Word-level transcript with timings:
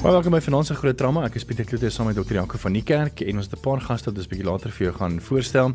Baie 0.00 0.14
welkom 0.14 0.32
by 0.32 0.38
Finansie 0.40 0.72
Groot 0.78 0.96
Drama. 0.96 1.26
Ek 1.28 1.34
is 1.36 1.44
Pieter 1.44 1.66
Kloete 1.68 1.90
saam 1.92 2.06
met 2.08 2.16
Dr. 2.16 2.38
Janko 2.38 2.56
van 2.56 2.72
die 2.72 2.80
Kerk 2.80 3.20
en 3.20 3.36
ons 3.36 3.44
het 3.50 3.58
'n 3.58 3.60
paar 3.60 3.82
gaste 3.84 4.08
wat 4.08 4.16
ons 4.16 4.28
bietjie 4.30 4.46
later 4.48 4.70
vir 4.72 4.86
jou 4.86 4.92
gaan 4.96 5.20
voorstel. 5.20 5.72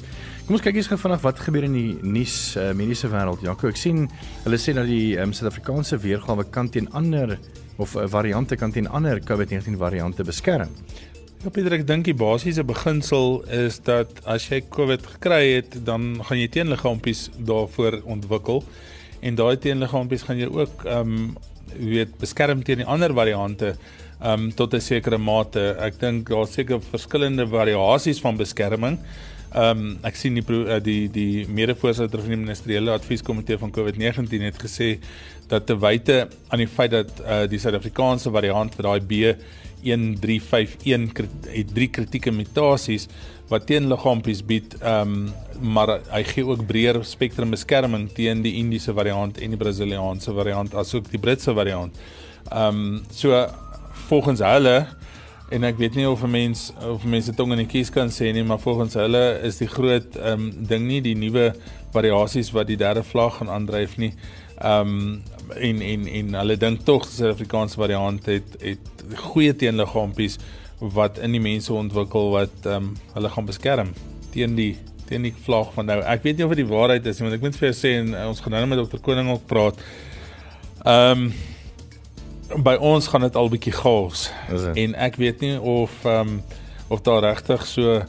Kom 0.48 0.55
ons 0.55 0.62
kyk 0.62 0.82
gou 0.82 0.98
vinnig 0.98 1.21
wat 1.21 1.39
gebeur 1.39 1.64
in 1.64 1.74
die 1.74 1.98
nuus 2.01 2.57
uh, 2.57 2.74
mediese 2.74 3.07
wêreld. 3.07 3.43
Janko, 3.43 3.68
ek 3.68 3.78
sien 3.78 4.10
hulle 4.43 4.57
sê 4.57 4.74
dat 4.74 4.88
die 4.88 5.15
um, 5.21 5.32
Suid-Afrikaanse 5.32 6.01
weergawe 6.01 6.43
kan 6.50 6.70
teen 6.70 6.89
ander 6.93 7.38
of 7.78 7.96
uh, 7.96 8.07
variante 8.07 8.56
kan 8.57 8.71
teen 8.71 8.88
ander 8.88 9.20
COVID-19 9.20 9.78
variante 9.78 10.24
beskerm. 10.24 10.70
Ja 11.43 11.50
Pieter, 11.51 11.73
ek 11.73 11.86
dink 11.86 12.06
die 12.06 12.18
basiese 12.18 12.64
beginsel 12.64 13.43
is 13.46 13.78
dat 13.78 14.10
as 14.26 14.50
jy 14.50 14.64
COVID 14.68 15.06
gekry 15.06 15.54
het, 15.62 15.86
dan 15.86 16.18
gaan 16.23 16.39
jy 16.39 16.48
teenliggaampies 16.48 17.29
daarvoor 17.37 18.01
ontwikkel 18.06 18.64
en 19.21 19.36
daai 19.36 19.57
teenliggaampies 19.57 20.23
gaan 20.23 20.39
jy 20.39 20.50
ook 20.50 20.84
ehm 20.86 21.14
um, 21.14 21.37
weet 21.76 22.18
beskerm 22.21 22.64
teen 22.64 22.78
die 22.78 22.87
ander 22.87 23.14
variante 23.14 23.76
um 24.21 24.51
tot 24.51 24.74
'n 24.74 24.82
sekere 24.82 25.18
mate. 25.18 25.75
Ek 25.79 26.00
dink 26.00 26.29
daar's 26.29 26.54
seker 26.54 26.82
verskillende 26.82 27.47
variasies 27.47 28.19
van 28.19 28.37
beskerming. 28.37 29.00
Um 29.56 30.00
ek 30.04 30.15
sien 30.15 30.33
die 30.36 30.43
die 30.83 31.11
die 31.11 31.47
mede-voorsitter 31.47 32.20
van 32.20 32.30
die 32.30 32.38
ministeriële 32.38 32.92
advieskomitee 32.92 33.58
van 33.58 33.72
COVID-19 33.72 34.42
het 34.42 34.59
gesê 34.59 35.00
dat 35.48 35.66
te 35.66 35.80
wyte 35.80 36.28
aan 36.50 36.59
die 36.59 36.67
feit 36.67 36.92
dat 36.92 37.22
uh, 37.22 37.48
die 37.48 37.59
Suid-Afrikaanse 37.59 38.31
variant 38.31 38.75
vir 38.75 38.84
daai 38.84 39.00
B1351 39.12 41.25
het 41.53 41.73
drie 41.73 41.88
kritieke 41.88 42.31
mutasies 42.31 43.08
wat 43.50 43.66
teenliggaampies 43.70 44.45
bied, 44.45 44.75
um 44.81 45.34
maar 45.62 46.02
hy 46.12 46.23
gee 46.28 46.44
ook 46.44 46.66
breër 46.68 46.97
spektrum 47.08 47.53
beskerming 47.53 48.09
teen 48.12 48.42
die 48.44 48.58
Indiese 48.59 48.92
variant 48.97 49.38
en 49.40 49.53
die 49.53 49.59
Brasiliaanse 49.59 50.34
variant 50.36 50.73
asook 50.75 51.08
die 51.14 51.22
Britse 51.22 51.53
variant. 51.56 51.95
Um 52.52 53.06
so 53.14 53.31
volgens 54.08 54.44
hulle 54.46 54.86
en 55.54 55.64
ek 55.64 55.78
weet 55.78 55.96
nie 55.96 56.08
of 56.10 56.24
'n 56.24 56.32
mens 56.32 56.72
of 56.82 57.04
mense 57.04 57.34
tong 57.34 57.52
in 57.52 57.62
die 57.62 57.70
kies 57.70 57.90
kan 57.90 58.10
sê 58.10 58.34
nie, 58.34 58.44
maar 58.44 58.60
volgens 58.60 58.94
hulle 58.94 59.40
is 59.44 59.58
die 59.58 59.68
groot 59.68 60.16
ehm 60.16 60.34
um, 60.34 60.68
ding 60.68 60.88
nie 60.88 61.02
die 61.02 61.16
nuwe 61.16 61.54
variasies 61.94 62.52
wat 62.52 62.68
die 62.68 62.78
derde 62.78 63.04
vlag 63.04 63.38
gaan 63.38 63.50
aandryf 63.50 63.98
nie. 63.98 64.14
Ehm 64.58 64.82
um, 64.82 65.22
en 65.56 65.82
en 65.82 66.08
en 66.08 66.34
hulle 66.34 66.58
dink 66.58 66.84
tog 66.84 67.06
die 67.06 67.16
Suid-Afrikaanse 67.16 67.78
variant 67.78 68.26
het 68.26 68.58
het 68.60 69.06
goeie 69.16 69.56
teenliggaampies 69.56 70.38
wat 70.80 71.18
in 71.18 71.32
die 71.32 71.42
mense 71.42 71.74
ontwikkel 71.74 72.32
wat 72.32 72.66
ehm 72.66 72.76
um, 72.76 72.94
hulle 73.14 73.30
gaan 73.30 73.46
beskerm 73.46 73.94
teen 74.34 74.56
die 74.56 74.76
teen 75.06 75.22
die 75.22 75.34
vlag 75.46 75.74
van 75.74 75.86
nou. 75.86 76.00
Ek 76.02 76.24
weet 76.24 76.38
nie 76.38 76.46
of 76.46 76.54
dit 76.56 76.64
die 76.64 76.72
waarheid 76.74 77.06
is 77.06 77.20
nie, 77.20 77.30
want 77.30 77.38
ek 77.38 77.44
moet 77.46 77.58
vir 77.59 77.70
jou 77.70 77.76
sê 77.78 77.92
en 78.00 78.16
ons 78.26 78.40
gaan 78.42 78.56
nou 78.58 78.66
met 78.72 78.80
dokter 78.82 79.00
Koning 79.00 79.30
ook 79.30 79.46
praat. 79.46 79.84
Ehm 80.86 81.28
um, 81.28 81.34
by 82.54 82.76
ons 82.78 83.08
gaan 83.08 83.26
dit 83.26 83.36
al 83.36 83.50
bietjie 83.50 83.74
chaos. 83.74 84.30
En 84.78 84.94
ek 84.96 85.18
weet 85.22 85.42
nie 85.42 85.58
of 85.60 86.06
ehm 86.06 86.38
um, 86.38 86.44
of 86.94 87.02
daar 87.02 87.24
regtig 87.26 87.66
so 87.66 88.06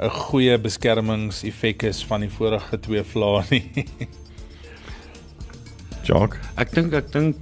'n 0.00 0.08
goeie 0.08 0.58
beskermingseffek 0.58 1.82
is 1.82 2.04
van 2.06 2.20
die 2.20 2.30
vorige 2.30 2.80
twee 2.80 3.02
vlae 3.02 3.42
nie. 3.50 3.70
Jock, 6.08 6.38
ek 6.56 6.70
dink 6.72 6.94
ek 6.94 7.12
dink 7.12 7.36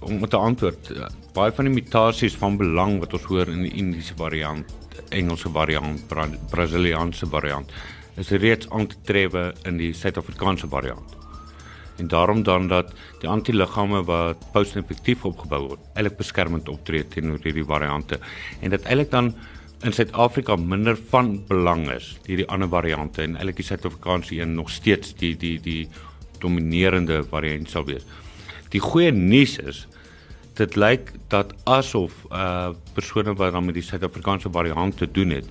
om 0.00 0.20
met 0.20 0.32
'n 0.32 0.40
antwoord 0.40 0.92
baie 1.34 1.52
van 1.52 1.64
die 1.64 1.74
mutasies 1.74 2.34
van 2.34 2.56
belang 2.56 2.98
wat 2.98 3.12
ons 3.12 3.24
hoor 3.24 3.48
in 3.48 3.62
die 3.62 3.76
Indiese 3.76 4.14
variant, 4.16 4.64
Engelse 5.10 5.50
variant, 5.52 6.08
Bra 6.08 6.26
Brasiliaanse 6.50 7.26
variant 7.26 7.70
is 8.16 8.30
reeds 8.30 8.70
aan 8.70 8.86
te 8.86 8.96
tref 9.04 9.32
in 9.64 9.76
die 9.76 9.92
Suid-Afrikaanse 9.92 10.68
variant 10.68 11.19
en 12.00 12.08
daarom 12.08 12.42
dan 12.42 12.68
dat 12.68 12.92
die 13.20 13.28
antiliggame 13.28 14.02
wat 14.08 14.44
post-infektief 14.54 15.24
opgebou 15.28 15.62
word, 15.68 15.86
eintlik 15.94 16.18
beskermend 16.20 16.68
optree 16.72 17.04
teenoor 17.12 17.40
hierdie 17.44 17.66
variante 17.68 18.20
en 18.60 18.72
dit 18.72 18.86
eintlik 18.88 19.12
dan 19.12 19.34
in 19.84 19.94
Suid-Afrika 19.96 20.56
minder 20.60 20.98
van 21.12 21.38
belang 21.48 21.86
is 21.92 22.12
hierdie 22.26 22.48
ander 22.52 22.68
variante 22.72 23.22
en 23.24 23.36
eintlik 23.36 23.60
die 23.62 23.68
Suid-Afrikaanse 23.70 24.40
een 24.40 24.56
nog 24.56 24.72
steeds 24.72 25.14
die 25.20 25.32
die 25.40 25.56
die 25.64 25.82
dominerende 26.40 27.20
variant 27.28 27.68
sal 27.68 27.84
wees. 27.88 28.06
Die 28.72 28.80
goeie 28.80 29.12
nuus 29.12 29.58
is 29.60 29.86
dit 30.60 30.76
lyk 30.76 31.12
dat 31.32 31.52
asof 31.68 32.24
uh 32.32 32.72
persone 32.96 33.34
wat 33.36 33.52
dan 33.56 33.68
met 33.68 33.76
die 33.76 33.84
Suid-Afrikaanse 33.86 34.52
variant 34.52 34.96
te 34.96 35.08
doen 35.08 35.36
het 35.36 35.48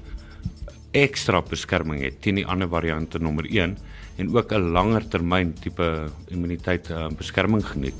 ekstra 0.98 1.42
beskerming 1.46 2.02
het 2.06 2.22
teen 2.22 2.42
die 2.42 2.48
ander 2.48 2.70
variante 2.70 3.22
nommer 3.22 3.46
1 3.50 3.78
en 4.20 4.32
ook 4.36 4.52
'n 4.54 4.72
langer 4.76 5.08
termyn 5.08 5.54
tipe 5.54 6.10
immuniteit 6.28 6.90
uh, 6.90 7.08
beskerming 7.18 7.66
geniet 7.66 8.00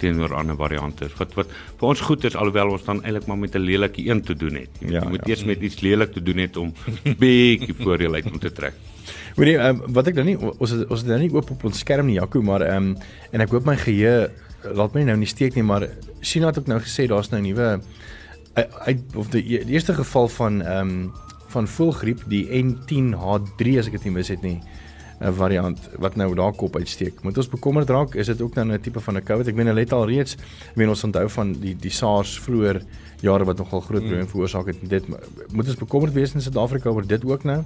teenoor 0.00 0.34
ander 0.34 0.56
variante. 0.56 1.08
Wat 1.18 1.34
wat 1.38 1.48
vir 1.78 1.88
ons 1.88 2.00
goed 2.00 2.24
is 2.24 2.36
alhoewel 2.36 2.72
ons 2.74 2.84
dan 2.84 3.02
eintlik 3.04 3.26
maar 3.28 3.38
met 3.38 3.54
'n 3.54 3.64
lelike 3.64 4.06
een 4.06 4.22
te 4.22 4.34
doen 4.34 4.54
het. 4.54 4.70
Jy 4.80 4.92
ja, 4.92 5.08
moet 5.08 5.24
ja. 5.24 5.32
eers 5.32 5.44
met 5.44 5.60
iets 5.60 5.80
lelik 5.80 6.12
te 6.12 6.22
doen 6.22 6.38
het 6.38 6.56
om 6.56 6.72
bietjie 7.22 7.74
voordeel 7.74 8.14
uit 8.14 8.30
om 8.32 8.38
te 8.38 8.52
trek. 8.52 8.74
Hoorie, 9.36 9.58
um, 9.58 9.82
wat 9.94 10.06
ek 10.06 10.14
nou 10.14 10.26
nie 10.26 10.38
ons 10.38 10.72
ons 10.72 11.00
het 11.00 11.08
nou 11.08 11.20
nie 11.20 11.32
oop 11.32 11.50
op 11.50 11.64
ons 11.64 11.78
skerm 11.78 12.06
nie 12.06 12.18
Jaco, 12.18 12.42
maar 12.42 12.62
ehm 12.62 12.76
um, 12.76 12.96
en 13.30 13.40
ek 13.40 13.50
hoop 13.50 13.64
my 13.64 13.76
geheue 13.76 14.30
laat 14.74 14.94
my 14.94 15.02
nou 15.02 15.16
nie 15.16 15.28
steek 15.28 15.54
nie, 15.54 15.64
maar 15.64 15.88
China 16.20 16.46
het 16.46 16.58
ook 16.58 16.66
nou 16.66 16.80
gesê 16.80 17.06
daar's 17.06 17.30
nou 17.30 17.40
'n 17.40 17.46
nuwe 17.46 17.80
uit 18.54 19.00
of 19.14 19.28
die, 19.30 19.42
die 19.64 19.74
eerste 19.74 19.94
geval 19.94 20.28
van 20.28 20.62
ehm 20.62 20.88
um, 20.88 21.12
van 21.50 21.66
voelgriep 21.66 22.20
die 22.30 22.46
N10H3 22.46 23.78
as 23.78 23.88
ek 23.90 23.96
dit 23.98 24.04
nie 24.04 24.12
mis 24.14 24.28
het 24.30 24.42
nie. 24.42 24.60
'n 25.20 25.32
variant 25.36 25.78
wat 25.98 26.16
nou 26.16 26.34
daar 26.34 26.52
kop 26.52 26.76
uitsteek. 26.76 27.22
Moet 27.22 27.36
ons 27.36 27.48
bekommerd 27.48 27.90
raak? 27.90 28.14
Is 28.14 28.26
dit 28.26 28.40
ook 28.40 28.54
dan 28.54 28.72
'n 28.72 28.80
tipe 28.80 29.00
van 29.00 29.16
'n 29.16 29.22
COVID? 29.22 29.48
Ek 29.48 29.54
meen 29.54 29.66
hulle 29.66 29.80
het 29.80 29.92
al 29.92 30.08
reeds, 30.08 30.34
ek 30.70 30.76
meen 30.76 30.88
ons 30.88 31.04
onthou 31.04 31.28
van 31.28 31.52
die 31.52 31.76
die 31.76 31.90
SARS 31.90 32.40
vroeër 32.40 32.82
jare 33.20 33.44
wat 33.44 33.58
nogal 33.58 33.80
groot 33.80 34.00
probleme 34.00 34.24
mm. 34.24 34.28
veroorsaak 34.28 34.66
het. 34.66 34.76
Dit 34.82 35.04
moet 35.52 35.66
ons 35.66 35.76
bekommerd 35.76 36.12
wees 36.12 36.34
in 36.34 36.40
Suid-Afrika 36.40 36.90
oor 36.90 37.06
dit 37.06 37.24
ook 37.24 37.44
nou? 37.44 37.64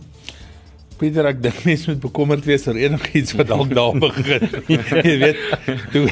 Pieter, 0.98 1.26
ek 1.26 1.40
dink 1.42 1.64
mens 1.66 1.86
moet 1.86 2.00
bekommerd 2.00 2.44
wees 2.46 2.66
oor 2.66 2.76
enigiets 2.78 3.34
wat 3.34 3.48
dalk 3.50 3.72
daar 3.74 3.96
begin. 4.06 4.44
Jy 4.66 5.16
weet, 5.18 5.40
toe 5.92 6.04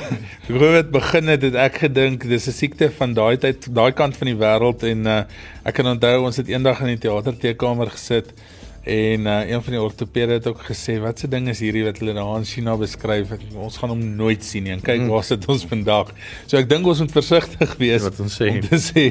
toe 0.46 0.62
het 0.74 0.90
begin 0.90 1.30
het, 1.30 1.42
het 1.42 1.54
ek 1.54 1.78
gedink 1.84 2.26
dis 2.26 2.48
'n 2.50 2.56
siekte 2.56 2.90
van 2.90 3.14
daai 3.14 3.36
tyd, 3.36 3.68
daai 3.70 3.92
kant 3.92 4.16
van 4.16 4.26
die 4.26 4.38
wêreld 4.38 4.82
en 4.82 5.06
uh, 5.06 5.22
ek 5.62 5.74
kan 5.74 5.86
onthou 5.86 6.24
ons 6.26 6.36
het 6.36 6.50
eendag 6.50 6.82
in 6.82 6.94
die 6.94 7.02
teaterteekamer 7.06 7.94
gesit 7.94 8.34
En 8.82 9.20
uh, 9.20 9.48
een 9.48 9.62
van 9.62 9.72
die 9.72 9.80
ortopede 9.80 10.32
het 10.32 10.46
ook 10.46 10.62
gesê 10.66 10.96
wat 10.98 11.18
se 11.18 11.28
ding 11.30 11.46
is 11.48 11.60
hierdie 11.62 11.84
wat 11.86 12.00
hulle 12.02 12.16
daar 12.16 12.36
in 12.40 12.44
China 12.44 12.74
beskryf. 12.76 13.30
Ons 13.54 13.76
gaan 13.78 13.92
hom 13.94 14.00
nooit 14.16 14.42
sien 14.44 14.66
nie. 14.66 14.72
En 14.74 14.82
kyk 14.82 15.04
mm. 15.04 15.12
waar 15.12 15.22
sit 15.24 15.46
ons 15.46 15.62
vandag. 15.70 16.10
So 16.50 16.58
ek 16.58 16.66
dink 16.70 16.88
ons 16.90 17.02
moet 17.04 17.14
versigtig 17.14 17.76
wees 17.78 18.02
wat 18.02 18.18
ons 18.24 18.38
sê. 18.40 18.48
Om 18.56 18.64
te 18.66 18.80
sê 18.90 19.04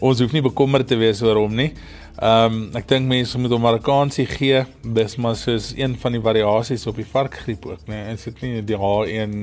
ons 0.00 0.24
hoef 0.24 0.34
nie 0.34 0.42
bekommerd 0.42 0.90
te 0.90 0.98
wees 0.98 1.22
oor 1.22 1.44
hom 1.44 1.54
nie. 1.54 1.70
Ehm 2.14 2.58
um, 2.58 2.58
ek 2.78 2.90
dink 2.90 3.06
mense 3.10 3.38
moet 3.38 3.54
hom 3.54 3.68
Amerikaansie 3.68 4.26
gee. 4.32 4.64
Dis 4.98 5.14
maar 5.22 5.38
soos 5.38 5.70
een 5.78 5.94
van 6.02 6.18
die 6.18 6.22
variasies 6.24 6.88
op 6.90 6.98
die 6.98 7.06
varkgriep 7.06 7.70
ook, 7.70 7.86
né? 7.86 7.94
Nee. 7.94 8.18
Is 8.18 8.26
dit 8.26 8.42
nie 8.42 8.66
die 8.66 8.78
H1 8.82 9.38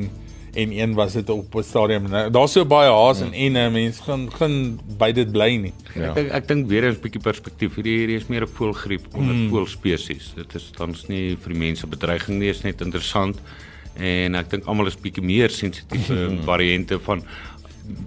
en 0.54 0.72
een 0.78 0.94
was 0.94 1.14
dit 1.14 1.30
op 1.30 1.56
'n 1.56 1.64
stadium. 1.64 2.10
Nou, 2.10 2.32
Daar's 2.32 2.52
so 2.52 2.66
baie 2.66 2.92
haas 2.92 3.20
ja. 3.20 3.32
en 3.32 3.56
en 3.56 3.72
mense 3.72 4.04
gaan 4.04 4.32
gaan 4.34 4.80
by 4.98 5.12
dit 5.12 5.32
bly 5.32 5.56
nie. 5.56 5.74
Ja. 5.96 6.16
Ek 6.16 6.32
ek 6.32 6.48
dink 6.48 6.68
weer 6.68 6.84
eens 6.84 6.98
'n 6.98 7.02
bietjie 7.02 7.22
perspektief. 7.22 7.76
Hierdie 7.76 7.98
hierdie 7.98 8.16
is 8.16 8.28
meer 8.28 8.44
'n 8.44 8.48
voëlgriep 8.48 9.06
onder 9.14 9.36
hmm. 9.36 9.50
voëlspesies. 9.50 10.34
Dit 10.36 10.56
is 10.56 10.72
tans 10.76 11.08
nie 11.08 11.38
vir 11.38 11.54
die 11.54 11.60
mense 11.60 11.88
bedreiging 11.88 12.40
nie, 12.40 12.50
is 12.50 12.62
net 12.62 12.82
interessant. 12.82 13.40
En 13.96 14.36
ek 14.36 14.50
dink 14.50 14.66
almal 14.66 14.88
is 14.88 14.96
bietjie 14.96 15.24
meer 15.24 15.50
sensitiewe 15.50 16.28
hmm. 16.28 16.44
variante 16.44 17.00
van 17.00 17.24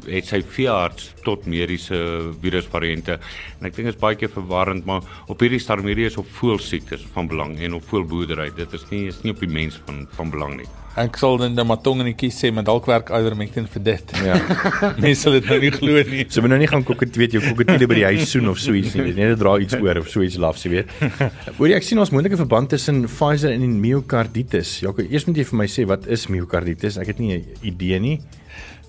het 0.06 0.28
sy 0.28 0.42
veearts 0.56 1.10
tot 1.26 1.46
mediese 1.50 1.98
virusvariante 2.42 3.18
en 3.18 3.68
ek 3.68 3.76
dink 3.76 3.88
dit 3.88 3.94
is 3.94 4.00
baie 4.00 4.18
keer 4.20 4.32
verwarrend 4.34 4.86
maar 4.88 5.04
op 5.32 5.44
hierdie 5.44 5.62
stadium 5.62 5.92
hierdie 5.92 6.10
is 6.10 6.20
op 6.20 6.30
voëlsiektes 6.40 7.06
van 7.14 7.28
belang 7.30 7.58
en 7.58 7.78
op 7.78 7.84
voëlboerdery 7.90 8.50
dit 8.56 8.78
is 8.80 8.88
nie 8.90 9.04
is 9.10 9.20
nie 9.24 9.34
op 9.34 9.44
die 9.44 9.50
mens 9.50 9.80
van 9.86 10.06
van 10.14 10.30
belang 10.32 10.58
nie. 10.60 10.70
Ek 10.94 11.16
sal 11.18 11.40
dan 11.40 11.56
net 11.58 11.66
maar 11.66 11.80
tong 11.82 12.04
in 12.04 12.12
die 12.12 12.14
kies 12.14 12.36
sê 12.38 12.52
maar 12.54 12.62
dalk 12.66 12.86
werk 12.86 13.08
ivermectin 13.16 13.66
vir 13.72 13.82
dit. 13.88 14.12
Ja. 14.22 14.36
Mense 15.02 15.24
sal 15.24 15.34
dit 15.40 15.48
nou 15.50 15.56
nie 15.64 15.72
glo 15.74 16.04
nie. 16.06 16.26
So 16.30 16.44
moet 16.44 16.54
nou 16.54 16.60
nie 16.62 16.68
gaan 16.70 16.84
kokket 16.86 17.18
weet 17.18 17.34
jou 17.34 17.42
kokketiele 17.42 17.88
by 17.90 17.98
die 17.98 18.06
huis 18.12 18.30
soen 18.30 18.52
of 18.52 18.60
so 18.62 18.76
iets 18.78 18.94
nie 18.94 19.10
net 19.16 19.34
dra 19.40 19.56
iets 19.62 19.74
oor 19.80 19.98
of 20.04 20.10
so 20.12 20.22
iets 20.22 20.38
laf 20.38 20.60
jy 20.62 20.76
weet. 20.76 20.94
Hoor 21.58 21.72
jy 21.72 21.80
ek 21.80 21.88
sien 21.88 21.98
ons 22.02 22.14
moontlike 22.14 22.38
verband 22.38 22.70
tussen 22.76 23.02
Pfizer 23.08 23.56
en 23.56 23.66
myokarditis. 23.82 24.76
Ja 24.86 24.94
eers 25.02 25.26
moet 25.26 25.42
jy 25.42 25.48
vir 25.50 25.60
my 25.64 25.68
sê 25.70 25.88
wat 25.90 26.06
is 26.06 26.28
myokarditis? 26.30 27.00
Ek 27.02 27.10
het 27.10 27.22
nie 27.22 27.40
'n 27.40 27.58
idee 27.74 27.98
nie 27.98 28.16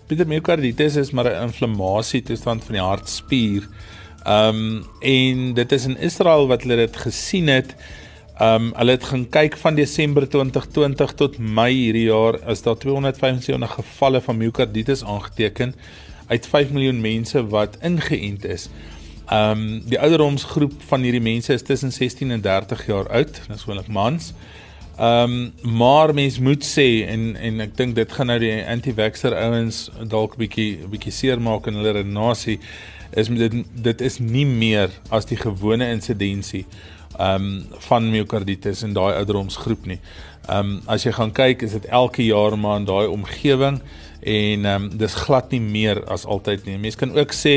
Pieter 0.06 0.28
myokarditis 0.28 0.96
is 0.96 1.12
maar 1.12 1.26
'n 1.26 1.48
inflammasie 1.48 2.22
toestand 2.22 2.64
van 2.64 2.74
die 2.74 2.82
hartspier. 2.82 3.68
Ehm 4.24 4.56
um, 4.56 4.86
en 5.00 5.54
dit 5.54 5.72
is 5.72 5.86
in 5.86 5.98
Israel 5.98 6.48
wat 6.48 6.62
hulle 6.62 6.76
dit 6.76 6.98
gesien 6.98 7.48
het 7.48 7.76
Ehm 8.36 8.64
um, 8.64 8.72
hulle 8.76 8.92
het 8.92 9.04
gaan 9.04 9.30
kyk 9.30 9.58
van 9.58 9.76
Desember 9.76 10.30
2020 10.30 11.14
tot 11.14 11.38
Mei 11.38 11.74
hierdie 11.74 12.04
jaar 12.10 12.36
is 12.52 12.62
daar 12.62 12.78
275 12.78 13.74
gevalle 13.74 14.22
van 14.22 14.38
myokarditis 14.38 15.04
aangeteken 15.04 15.76
uit 16.28 16.48
5 16.48 16.70
miljoen 16.70 17.02
mense 17.02 17.48
wat 17.48 17.78
ingeënt 17.82 18.46
is. 18.46 18.70
Ehm 19.26 19.52
um, 19.52 19.82
die 19.86 20.00
ouderdomsgroep 20.00 20.74
van 20.88 21.02
hierdie 21.02 21.22
mense 21.22 21.54
is 21.54 21.62
tussen 21.62 21.92
16 21.92 22.32
en 22.32 22.42
30 22.42 22.86
jaar 22.86 23.10
oud, 23.10 23.42
dis 23.48 23.62
gewoonlik 23.62 23.88
mans. 23.88 24.34
Ehm 24.34 24.65
um, 25.00 25.54
maar 25.62 26.14
mens 26.14 26.40
moet 26.40 26.64
sê 26.64 27.06
en 27.08 27.36
en 27.36 27.60
ek 27.60 27.78
dink 27.78 27.96
dit 27.96 28.12
gaan 28.12 28.28
nou 28.32 28.40
die 28.40 28.54
anti-vaxxer 28.64 29.36
ouens 29.36 29.90
dalk 30.08 30.36
'n 30.36 30.44
bietjie 30.44 30.88
bietjie 30.92 31.12
seermaak 31.12 31.68
in 31.68 31.80
hulle 31.80 31.92
redenasie 32.00 32.60
is 33.16 33.28
dit 33.28 33.64
dit 33.74 34.02
is 34.02 34.20
nie 34.20 34.46
meer 34.46 34.90
as 35.10 35.26
die 35.26 35.38
gewone 35.38 35.88
insidensie 35.92 36.66
ehm 37.18 37.44
um, 37.44 37.66
van 37.88 38.10
myokarditis 38.12 38.84
in 38.84 38.94
daai 38.94 39.14
ouderdomsgroep 39.16 39.86
nie. 39.86 40.00
Ehm 40.50 40.60
um, 40.60 40.82
as 40.86 41.06
jy 41.06 41.12
gaan 41.16 41.32
kyk 41.32 41.62
is 41.64 41.72
dit 41.72 41.86
elke 41.86 42.26
jaar 42.26 42.58
maar 42.60 42.80
in 42.82 42.86
daai 42.86 43.08
omgewing 43.08 43.80
en 44.22 44.66
ehm 44.66 44.84
um, 44.84 44.90
dis 44.98 45.16
glad 45.26 45.52
nie 45.52 45.62
meer 45.62 46.04
as 46.12 46.26
altyd 46.26 46.66
nie. 46.66 46.78
Mense 46.78 46.98
kan 46.98 47.16
ook 47.16 47.34
sê 47.34 47.56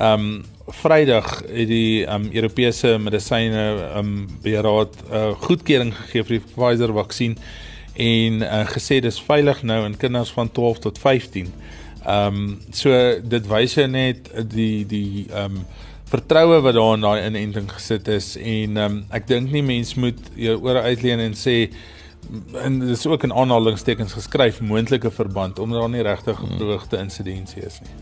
ehm 0.00 0.12
um, 0.12 0.44
Vrydag 0.66 1.42
het 1.46 1.68
die 1.70 2.02
um, 2.10 2.26
Europese 2.32 2.96
medisyne 2.98 3.64
um, 3.96 4.26
beheerraad 4.42 4.96
uh, 5.12 5.28
goedkeuring 5.44 5.92
gegee 5.94 6.24
vir 6.26 6.38
die 6.40 6.44
Pfizer 6.48 6.94
vaksin 6.96 7.36
en 8.02 8.42
uh, 8.42 8.64
gesê 8.72 8.98
dis 9.04 9.20
veilig 9.28 9.62
nou 9.62 9.84
in 9.86 9.94
kinders 9.96 10.32
van 10.34 10.50
12 10.50 10.82
tot 10.88 10.98
15. 10.98 11.52
Ehm 12.06 12.40
um, 12.40 12.48
so 12.74 12.90
dit 13.22 13.46
wys 13.50 13.76
net 13.90 14.30
die 14.54 14.84
die 14.86 15.26
ehm 15.30 15.60
um, 15.60 15.66
vertroue 16.06 16.60
wat 16.62 16.74
daar 16.74 16.94
in 16.94 17.02
daai 17.02 17.26
inenting 17.26 17.70
gesit 17.70 18.08
is 18.08 18.34
en 18.36 18.76
ehm 18.76 18.84
um, 18.84 19.04
ek 19.14 19.26
dink 19.30 19.54
nie 19.54 19.62
mens 19.62 19.94
moet 19.94 20.18
jou 20.34 20.58
ore 20.66 20.82
uitleen 20.82 21.22
en 21.22 21.38
sê 21.38 21.56
en 22.58 22.78
dit 22.82 22.90
is 22.90 23.06
ook 23.06 23.22
in 23.22 23.34
aanhalingstekens 23.34 24.18
geskryf 24.18 24.60
moontlike 24.60 25.10
verband 25.10 25.58
omdat 25.58 25.80
daar 25.80 25.94
nie 25.94 26.02
regtig 26.02 26.42
beoogde 26.58 26.98
insidensie 26.98 27.62
is 27.62 27.78
nie. 27.86 27.94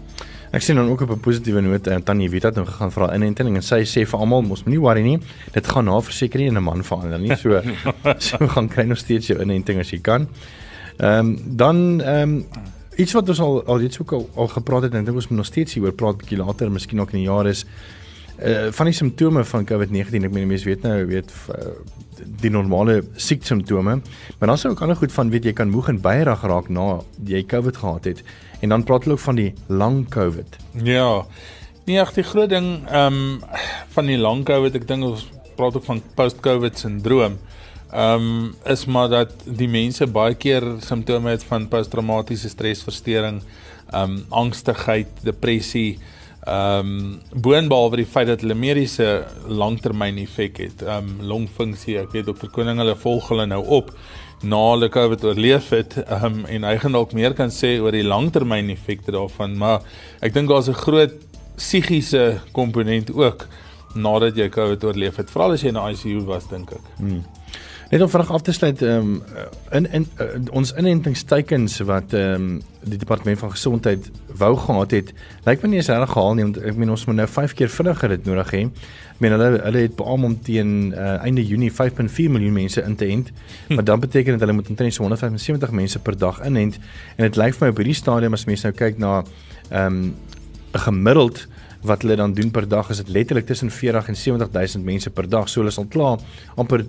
Ek 0.55 0.63
sien 0.63 0.79
dan 0.79 0.89
ook 0.89 1.01
op 1.01 1.11
'n 1.11 1.21
positiewe 1.21 1.61
noot 1.61 1.87
en 1.87 2.03
Tannie 2.03 2.31
Wita 2.31 2.47
het 2.47 2.57
nou 2.57 2.67
gegaan 2.67 2.93
vir 2.93 3.03
haar 3.03 3.15
inenting 3.15 3.57
en 3.57 3.63
sy 3.63 3.83
sê 3.83 4.07
vir 4.07 4.19
almal 4.19 4.43
mos 4.43 4.63
moenie 4.65 4.81
worry 4.81 5.03
nie. 5.03 5.19
Dit 5.53 5.67
gaan 5.67 5.85
na 5.85 6.01
versekerings 6.01 6.51
en 6.51 6.57
'n 6.57 6.63
man 6.63 6.85
verander 6.85 7.19
nie. 7.19 7.37
So 7.37 7.61
so 8.19 8.47
gaan 8.47 8.69
kry 8.69 8.85
nog 8.85 8.99
steeds 8.99 9.27
jou 9.27 9.41
inenting 9.43 9.81
as 9.81 9.91
jy 9.91 9.99
kan. 10.01 10.29
Ehm 10.99 11.19
um, 11.19 11.57
dan 11.57 12.01
ehm 12.01 12.23
um, 12.23 12.47
iets 12.97 13.13
wat 13.13 13.29
ons 13.29 13.41
al 13.41 13.65
al 13.65 13.81
iets 13.81 14.01
ook 14.01 14.13
al, 14.13 14.31
al 14.35 14.49
gepraat 14.49 14.83
het 14.83 14.93
en 14.93 14.99
ek 14.99 15.05
dink 15.05 15.17
ons 15.17 15.29
moet 15.29 15.37
nog 15.37 15.47
steeds 15.47 15.75
hieroor 15.75 15.93
praat 15.93 16.17
bietjie 16.17 16.39
later, 16.39 16.71
miskien 16.71 17.01
ook 17.01 17.13
in 17.13 17.19
die 17.19 17.29
jaar 17.29 17.47
is 17.47 17.67
uh 18.39 18.71
van 18.71 18.87
die 18.87 18.95
simptome 18.95 19.45
van 19.45 19.65
COVID-19. 19.65 20.25
Ek 20.25 20.33
meen 20.33 20.47
mense 20.47 20.65
weet 20.65 20.83
nou 20.83 21.07
weet 21.07 21.33
uh, 21.51 21.67
die 22.41 22.51
normale 22.51 23.03
sieksimptome. 23.17 24.01
Maar 24.39 24.49
dan 24.49 24.59
sou 24.59 24.73
ook 24.73 24.81
ander 24.81 24.97
goed 24.97 25.13
van 25.13 25.31
weet 25.31 25.45
jy 25.45 25.53
kan 25.53 25.71
moeg 25.71 25.89
en 25.89 26.01
baierig 26.01 26.43
raak 26.43 26.69
na 26.69 27.01
jy 27.25 27.45
COVID 27.45 27.77
gehad 27.77 28.05
het. 28.05 28.23
En 28.65 28.73
dan 28.73 28.85
praat 28.85 29.05
hulle 29.05 29.19
ook 29.19 29.27
van 29.27 29.37
die 29.37 29.53
lang 29.69 30.09
COVID. 30.09 30.57
Ja. 30.73 31.27
Nee, 31.85 32.01
ag 32.01 32.15
die 32.17 32.25
groot 32.25 32.49
ding 32.49 32.89
ehm 32.89 33.19
um, 33.21 33.43
van 33.93 34.09
die 34.09 34.17
lang 34.19 34.45
COVID, 34.49 34.79
ek 34.81 34.87
dink 34.89 35.05
ons 35.05 35.27
praat 35.59 35.77
ook 35.77 35.85
van 35.85 36.01
post-COVID 36.17 36.81
sindroom. 36.81 37.37
Ehm 37.93 38.31
um, 38.31 38.55
is 38.65 38.87
maar 38.89 39.11
dat 39.13 39.45
die 39.45 39.69
mense 39.69 40.09
baie 40.09 40.35
keer 40.35 40.65
simptome 40.81 41.35
het 41.35 41.45
van 41.45 41.69
posttraumatiese 41.69 42.49
stresversteuring, 42.49 43.43
ehm 43.93 44.17
um, 44.17 44.19
angstigheid, 44.45 45.13
depressie, 45.29 45.99
ehm 46.49 46.89
um, 46.89 47.41
boonbehalwe 47.45 48.01
die 48.01 48.09
feit 48.17 48.33
dat 48.33 48.41
hulle 48.41 48.57
mediese 48.57 49.27
langtermyn 49.47 50.25
effek 50.25 50.65
het, 50.65 50.89
ehm 50.89 51.13
um, 51.13 51.27
longfunksie, 51.35 52.01
ek 52.01 52.17
weet 52.17 52.33
dokter 52.33 52.49
Koning 52.49 52.81
hulle 52.81 52.97
volg 52.97 53.29
hulle 53.29 53.47
nou 53.53 53.61
op 53.83 53.93
na 54.45 54.61
hulle 54.71 54.89
COVID 54.93 55.25
oorleef 55.25 55.71
het 55.75 55.97
um, 56.23 56.45
en 56.47 56.67
hy 56.69 56.77
gaan 56.83 56.97
dalk 56.97 57.13
meer 57.17 57.35
kan 57.35 57.53
sê 57.53 57.77
oor 57.81 57.97
die 57.97 58.07
langtermyn 58.07 58.71
effekte 58.75 59.15
daarvan 59.15 59.57
maar 59.61 59.85
ek 60.21 60.35
dink 60.37 60.49
daar's 60.53 60.69
'n 60.69 60.83
groot 60.87 61.15
psigiese 61.57 62.41
komponent 62.53 63.13
ook 63.15 63.47
nadat 63.95 64.37
jy 64.37 64.49
COVID 64.51 64.85
oorleef 64.85 65.17
het 65.23 65.31
veral 65.31 65.55
as 65.55 65.63
jy 65.63 65.71
in 65.73 65.79
die 65.79 65.95
ICU 65.95 66.25
was 66.29 66.49
dink 66.51 66.73
ek. 66.75 66.87
Hmm. 66.99 67.23
Net 67.91 68.01
om 68.01 68.09
vinnig 68.09 68.31
af 68.31 68.43
te 68.43 68.53
sluit 68.53 68.83
um, 68.83 69.23
in 69.71 69.87
in 69.93 70.07
uh, 70.21 70.27
ons 70.51 70.73
inentingsteikens 70.73 71.79
wat 71.89 72.13
ehm 72.13 72.35
um, 72.35 72.63
die 72.85 72.99
departement 72.99 73.39
van 73.39 73.51
gesondheid 73.51 74.11
wou 74.37 74.57
gehad 74.57 74.91
het 74.91 75.13
lyk 75.47 75.63
my 75.63 75.69
nie 75.73 75.79
is 75.81 75.89
reg 75.89 76.11
gehaal 76.11 76.35
nie 76.37 76.45
want 76.45 76.59
ek 76.61 76.77
meen 76.77 76.91
ons 76.93 77.07
moet 77.09 77.17
nou 77.17 77.27
5 77.29 77.55
keer 77.57 77.71
vinniger 77.73 78.13
dit 78.13 78.27
nodig 78.29 78.51
hê 78.53 78.63
Ek 79.15 79.21
meen 79.23 79.31
hulle 79.37 79.61
hulle 79.63 79.81
het 79.85 79.93
beam 79.95 80.25
om 80.27 80.33
teen 80.43 80.71
uh, 80.91 81.21
einde 81.23 81.45
Junie 81.47 81.71
5.4 81.71 82.33
miljoen 82.35 82.57
mense 82.57 82.83
in 82.83 82.97
te 82.99 83.07
ent. 83.07 83.31
Hm. 83.69 83.75
Maar 83.75 83.85
dan 83.85 84.01
beteken 84.01 84.33
dit 84.33 84.41
hulle 84.41 84.53
moet 84.53 84.69
omtrent 84.69 84.95
so 84.95 85.03
175 85.07 85.71
mense 85.71 85.99
per 86.03 86.19
dag 86.19 86.41
inent 86.45 86.81
en 87.17 87.29
dit 87.29 87.39
lyk 87.39 87.55
vir 87.55 87.69
my 87.69 87.71
op 87.71 87.83
hierdie 87.83 87.95
stadium 87.95 88.35
as 88.35 88.47
mense 88.51 88.67
nou 88.67 88.75
kyk 88.75 88.99
na 88.99 89.21
ehm 89.71 89.87
um, 89.87 90.15
'n 90.75 90.83
gemiddeld 90.89 91.47
wat 91.87 92.03
hulle 92.03 92.17
dan 92.17 92.35
doen 92.35 92.51
per 92.51 92.67
dag 92.69 92.91
is 92.91 92.97
dit 92.97 93.09
letterlik 93.09 93.47
tussen 93.47 93.71
40 93.71 94.09
en 94.09 94.17
70 94.17 94.75
000 94.75 94.85
mense 94.85 95.11
per 95.11 95.29
dag. 95.29 95.49
So 95.49 95.61
hulle 95.61 95.71
sal 95.71 95.87
klaar 95.87 96.19
amper 96.57 96.85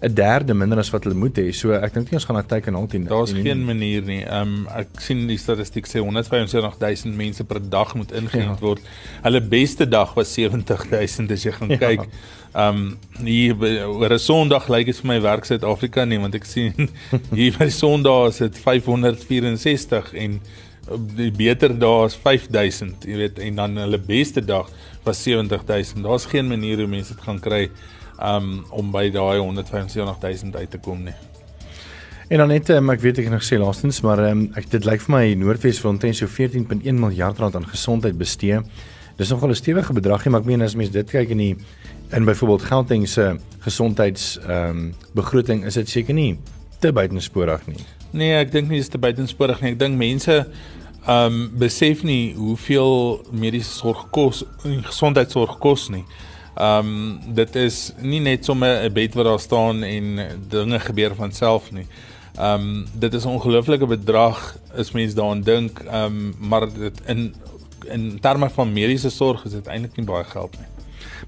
'n 0.00 0.14
derde 0.14 0.54
minder 0.54 0.78
as 0.78 0.90
wat 0.90 1.04
hulle 1.04 1.16
moet 1.16 1.38
hê. 1.38 1.50
So 1.54 1.72
ek 1.72 1.94
dink 1.94 2.10
nie 2.10 2.18
ons 2.18 2.26
gaan 2.28 2.36
na 2.36 2.42
teken 2.44 2.74
hang 2.74 2.88
teen. 2.90 3.04
Daar's 3.08 3.32
geen 3.32 3.64
manier 3.64 4.02
nie. 4.02 4.22
Ehm 4.24 4.66
um, 4.66 4.66
ek 4.76 5.00
sien 5.00 5.26
die 5.26 5.38
statistiek 5.40 5.88
sê 5.88 6.02
175000 6.04 7.16
mense 7.16 7.44
per 7.44 7.60
dag 7.60 7.94
moet 7.94 8.12
ingeënt 8.12 8.58
ja. 8.58 8.60
word. 8.60 8.82
Hulle 9.24 9.40
beste 9.40 9.88
dag 9.88 10.12
was 10.14 10.34
70000 10.34 11.32
as 11.32 11.46
jy 11.48 11.52
gaan 11.52 11.72
ja. 11.72 11.80
kyk. 11.80 12.04
Ehm 12.52 12.82
um, 12.82 13.24
hier 13.24 13.56
oor 13.88 14.12
'n 14.12 14.18
Sondag 14.18 14.68
lyk 14.68 14.92
dit 14.92 15.00
vir 15.00 15.10
my 15.14 15.20
werk 15.20 15.44
Suid-Afrika 15.48 16.04
nie 16.04 16.20
want 16.20 16.34
ek 16.34 16.44
sien 16.44 16.90
hier 17.38 17.56
by 17.56 17.68
Sondag 17.68 18.34
is 18.34 18.38
dit 18.44 18.58
564 18.58 20.14
en 20.14 20.40
die 21.16 21.32
beter 21.34 21.72
dae 21.74 22.06
is 22.06 22.14
5000, 22.14 23.06
jy 23.08 23.16
weet, 23.18 23.38
en 23.42 23.56
dan 23.58 23.76
hulle 23.76 23.98
beste 23.98 24.40
dag 24.44 24.68
was 25.02 25.22
70000. 25.22 26.04
Daar's 26.04 26.26
geen 26.30 26.46
manier 26.46 26.78
hoe 26.78 26.86
mense 26.86 27.14
dit 27.14 27.24
gaan 27.24 27.40
kry 27.42 27.70
um 28.22 28.64
om 28.70 28.90
by 28.90 29.08
daai 29.10 29.38
175000 29.38 30.56
uit 30.56 30.70
te 30.70 30.78
kom 30.78 31.02
nie. 31.04 31.14
En 32.28 32.38
dan 32.42 32.48
net 32.48 32.68
um, 32.74 32.90
ek 32.90 33.00
weet 33.00 33.20
ek 33.20 33.28
het 33.28 33.32
nog 33.36 33.44
gesê 33.44 33.58
laastens, 33.58 34.00
maar 34.02 34.18
um, 34.26 34.48
ek 34.58 34.66
dit 34.72 34.86
lyk 34.88 35.04
vir 35.04 35.12
my 35.14 35.26
Noordwes 35.38 35.78
wil 35.84 35.92
omtrent 35.92 36.18
so 36.18 36.26
14.1 36.26 36.82
miljard 36.98 37.38
rand 37.38 37.54
aan 37.54 37.68
gesondheid 37.70 38.18
bestee. 38.18 38.58
Dis 39.16 39.30
nogal 39.30 39.54
'n 39.54 39.54
stewige 39.54 39.92
bedrag, 39.92 40.26
maar 40.26 40.40
ek 40.40 40.46
meen 40.46 40.62
as 40.62 40.74
mens 40.74 40.90
dit 40.90 41.10
kyk 41.10 41.30
in 41.30 41.38
die 41.38 41.56
in 42.10 42.24
byvoorbeeld 42.24 42.62
Gauteng 42.62 43.08
se 43.08 43.36
gesondheids 43.60 44.38
ehm 44.38 44.70
um, 44.70 44.94
begroting 45.14 45.64
is 45.64 45.74
dit 45.74 45.88
seker 45.88 46.14
nie 46.14 46.38
te 46.80 46.92
buitensporig 46.92 47.66
nie. 47.66 47.84
Nee, 48.10 48.34
ek 48.34 48.52
dink 48.52 48.68
nie 48.68 48.78
dis 48.78 48.88
te 48.88 48.98
buitensporig 48.98 49.60
nie. 49.60 49.72
Ek 49.72 49.78
dink 49.78 49.96
mense 49.96 50.46
ehm 51.06 51.32
um, 51.32 51.50
besef 51.58 52.02
nie 52.02 52.34
hoeveel 52.34 53.22
mediese 53.30 53.70
sorg 53.70 54.10
kos 54.10 54.44
gesondheidsorg 54.62 55.58
kos 55.58 55.88
nie. 55.94 56.04
Ehm 56.56 56.86
um, 56.86 57.18
dit 57.34 57.56
is 57.56 57.92
nie 58.00 58.20
net 58.20 58.44
sommer 58.44 58.84
'n 58.84 58.92
bed 58.92 59.14
wat 59.14 59.24
daar 59.24 59.40
staan 59.40 59.82
en 59.82 60.20
dinge 60.48 60.78
gebeur 60.80 61.14
van 61.14 61.32
self 61.32 61.70
nie. 61.72 61.86
Ehm 62.36 62.60
um, 62.60 62.86
dit 62.92 63.14
is 63.14 63.24
'n 63.24 63.28
ongelooflike 63.28 63.86
bedrag 63.86 64.56
as 64.76 64.90
mens 64.90 65.14
daaraan 65.14 65.42
dink, 65.42 65.78
ehm 65.80 66.04
um, 66.04 66.34
maar 66.38 66.72
dit 66.72 67.00
in 67.06 67.34
in 67.88 68.18
terme 68.20 68.50
van 68.50 68.72
mediese 68.72 69.10
sorg 69.10 69.44
is 69.44 69.52
dit 69.52 69.66
eintlik 69.66 69.96
nie 69.96 70.06
baie 70.06 70.24
geld 70.24 70.56
nie. 70.58 70.66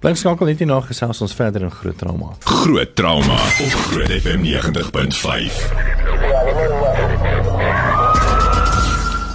Bly 0.01 0.15
skakel 0.15 0.47
net 0.47 0.59
hier 0.59 0.67
na 0.67 0.81
gesels 0.81 1.21
ons 1.21 1.35
verder 1.35 1.63
in 1.63 1.71
groot 1.71 1.99
trauma. 1.99 2.35
Groot 2.45 2.95
trauma 2.95 3.35
op 3.35 3.73
Groot 3.91 4.13
FM 4.21 4.43
90.5. 4.43 6.08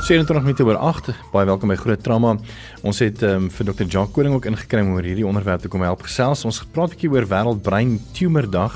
27 0.03 0.43
minute 0.43 0.63
oor 0.67 0.75
8. 0.75 1.13
Baie 1.31 1.47
welkom 1.47 1.69
by 1.71 1.77
Groot 1.79 2.01
Trauma. 2.03 2.33
Ons 2.83 2.97
het 2.99 3.21
um, 3.23 3.45
vir 3.47 3.67
Dr. 3.69 3.85
Jacques 3.87 4.11
Koring 4.11 4.33
ook 4.35 4.49
ingekry 4.49 4.81
om 4.83 4.97
oor 4.97 5.05
hierdie 5.07 5.23
onderwerp 5.23 5.63
te 5.63 5.69
kom 5.71 5.85
help 5.85 6.03
gesels. 6.03 6.41
Ons 6.43 6.59
gepraat 6.59 6.91
'n 6.91 6.95
bietjie 6.97 7.11
oor 7.13 7.23
Wêreldbrein 7.23 7.93
Tumordag. 8.11 8.75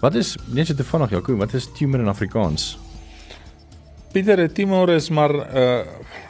Wat 0.00 0.16
is 0.16 0.38
net 0.48 0.70
so 0.70 0.74
te 0.74 0.84
vinnig 0.84 1.12
Jaco, 1.12 1.36
wat 1.36 1.52
is 1.52 1.68
tumor 1.76 2.00
in 2.00 2.08
Afrikaans? 2.08 2.78
Pieter, 4.14 4.40
'n 4.40 4.52
tumor 4.52 4.88
is 4.88 5.10
maar 5.10 5.28
'n 5.28 5.44
uh, 5.44 5.80
eh, 5.80 5.86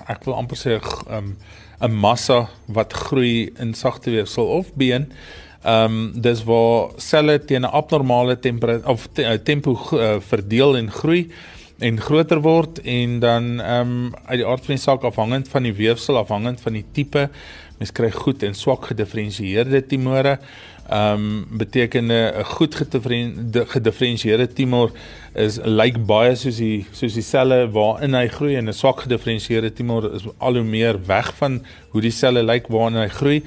ek 0.08 0.24
wil 0.24 0.34
amper 0.34 0.56
sê 0.56 0.74
'n 0.74 1.14
um, 1.14 1.36
'n 1.80 1.92
massa 1.94 2.48
wat 2.66 2.92
groei 2.92 3.52
in 3.60 3.74
sagte 3.74 4.10
weefsel 4.10 4.46
of 4.46 4.74
been. 4.74 5.12
Ehm 5.62 5.84
um, 5.84 6.20
dis 6.20 6.42
waar 6.42 6.90
selle 6.96 7.38
teen 7.38 7.62
'n 7.62 7.70
abnormale 7.70 8.38
temperatuur 8.38 8.88
of 8.88 9.06
te, 9.12 9.22
uh, 9.22 9.38
tempo 9.38 9.78
uh, 9.92 10.18
verdeel 10.18 10.76
en 10.76 10.90
groei 10.90 11.30
en 11.82 11.98
groter 12.00 12.40
word 12.40 12.78
en 12.86 13.18
dan 13.22 13.60
ehm 13.60 13.80
um, 13.80 14.14
uit 14.26 14.38
die 14.40 14.46
aard 14.46 14.64
van 14.66 14.74
die 14.76 14.82
saak 14.82 15.02
afhangend 15.08 15.48
van 15.50 15.66
die 15.66 15.74
weefsel 15.74 16.18
afhangend 16.20 16.60
van 16.62 16.78
die 16.78 16.84
tipe 16.94 17.28
mens 17.78 17.92
kry 17.96 18.10
goed 18.14 18.44
en 18.46 18.54
swak 18.54 18.86
gedifferensieerde 18.92 19.80
tumore. 19.90 20.38
Ehm 20.88 21.24
um, 21.24 21.58
beteken 21.58 22.10
'n 22.12 22.44
goed 22.44 22.74
gedifferensieerde 23.74 24.46
tumor 24.52 24.90
is 25.34 25.58
lyk 25.64 26.06
baie 26.06 26.34
soos 26.36 26.56
die 26.56 26.86
soos 26.92 27.14
die 27.14 27.22
selle 27.26 27.70
waarin 27.70 28.14
hy 28.14 28.28
groei 28.28 28.56
en 28.56 28.68
'n 28.68 28.72
swak 28.72 29.00
gedifferensieerde 29.06 29.72
tumor 29.72 30.14
is 30.14 30.26
al 30.38 30.54
hoe 30.54 30.64
meer 30.64 30.98
weg 31.06 31.34
van 31.34 31.62
hoe 31.90 32.00
die 32.00 32.10
selle 32.10 32.42
lyk 32.42 32.66
waarin 32.68 32.98
hy 33.02 33.08
groei. 33.08 33.42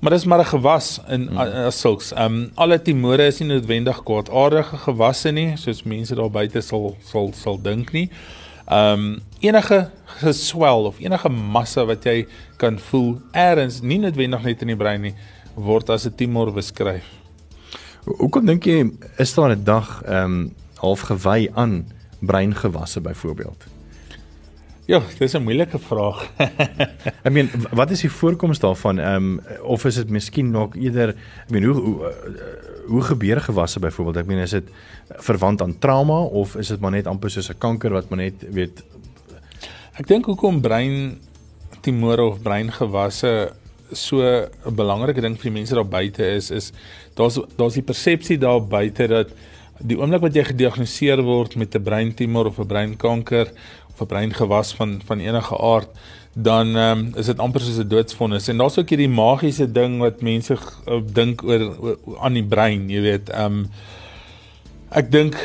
Maar 0.00 0.10
dis 0.10 0.24
maar 0.24 0.38
'n 0.40 0.44
gewas 0.46 1.00
in 1.08 1.26
Hmm. 1.28 1.36
as 1.66 1.80
sulks. 1.80 2.12
Ehm 2.12 2.24
um, 2.34 2.50
alle 2.54 2.82
timore 2.82 3.26
is 3.26 3.38
nie 3.38 3.48
noodwendig 3.48 4.02
kwaadaardige 4.02 4.76
gewasse 4.76 5.30
nie, 5.30 5.56
soos 5.56 5.82
mense 5.82 6.14
daar 6.14 6.30
buite 6.30 6.60
sal 6.60 6.96
sal 7.04 7.32
sal 7.34 7.58
dink 7.62 7.92
nie. 7.92 8.10
Ehm 8.68 8.92
um, 8.98 9.18
enige 9.40 9.90
geswel 10.06 10.84
of 10.84 10.98
enige 11.00 11.28
massa 11.28 11.84
wat 11.84 12.04
jy 12.04 12.26
kan 12.56 12.78
voel 12.78 13.20
eers 13.32 13.80
nie 13.82 13.98
noodwendig 13.98 14.42
net 14.42 14.60
in 14.62 14.66
die 14.68 14.76
brein 14.76 15.00
nie 15.00 15.14
word 15.54 15.90
as 15.90 16.06
'n 16.06 16.14
timor 16.14 16.52
beskryf. 16.52 17.04
Ho- 18.06 18.14
Hoekom 18.18 18.46
dink 18.46 18.64
jy 18.64 18.90
is 19.18 19.34
daar 19.34 19.50
'n 19.50 19.64
dag 19.64 20.02
ehm 20.06 20.24
um, 20.24 20.54
half 20.76 21.00
gewy 21.00 21.50
aan 21.54 21.84
breingewasse 22.20 23.00
byvoorbeeld? 23.00 23.64
Ja, 24.90 24.98
dis 25.18 25.34
'n 25.38 25.42
moeilike 25.42 25.78
vraag. 25.78 26.32
Meen 27.34 27.48
w- 27.52 27.74
wat 27.78 27.90
is 27.90 28.00
die 28.00 28.10
voorkoms 28.10 28.58
daarvan? 28.58 28.98
Ehm 28.98 29.14
um, 29.14 29.40
of 29.62 29.84
is 29.84 29.94
dit 29.94 30.08
miskien 30.10 30.50
nog 30.50 30.74
eerder 30.76 31.08
ek 31.08 31.50
meen 31.50 31.64
hoe 31.64 31.74
hoe, 31.74 31.96
uh, 32.00 32.88
hoe 32.90 33.02
gebeur 33.02 33.40
gewasse 33.40 33.78
byvoorbeeld? 33.78 34.16
Ek 34.16 34.26
meen 34.26 34.42
is 34.42 34.50
dit 34.50 34.68
verwant 35.22 35.62
aan 35.62 35.78
trauma 35.78 36.18
of 36.22 36.56
is 36.56 36.68
dit 36.68 36.80
maar 36.80 36.90
net 36.90 37.06
amper 37.06 37.30
soos 37.30 37.50
'n 37.50 37.58
kanker 37.58 37.90
wat 37.90 38.08
maar 38.08 38.18
net 38.18 38.34
weet 38.50 38.82
Ek 39.98 40.06
dink 40.08 40.24
hoekom 40.26 40.60
brein 40.60 41.18
timore 41.80 42.22
of 42.22 42.42
breingewasse 42.42 43.52
so 43.92 44.22
'n 44.22 44.74
belangrike 44.74 45.20
ding 45.20 45.36
vir 45.36 45.50
die 45.50 45.58
mense 45.58 45.74
daar 45.74 45.88
buite 45.88 46.24
is 46.34 46.50
is 46.50 46.72
daar's 47.14 47.38
daar's 47.56 47.74
die 47.74 47.86
persepsie 47.86 48.38
daar 48.38 48.60
buite 48.66 49.06
dat 49.06 49.28
die 49.80 49.96
oomblik 49.96 50.20
wat 50.20 50.34
jy 50.36 50.44
gediagnoseer 50.44 51.22
word 51.22 51.56
met 51.56 51.74
'n 51.74 51.82
breintumor 51.82 52.46
of 52.46 52.58
'n 52.58 52.66
breinkanker 52.66 53.52
of 54.00 54.06
'n 54.06 54.12
breingewas 54.12 54.72
van 54.72 55.00
van 55.04 55.20
enige 55.20 55.58
aard 55.58 55.88
dan 56.32 56.76
um, 56.76 57.12
is 57.16 57.26
dit 57.26 57.38
amper 57.38 57.60
soos 57.60 57.78
'n 57.78 57.88
doodsvonnis. 57.88 58.48
En 58.48 58.56
daar's 58.56 58.78
ook 58.78 58.88
hierdie 58.88 59.08
magiese 59.08 59.72
ding 59.72 59.98
wat 59.98 60.20
mense 60.20 60.56
uh, 60.88 61.00
dink 61.12 61.42
oor, 61.42 61.74
oor 61.80 61.96
aan 62.20 62.32
die 62.32 62.44
brein, 62.44 62.88
jy 62.90 63.00
weet, 63.00 63.34
um 63.34 63.66
Ek 64.90 65.06
dink 65.06 65.36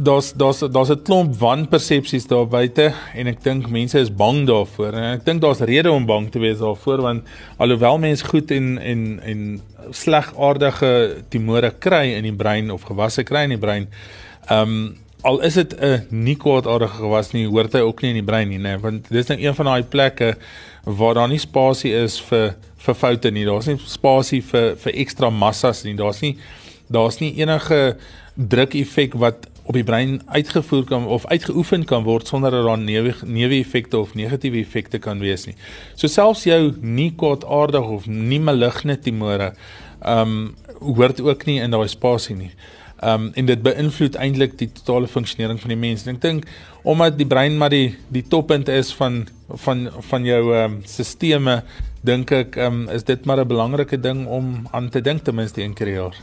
daar's 0.00 0.32
daar's 0.32 0.62
daar's 0.72 0.88
'n 0.88 1.02
klomp 1.04 1.34
wanpersepsies 1.36 2.26
daar 2.26 2.46
buite 2.48 2.94
en 3.14 3.26
ek 3.26 3.42
dink 3.44 3.68
mense 3.68 3.98
is 3.98 4.08
bang 4.08 4.46
daarvoor. 4.46 4.94
En 4.94 5.04
ek 5.18 5.24
dink 5.24 5.42
daar's 5.42 5.60
rede 5.60 5.90
om 5.92 6.06
bang 6.06 6.30
te 6.30 6.38
wees 6.38 6.58
daarvoor 6.58 7.00
want 7.00 7.22
alhoewel 7.58 7.98
mense 7.98 8.24
goed 8.24 8.50
en 8.50 8.78
en 8.78 9.20
en 9.22 9.60
slegaardige 9.90 11.22
timore 11.28 11.70
kry 11.78 12.16
in 12.16 12.22
die 12.22 12.32
brein 12.32 12.70
of 12.70 12.82
gewasse 12.82 13.22
kry 13.22 13.42
in 13.42 13.50
die 13.50 13.58
brein, 13.58 13.88
ehm 14.48 14.60
um, 14.60 15.03
al 15.24 15.40
is 15.42 15.54
dit 15.54 15.74
'n 15.80 16.06
nie 16.10 16.36
kwaadaardige 16.36 17.00
gewas 17.00 17.32
nie, 17.32 17.46
hoort 17.46 17.72
hy 17.72 17.80
ook 17.80 18.02
nie 18.02 18.10
in 18.10 18.20
die 18.20 18.30
brein 18.30 18.48
nie, 18.48 18.58
né? 18.58 18.78
Want 18.80 19.08
dis 19.08 19.26
nou 19.26 19.38
een 19.40 19.54
van 19.54 19.66
daai 19.66 19.82
plekke 19.82 20.36
waar 20.84 21.14
daar 21.14 21.28
nie 21.28 21.38
spasie 21.38 21.92
is 21.92 22.20
vir 22.20 22.54
vir 22.76 22.94
foute 22.94 23.30
nie. 23.30 23.44
Daar's 23.44 23.66
nie 23.66 23.78
spasie 23.78 24.42
vir 24.42 24.76
vir 24.76 24.92
ekstra 24.92 25.30
massas 25.30 25.84
nie. 25.84 25.94
Daar's 25.94 26.20
nie 26.20 26.36
daar's 26.90 27.20
nie 27.20 27.32
enige 27.40 27.96
druk 28.34 28.74
effek 28.74 29.14
wat 29.14 29.48
op 29.64 29.74
die 29.74 29.84
brein 29.84 30.20
uitgevoer 30.26 30.84
kan 30.84 31.06
of 31.06 31.26
uitgeoefen 31.26 31.84
kan 31.84 32.04
word 32.04 32.28
sonder 32.28 32.50
dat 32.50 32.64
daar 32.64 32.78
neeweffekte 33.24 33.98
of 33.98 34.14
negatiewe 34.14 34.60
effekte 34.60 34.98
kan 34.98 35.18
wees 35.18 35.46
nie. 35.46 35.54
So 35.94 36.06
selfs 36.06 36.44
jou 36.44 36.74
nie 36.80 37.12
kwaadaardige 37.16 37.96
of 37.98 38.06
nie 38.06 38.40
maligne 38.40 38.98
timore 39.00 39.54
ehm 40.02 40.20
um, 40.20 40.54
hoort 40.84 41.20
ook 41.20 41.46
nie 41.46 41.60
in 41.62 41.70
daai 41.70 41.88
spasie 41.88 42.36
nie. 42.36 42.50
Ehm 43.00 43.22
um, 43.22 43.30
en 43.34 43.46
dit 43.46 43.62
beïnvloed 43.62 44.14
eintlik 44.16 44.58
die 44.58 44.70
totale 44.72 45.08
funksionering 45.08 45.60
van 45.60 45.68
die 45.68 45.78
mens. 45.78 46.06
En 46.06 46.14
ek 46.14 46.20
dink 46.22 46.44
omdat 46.82 47.18
die 47.18 47.26
brein 47.26 47.56
maar 47.58 47.70
die 47.70 47.96
die 48.08 48.24
toppunt 48.28 48.68
is 48.68 48.92
van 48.94 49.26
van 49.48 49.88
van 50.10 50.24
jou 50.24 50.54
ehm 50.54 50.72
um, 50.72 50.82
sisteme, 50.84 51.62
dink 52.02 52.30
ek 52.30 52.56
ehm 52.56 52.84
um, 52.84 52.88
is 52.88 53.04
dit 53.04 53.24
maar 53.24 53.40
'n 53.40 53.48
belangrike 53.48 54.00
ding 54.00 54.26
om 54.26 54.68
aan 54.70 54.88
te 54.88 55.00
dink 55.00 55.24
ten 55.24 55.34
minste 55.34 55.62
een 55.62 55.74
keer 55.74 55.86
per 55.86 55.94
jaar. 55.94 56.16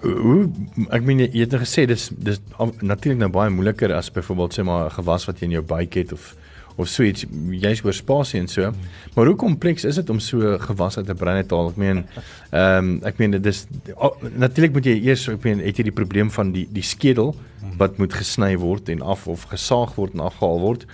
hoe 0.00 0.50
ek 0.94 1.04
meen 1.06 1.22
jy 1.24 1.42
het 1.42 1.54
nou 1.54 1.60
gesê 1.62 1.84
dis 1.90 2.08
dis 2.14 2.40
natuurlik 2.80 3.20
nou 3.20 3.30
baie 3.34 3.52
moeiliker 3.52 3.92
as 3.96 4.10
byvoorbeeld 4.14 4.54
sê 4.56 4.64
maar 4.66 4.86
'n 4.86 4.96
gewas 4.98 5.26
wat 5.26 5.40
jy 5.40 5.44
in 5.44 5.56
jou 5.58 5.62
buik 5.62 5.94
het 5.94 6.12
of 6.12 6.34
of 6.76 6.88
so 6.88 7.04
iets 7.04 7.24
jy's 7.62 7.82
oor 7.84 7.94
spasie 7.96 8.40
en 8.40 8.48
so. 8.48 8.72
Maar 9.14 9.26
hoe 9.26 9.36
kompleks 9.36 9.84
is 9.84 9.98
dit 10.00 10.10
om 10.10 10.20
so 10.20 10.56
gewas 10.58 10.96
uit 10.96 11.08
'n 11.08 11.16
brein 11.16 11.46
te 11.46 11.54
haal? 11.54 11.68
Ek 11.70 11.76
meen 11.76 12.04
ehm 12.50 12.78
um, 12.78 13.00
ek 13.04 13.18
meen 13.18 13.30
dit 13.30 13.46
is 13.46 13.66
oh, 13.96 14.14
natuurlik 14.36 14.72
moet 14.72 14.84
jy 14.84 15.00
eers 15.04 15.28
ek 15.28 15.44
meen 15.44 15.60
het 15.60 15.76
jy 15.76 15.84
die 15.84 15.98
probleem 16.00 16.30
van 16.30 16.52
die 16.52 16.68
die 16.70 16.82
skedel 16.82 17.34
wat 17.78 17.98
moet 17.98 18.12
gesny 18.12 18.56
word 18.56 18.88
en 18.88 19.02
af 19.02 19.26
of 19.26 19.44
gesaag 19.50 19.94
word 19.94 20.12
en 20.12 20.20
afgehaal 20.20 20.60
word. 20.60 20.86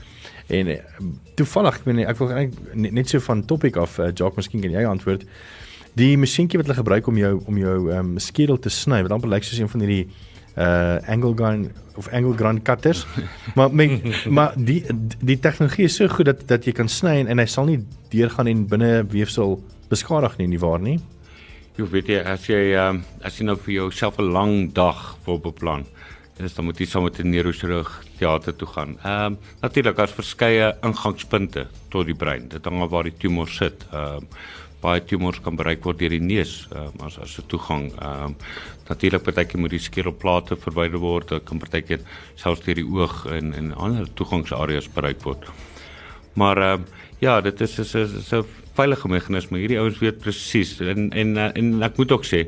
En 0.49 0.69
eh, 0.69 0.81
toevallig 1.35 1.81
ek 1.81 1.85
meen 1.85 2.05
ek 2.07 2.19
wil 2.19 2.33
eintlik 2.33 2.93
net, 2.93 3.09
so 3.09 3.21
van 3.21 3.45
topic 3.45 3.77
af 3.77 3.99
uh, 3.99 4.11
Jock 4.15 4.37
miskien 4.37 4.61
kan 4.65 4.73
jy 4.73 4.85
antwoord. 4.85 5.27
Die 5.99 6.17
masjienkie 6.17 6.59
wat 6.61 6.69
hulle 6.69 6.79
gebruik 6.79 7.07
om 7.07 7.17
jou 7.17 7.35
om 7.47 7.59
jou 7.59 7.77
ehm 7.91 8.15
um, 8.15 8.19
skedel 8.19 8.59
te 8.59 8.71
sny, 8.71 9.03
wat 9.03 9.13
amper 9.13 9.31
lyk 9.31 9.45
soos 9.45 9.61
een 9.61 9.69
van 9.69 9.85
hierdie 9.85 10.09
uh 10.59 10.99
angle 11.07 11.35
gun 11.39 11.71
of 11.97 12.09
angle 12.13 12.37
gun 12.37 12.63
cutters. 12.63 13.07
maar 13.55 13.75
my, 13.75 14.03
maar 14.37 14.53
die 14.57 14.83
die 15.21 15.39
tegnologie 15.39 15.85
is 15.85 15.97
so 15.97 16.09
goed 16.09 16.27
dat 16.31 16.47
dat 16.49 16.67
jy 16.67 16.73
kan 16.73 16.89
sny 16.89 17.19
en, 17.23 17.31
en 17.35 17.39
hy 17.39 17.47
sal 17.47 17.71
nie 17.71 17.79
deurgaan 18.11 18.51
en 18.51 18.67
binne 18.71 19.07
weefsel 19.11 19.59
beskadig 19.89 20.37
nie, 20.39 20.49
nie 20.55 20.61
waar 20.63 20.83
nie? 20.83 20.99
Jy 21.79 21.87
weet 21.93 22.11
jy 22.11 22.19
as 22.27 22.49
jy 22.51 22.63
um, 22.75 23.05
as 23.23 23.39
jy 23.39 23.47
nou 23.47 23.57
vir 23.57 23.75
jouself 23.75 24.19
'n 24.19 24.33
lang 24.35 24.73
dag 24.75 25.17
wil 25.27 25.39
beplan, 25.39 25.87
is 26.39 26.55
dan 26.55 26.67
moet 26.67 26.79
jy 26.79 26.87
saam 26.87 27.05
met 27.07 27.19
'n 27.19 27.31
neurochirurg 27.31 27.91
teater 28.19 28.57
toe 28.57 28.69
gaan. 28.69 28.99
Ehm 29.03 29.33
um, 29.33 29.39
natuurlik 29.63 29.97
daar's 29.97 30.13
verskeie 30.13 30.75
ingangspunte 30.83 31.67
tot 31.91 32.07
die 32.07 32.15
brein. 32.15 32.49
Dit 32.49 32.65
hang 32.65 32.83
af 32.83 32.91
waar 32.91 33.05
die 33.05 33.17
tumor 33.19 33.49
sit. 33.49 33.87
Ehm 33.93 34.17
um, 34.17 34.29
baie 34.83 35.01
tumors 35.05 35.41
kan 35.43 35.57
bereik 35.59 35.85
word 35.85 35.99
deur 35.99 36.15
die 36.15 36.23
neus 36.23 36.69
um, 36.73 36.93
as 37.07 37.19
as 37.19 37.39
'n 37.39 37.47
toegang. 37.47 37.91
Ehm 37.99 38.25
um, 38.25 38.37
natuurlik 38.89 39.23
partykeer 39.23 39.61
moet 39.61 39.71
die 39.71 39.79
skedelplate 39.79 40.57
verwyder 40.57 40.99
word. 40.99 41.29
Dit 41.29 41.45
kan 41.45 41.59
partykeer 41.59 42.01
selfs 42.37 42.65
deur 42.65 42.75
die 42.75 42.87
oog 42.87 43.27
en 43.27 43.53
en 43.55 43.75
ander 43.75 44.09
toegangsareas 44.15 44.89
bereik 44.89 45.23
word. 45.23 45.45
Maar 46.35 46.57
ehm 46.57 46.81
um, 46.81 46.87
ja, 47.19 47.41
dit 47.41 47.61
is, 47.61 47.79
is 47.79 47.95
'n 48.33 48.45
veilige 48.79 49.11
meganisme. 49.11 49.59
Hierdie 49.63 49.81
ouens 49.83 49.99
weet 50.03 50.21
presies 50.23 50.77
en 50.81 51.11
en 51.11 51.35
eh, 51.37 51.51
en 51.61 51.83
ek 51.87 51.99
moet 52.01 52.15
ook 52.15 52.27
sê, 52.29 52.45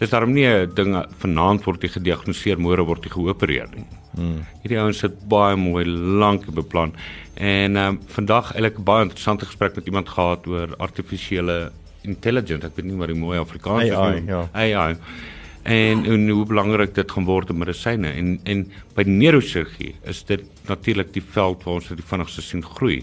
dis 0.00 0.10
daarom 0.10 0.32
nie 0.34 0.46
'n 0.46 0.72
ding 0.74 0.96
vanaand 1.22 1.64
word 1.66 1.82
jy 1.82 1.92
gediagnoseer, 1.98 2.58
môre 2.58 2.86
word 2.86 3.04
jy 3.04 3.12
geopereer 3.14 3.68
nie. 3.74 3.86
Hmm. 4.14 4.42
Hierdie 4.62 4.78
ouens 4.78 4.98
sit 4.98 5.14
baie 5.28 5.56
mooi 5.56 5.84
lank 5.84 6.46
beplan. 6.54 6.94
En 7.34 7.76
um, 7.76 8.00
vandag 8.06 8.52
eintlik 8.54 8.78
baie 8.84 9.02
interessante 9.08 9.46
gesprek 9.46 9.76
met 9.76 9.86
iemand 9.86 10.08
gehad 10.08 10.46
oor 10.46 10.76
artifisiële 10.78 11.72
intelligence. 12.02 12.66
Ek 12.66 12.76
weet 12.76 12.86
nie 12.86 12.98
wat 13.00 13.10
die 13.10 13.18
mooi 13.18 13.38
Afrikaans 13.40 13.88
is 13.88 13.96
AI, 13.96 14.20
nie. 14.20 14.30
ja. 14.30 14.48
AI. 14.52 14.96
En, 15.64 16.04
en 16.04 16.28
hoe 16.28 16.44
belangrik 16.46 16.94
dit 16.94 17.10
gaan 17.10 17.24
word 17.24 17.50
in 17.50 17.58
medisyne 17.58 18.10
en 18.12 18.34
en 18.44 18.66
by 18.94 19.06
neurochirurgie 19.08 19.94
is 20.12 20.20
dit 20.28 20.44
natuurlik 20.68 21.14
die 21.14 21.24
veld 21.24 21.64
waar 21.64 21.80
ons 21.80 21.88
dit 21.88 21.96
die 21.96 22.10
vinnigste 22.10 22.44
sien 22.44 22.62
groei. 22.62 23.00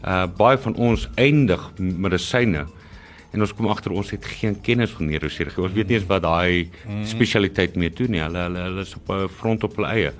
Uh 0.00 0.26
baie 0.36 0.58
van 0.58 0.76
ons 0.76 1.08
eindig 1.20 1.70
medisyne 1.78 2.66
en 3.30 3.44
ons 3.44 3.52
kom 3.54 3.68
agter 3.70 3.92
ons 3.94 4.10
het 4.10 4.24
geen 4.24 4.56
kennis 4.60 4.90
van 4.96 5.06
neurochirurgie. 5.06 5.62
Ons 5.62 5.74
weet 5.76 5.90
nie 5.90 5.98
eens 6.00 6.08
wat 6.10 6.24
daai 6.24 6.70
spesialiteit 7.06 7.76
mee 7.76 7.92
doen 7.94 8.10
nie. 8.10 8.22
Hulle 8.24 8.46
hulle 8.48 8.64
hulle 8.68 8.86
is 8.86 8.94
op 8.96 9.10
'n 9.14 9.28
front 9.28 9.64
op 9.64 9.76
hulle 9.76 9.92
eie. 9.92 10.12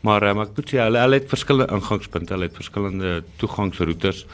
Maar 0.00 0.30
um, 0.30 0.40
ek 0.40 0.56
moet 0.56 0.72
sê 0.72 0.80
hulle 0.80 0.98
hulle 0.98 1.18
het 1.20 1.28
verskillende 1.28 1.74
ingangspunte, 1.76 2.32
hulle 2.32 2.48
het 2.48 2.56
verskillende 2.56 3.22
toegangsroetes. 3.36 4.26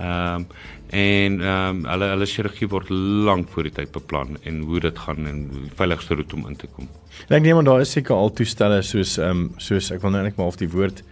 Ehm 0.00 0.34
um, 0.34 0.46
en 0.90 1.36
ehm 1.40 1.76
um, 1.76 1.84
hulle 1.86 2.06
hulle 2.10 2.26
chirurgie 2.26 2.66
word 2.68 2.88
lank 2.90 3.50
voor 3.52 3.68
die 3.68 3.74
tyd 3.76 3.92
beplan 3.94 4.38
en 4.42 4.56
hoe 4.66 4.80
dit 4.80 4.98
gaan 4.98 5.26
en 5.26 5.44
die 5.52 5.68
veiligste 5.78 6.16
roete 6.18 6.34
om 6.34 6.48
in 6.48 6.56
te 6.56 6.66
kom. 6.66 6.88
En 7.28 7.36
ek 7.36 7.44
neem 7.44 7.60
aan 7.60 7.68
daar 7.68 7.84
is 7.84 7.92
seker 7.94 8.16
al 8.16 8.32
toestelle 8.32 8.80
soos 8.82 9.18
ehm 9.18 9.30
um, 9.30 9.44
soos 9.58 9.92
ek 9.94 10.02
wil 10.02 10.16
nou 10.16 10.24
net 10.24 10.40
maar 10.40 10.50
of 10.50 10.58
die 10.58 10.70
woord 10.72 11.04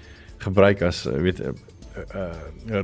gebruik 0.42 0.82
as 0.82 1.04
uh, 1.06 1.14
weet 1.22 1.44
uh, 2.14 2.82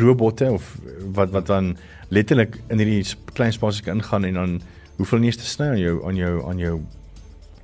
robotte 0.00 0.50
of 0.52 0.76
wat 1.16 1.30
wat 1.30 1.46
dan 1.46 1.76
letterlik 2.08 2.58
in 2.68 2.78
hierdie 2.78 3.04
klein 3.34 3.52
spasies 3.52 3.84
kan 3.86 4.00
ingaan 4.00 4.24
en 4.24 4.34
dan 4.34 4.56
hoeveel 4.96 5.28
eens 5.28 5.40
te 5.40 5.46
sny 5.48 5.70
aan 5.72 5.80
jou 5.80 6.00
aan 6.06 6.16
jou 6.16 6.34
aan 6.48 6.58
jou 6.58 6.80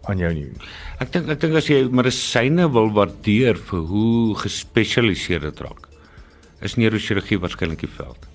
aan 0.07 0.23
jou 0.23 0.31
nie. 0.35 0.47
Ek 1.03 1.11
dink 1.13 1.29
ek 1.35 1.43
dink 1.43 1.59
as 1.59 1.69
jy 1.71 1.83
medisyne 1.91 2.69
wil 2.73 2.93
waardeer 2.97 3.59
vir 3.71 3.83
hoe 3.91 4.37
gespesialiseerd 4.39 5.49
dit 5.49 5.63
raak, 5.67 5.89
is 6.65 6.79
neurochirurgie 6.81 7.41
waarskynlik 7.43 7.83
die 7.85 7.93
veld. 7.99 8.29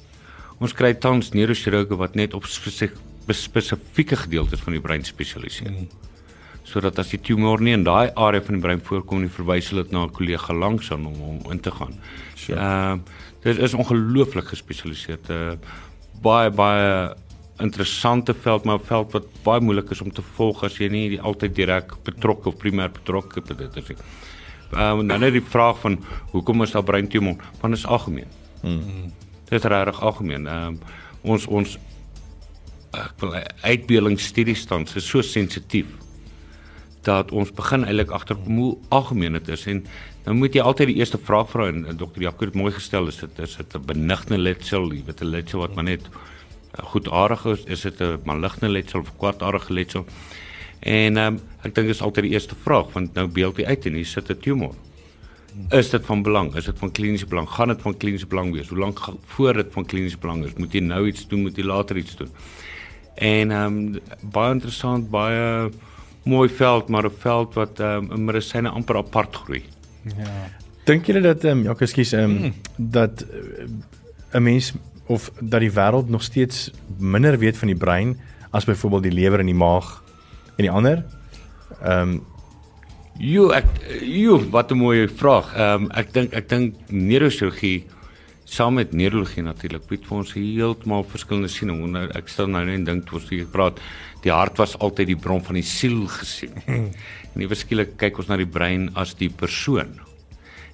Ons 0.61 0.75
kry 0.77 0.93
tans 0.93 1.31
neurochirurge 1.33 1.97
wat 1.97 2.17
net 2.19 2.35
op 2.37 2.45
spesi- 2.45 2.91
spesifieke 3.31 4.17
gedeeltes 4.25 4.61
van 4.65 4.75
die 4.75 4.83
brein 4.83 5.05
spesialiseer. 5.07 5.71
Mm. 5.71 5.87
Sodat 6.67 6.99
as 7.01 7.09
die 7.09 7.19
tumor 7.23 7.61
nie 7.63 7.73
in 7.73 7.85
daai 7.87 8.11
area 8.19 8.43
van 8.45 8.59
die 8.59 8.63
brein 8.63 8.83
voorkom 8.85 9.23
nie, 9.23 9.31
verwys 9.31 9.71
hulle 9.71 9.83
dit 9.83 9.95
na 9.95 10.05
'n 10.05 10.13
kollega 10.13 10.53
langs 10.53 10.91
aan 10.91 11.05
om 11.05 11.21
om 11.21 11.51
in 11.51 11.59
te 11.59 11.71
gaan. 11.71 11.95
Sure. 12.41 12.59
Ehm 12.59 12.93
uh, 12.93 13.19
dit 13.41 13.57
is 13.57 13.73
ongelooflik 13.73 14.47
gespesialiseerd. 14.53 15.29
Uh, 15.29 15.51
baie 16.21 16.49
baie 16.49 17.13
interessante 17.61 18.33
veld 18.33 18.63
maar 18.63 18.79
'n 18.79 18.85
veld 18.85 19.11
wat 19.11 19.25
baie 19.43 19.61
moeilik 19.61 19.89
is 19.89 20.01
om 20.01 20.11
te 20.11 20.21
volg 20.21 20.63
as 20.63 20.77
jy 20.77 20.89
nie 20.89 21.21
altyd 21.21 21.55
direk 21.55 21.93
betrokke 22.03 22.49
of 22.49 22.57
primêr 22.57 22.91
betrokke 22.91 23.41
by 23.41 23.53
dit 23.53 23.77
is 23.77 23.87
nie. 23.87 23.97
Ehm 24.71 24.99
um, 24.99 25.07
dan 25.07 25.19
net 25.19 25.33
die 25.33 25.49
vraag 25.55 25.79
van 25.79 25.99
hoekom 26.31 26.61
is 26.61 26.71
daar 26.71 26.83
breintumor? 26.83 27.35
Want 27.59 27.73
dit 27.73 27.83
is 27.83 27.85
algemeen. 27.85 28.29
Hmm. 28.61 29.13
Dit 29.49 29.63
is 29.63 29.69
regtig 29.69 30.01
algemeen. 30.01 30.47
Ehm 30.47 30.67
um, 30.67 30.79
ons 31.21 31.45
ons 31.47 31.77
ek 32.91 33.13
wil 33.19 33.35
uitbeelingsstudies 33.61 34.59
staan, 34.59 34.85
is 34.95 35.07
so 35.07 35.21
sensitief 35.21 35.87
dat 37.01 37.31
ons 37.31 37.51
begin 37.51 37.85
eintlik 37.85 38.11
agterkom 38.13 38.57
hoe 38.57 38.77
algemeen 38.89 39.33
dit 39.39 39.47
is 39.47 39.65
en 39.65 39.85
nou 40.25 40.35
moet 40.35 40.53
jy 40.53 40.61
altyd 40.61 40.87
die 40.87 40.99
eerste 41.01 41.17
vraag 41.17 41.49
vra 41.49 41.67
en, 41.67 41.85
en 41.85 41.97
dokter 41.97 42.21
Jaco 42.21 42.45
het 42.45 42.55
mooi 42.55 42.71
gestel 42.73 43.07
is 43.07 43.17
dit 43.23 43.39
is 43.39 43.55
dit 43.55 43.75
'n 43.75 43.85
benigne 43.85 44.37
letsel, 44.37 44.91
jy 44.93 45.03
weet 45.05 45.21
'n 45.21 45.31
letsel 45.31 45.59
wat 45.59 45.75
maar 45.75 45.83
net 45.83 46.05
uh, 46.09 46.85
goedaardig 46.93 47.45
is, 47.45 47.63
is 47.65 47.81
dit 47.81 48.01
'n 48.01 48.19
maligne 48.25 48.69
letsel 48.69 48.99
of 48.99 49.17
kwartaardige 49.17 49.73
letsel? 49.73 50.05
En 50.81 51.17
um, 51.17 51.39
ek 51.63 51.75
dink 51.75 51.87
dis 51.87 52.01
altyd 52.01 52.23
die 52.23 52.33
eerste 52.33 52.55
vraag 52.55 52.93
want 52.93 53.13
nou 53.13 53.27
beeld 53.27 53.57
jy 53.57 53.65
uit 53.65 53.85
en 53.85 53.93
hier 53.93 54.05
sit 54.05 54.29
'n 54.29 54.39
tumor. 54.39 54.73
Is 55.69 55.89
dit 55.89 56.05
van 56.05 56.23
belang? 56.23 56.55
Is 56.55 56.65
dit 56.65 56.77
van 56.79 56.91
kliniese 56.91 57.27
belang? 57.27 57.49
Gaan 57.49 57.67
dit 57.67 57.81
van 57.81 57.97
kliniese 57.97 58.27
belang 58.27 58.53
wees? 58.53 58.69
Hoe 58.69 58.77
lank 58.79 58.99
voor 59.25 59.53
dit 59.53 59.67
van 59.71 59.85
kliniese 59.85 60.17
belang 60.17 60.45
is? 60.45 60.53
Moet 60.55 60.73
jy 60.73 60.79
nou 60.79 61.07
iets 61.07 61.27
doen? 61.27 61.41
Moet 61.41 61.55
jy 61.55 61.63
later 61.63 61.97
iets 61.97 62.15
doen? 62.15 62.29
En 63.15 63.51
ehm 63.51 63.77
um, 63.77 63.99
baie 64.31 64.53
interessant, 64.53 65.09
baie 65.09 65.69
mooi 66.23 66.49
veld, 66.49 66.87
maar 66.89 67.05
'n 67.05 67.17
veld 67.17 67.53
wat 67.53 67.79
ehm 67.79 68.11
um, 68.11 68.25
medisyne 68.25 68.69
amper 68.69 68.97
apart 68.97 69.35
groei. 69.35 69.63
Ja. 70.03 70.49
Dink 70.83 71.05
julle 71.05 71.21
dat 71.21 71.43
ehm 71.43 71.57
um, 71.57 71.63
ja, 71.63 71.75
ekskuus 71.77 72.13
ehm 72.13 72.23
um, 72.23 72.41
mm. 72.41 72.53
dat 72.77 73.21
eh, 73.21 73.67
'n 73.67 74.37
uh, 74.37 74.41
mens 74.41 74.73
of 75.05 75.31
dat 75.39 75.59
die 75.59 75.71
wêreld 75.71 76.09
nog 76.09 76.23
steeds 76.23 76.71
minder 76.97 77.37
weet 77.37 77.57
van 77.57 77.67
die 77.67 77.77
brein 77.77 78.19
as 78.49 78.65
byvoorbeeld 78.65 79.03
die 79.03 79.11
lewer 79.11 79.39
en 79.39 79.45
die 79.45 79.55
maag 79.55 80.03
en 80.55 80.63
die 80.63 80.71
ander? 80.71 81.05
Ehm 81.81 82.09
um, 82.09 82.29
Jo, 83.19 83.49
ek 83.51 83.65
jo, 84.01 84.39
wat 84.49 84.71
'n 84.71 84.77
mooi 84.77 85.07
vraag. 85.07 85.53
Ehm 85.55 85.83
um, 85.83 85.91
ek 85.91 86.13
dink 86.13 86.33
ek 86.33 86.49
dink 86.49 86.75
neurochirurgie 86.87 87.85
saam 88.45 88.73
met 88.73 88.93
neurologie 88.93 89.43
natuurlik 89.43 89.87
bied 89.87 90.05
vir 90.07 90.17
ons 90.17 90.33
heeltemal 90.33 91.03
verskillende 91.03 91.47
siening. 91.47 91.95
Ek 92.15 92.27
stel 92.27 92.47
nou 92.47 92.63
net 92.65 92.85
dink 92.85 93.05
toe 93.05 93.19
ons 93.19 93.29
hier 93.29 93.45
praat, 93.45 93.79
die 94.21 94.31
hart 94.31 94.57
was 94.61 94.77
altyd 94.79 95.07
die 95.07 95.19
bron 95.19 95.43
van 95.43 95.55
die 95.55 95.65
siel 95.65 96.05
gesien. 96.07 96.53
en 96.67 97.37
nie 97.39 97.47
verskillik 97.47 97.97
kyk 97.97 98.19
ons 98.21 98.27
na 98.31 98.37
die 98.37 98.49
brein 98.49 98.89
as 98.95 99.15
die 99.19 99.29
persoon. 99.29 99.99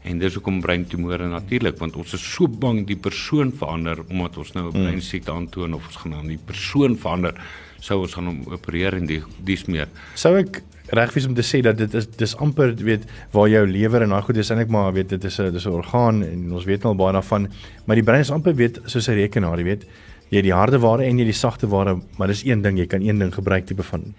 En 0.08 0.20
dis 0.20 0.38
hoekom 0.38 0.62
breintumore 0.64 1.28
natuurlik 1.28 1.80
want 1.80 1.96
ons 2.00 2.14
is 2.14 2.24
so 2.24 2.48
bang 2.48 2.86
die 2.88 3.00
persoon 3.00 3.52
verander 3.52 4.04
omdat 4.08 4.38
ons 4.38 4.54
nou 4.54 4.68
'n 4.68 4.72
hmm. 4.72 4.84
breinsiekte 4.84 5.32
aantoon 5.32 5.74
of 5.74 5.88
ons 5.88 5.98
gaan 6.04 6.14
aan 6.14 6.28
die 6.28 6.40
persoon 6.40 6.96
verander 6.98 7.36
sou 7.80 8.02
ons 8.02 8.14
gaan 8.14 8.30
hom 8.30 8.42
opereer 8.52 8.98
en 8.98 9.06
die 9.06 9.22
dis 9.46 9.66
meer. 9.68 9.88
Sou 10.16 10.36
ek 10.40 10.62
reg 10.96 11.14
wees 11.14 11.28
om 11.28 11.36
te 11.36 11.44
sê 11.44 11.60
dat 11.62 11.78
dit 11.78 11.94
is 12.00 12.08
dis 12.18 12.36
amper 12.40 12.72
weet 12.80 13.04
waar 13.34 13.50
jou 13.52 13.66
lewer 13.68 14.06
en 14.06 14.16
daai 14.16 14.24
goed 14.24 14.38
is 14.40 14.52
eintlik 14.54 14.72
maar 14.72 14.94
weet 14.96 15.10
dit 15.10 15.24
is 15.24 15.40
'n 15.40 15.52
dis 15.52 15.66
'n 15.66 15.76
orgaan 15.76 16.24
en 16.24 16.54
ons 16.54 16.66
weet 16.66 16.86
al 16.86 16.96
baie 16.96 17.14
daarvan 17.14 17.50
maar 17.86 17.96
die 17.96 18.04
brein 18.04 18.22
is 18.22 18.32
amper 18.32 18.56
weet 18.56 18.80
soos 18.86 19.10
'n 19.10 19.16
rekenaar 19.16 19.58
jy 19.58 19.66
weet 19.66 19.86
jy 20.34 20.42
die 20.42 20.54
harde 20.54 20.80
ware 20.84 21.06
en 21.08 21.20
jy 21.20 21.28
die 21.30 21.36
sagte 21.36 21.70
ware 21.72 21.98
maar 22.18 22.32
dis 22.32 22.44
een 22.46 22.62
ding 22.66 22.80
jy 22.80 22.88
kan 22.92 23.04
een 23.06 23.20
ding 23.20 23.34
gebruik 23.34 23.68
tipe 23.70 23.84
van 23.84 24.10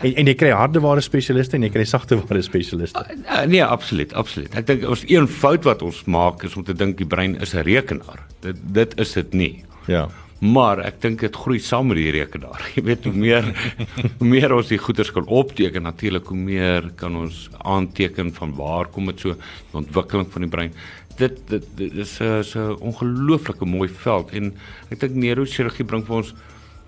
en 0.00 0.14
en 0.14 0.30
jy 0.30 0.34
kry 0.34 0.52
harde 0.56 0.80
ware 0.84 1.04
spesialiste 1.04 1.58
en 1.58 1.66
jy 1.66 1.72
kry 1.74 1.84
sagte 1.88 2.18
ware 2.20 2.42
spesialiste. 2.42 3.04
Uh, 3.24 3.42
nee 3.46 3.64
absoluut 3.64 4.14
absoluut. 4.14 4.54
Ek 4.56 4.66
dink 4.68 4.86
ons 4.88 5.04
een 5.08 5.28
fout 5.28 5.66
wat 5.68 5.82
ons 5.82 6.04
maak 6.06 6.44
is 6.48 6.56
om 6.56 6.64
te 6.64 6.76
dink 6.76 6.98
die 6.98 7.08
brein 7.08 7.36
is 7.42 7.54
'n 7.54 7.66
rekenaar. 7.66 8.24
Dit 8.40 8.56
dit 8.72 8.98
is 9.00 9.12
dit 9.12 9.34
nie. 9.34 9.54
Ja. 9.86 10.08
Maar 10.38 10.84
ek 10.86 11.00
dink 11.02 11.20
dit 11.24 11.34
groei 11.34 11.58
saam 11.58 11.88
met 11.90 11.98
die 11.98 12.12
rekenaar. 12.14 12.62
Jy 12.76 12.82
weet 12.86 13.04
hoe 13.08 13.12
meer 13.12 13.48
hoe 14.18 14.28
meer 14.28 14.54
ons 14.54 14.68
die 14.70 14.78
goeders 14.78 15.10
kan 15.10 15.26
opteken, 15.26 15.82
natuurlik 15.82 16.26
hoe 16.30 16.38
meer 16.38 16.92
kan 16.96 17.16
ons 17.16 17.48
aanteken 17.58 18.30
van 18.36 18.54
waar 18.54 18.86
kom 18.86 19.10
dit 19.10 19.20
so 19.20 19.34
die 19.34 19.80
ontwikkeling 19.82 20.30
van 20.30 20.46
die 20.46 20.50
brein. 20.50 20.72
Dit 21.18 21.40
dit, 21.50 21.64
dit 21.76 21.94
is 21.94 22.18
'n 22.20 22.42
so 22.44 22.72
'n 22.72 22.80
ongelooflike 22.80 23.64
mooi 23.64 23.88
veld 23.88 24.30
en 24.30 24.54
ek 24.90 25.00
dink 25.00 25.14
neurochirurgie 25.14 25.84
bring 25.84 26.04
vir 26.06 26.16
ons 26.16 26.34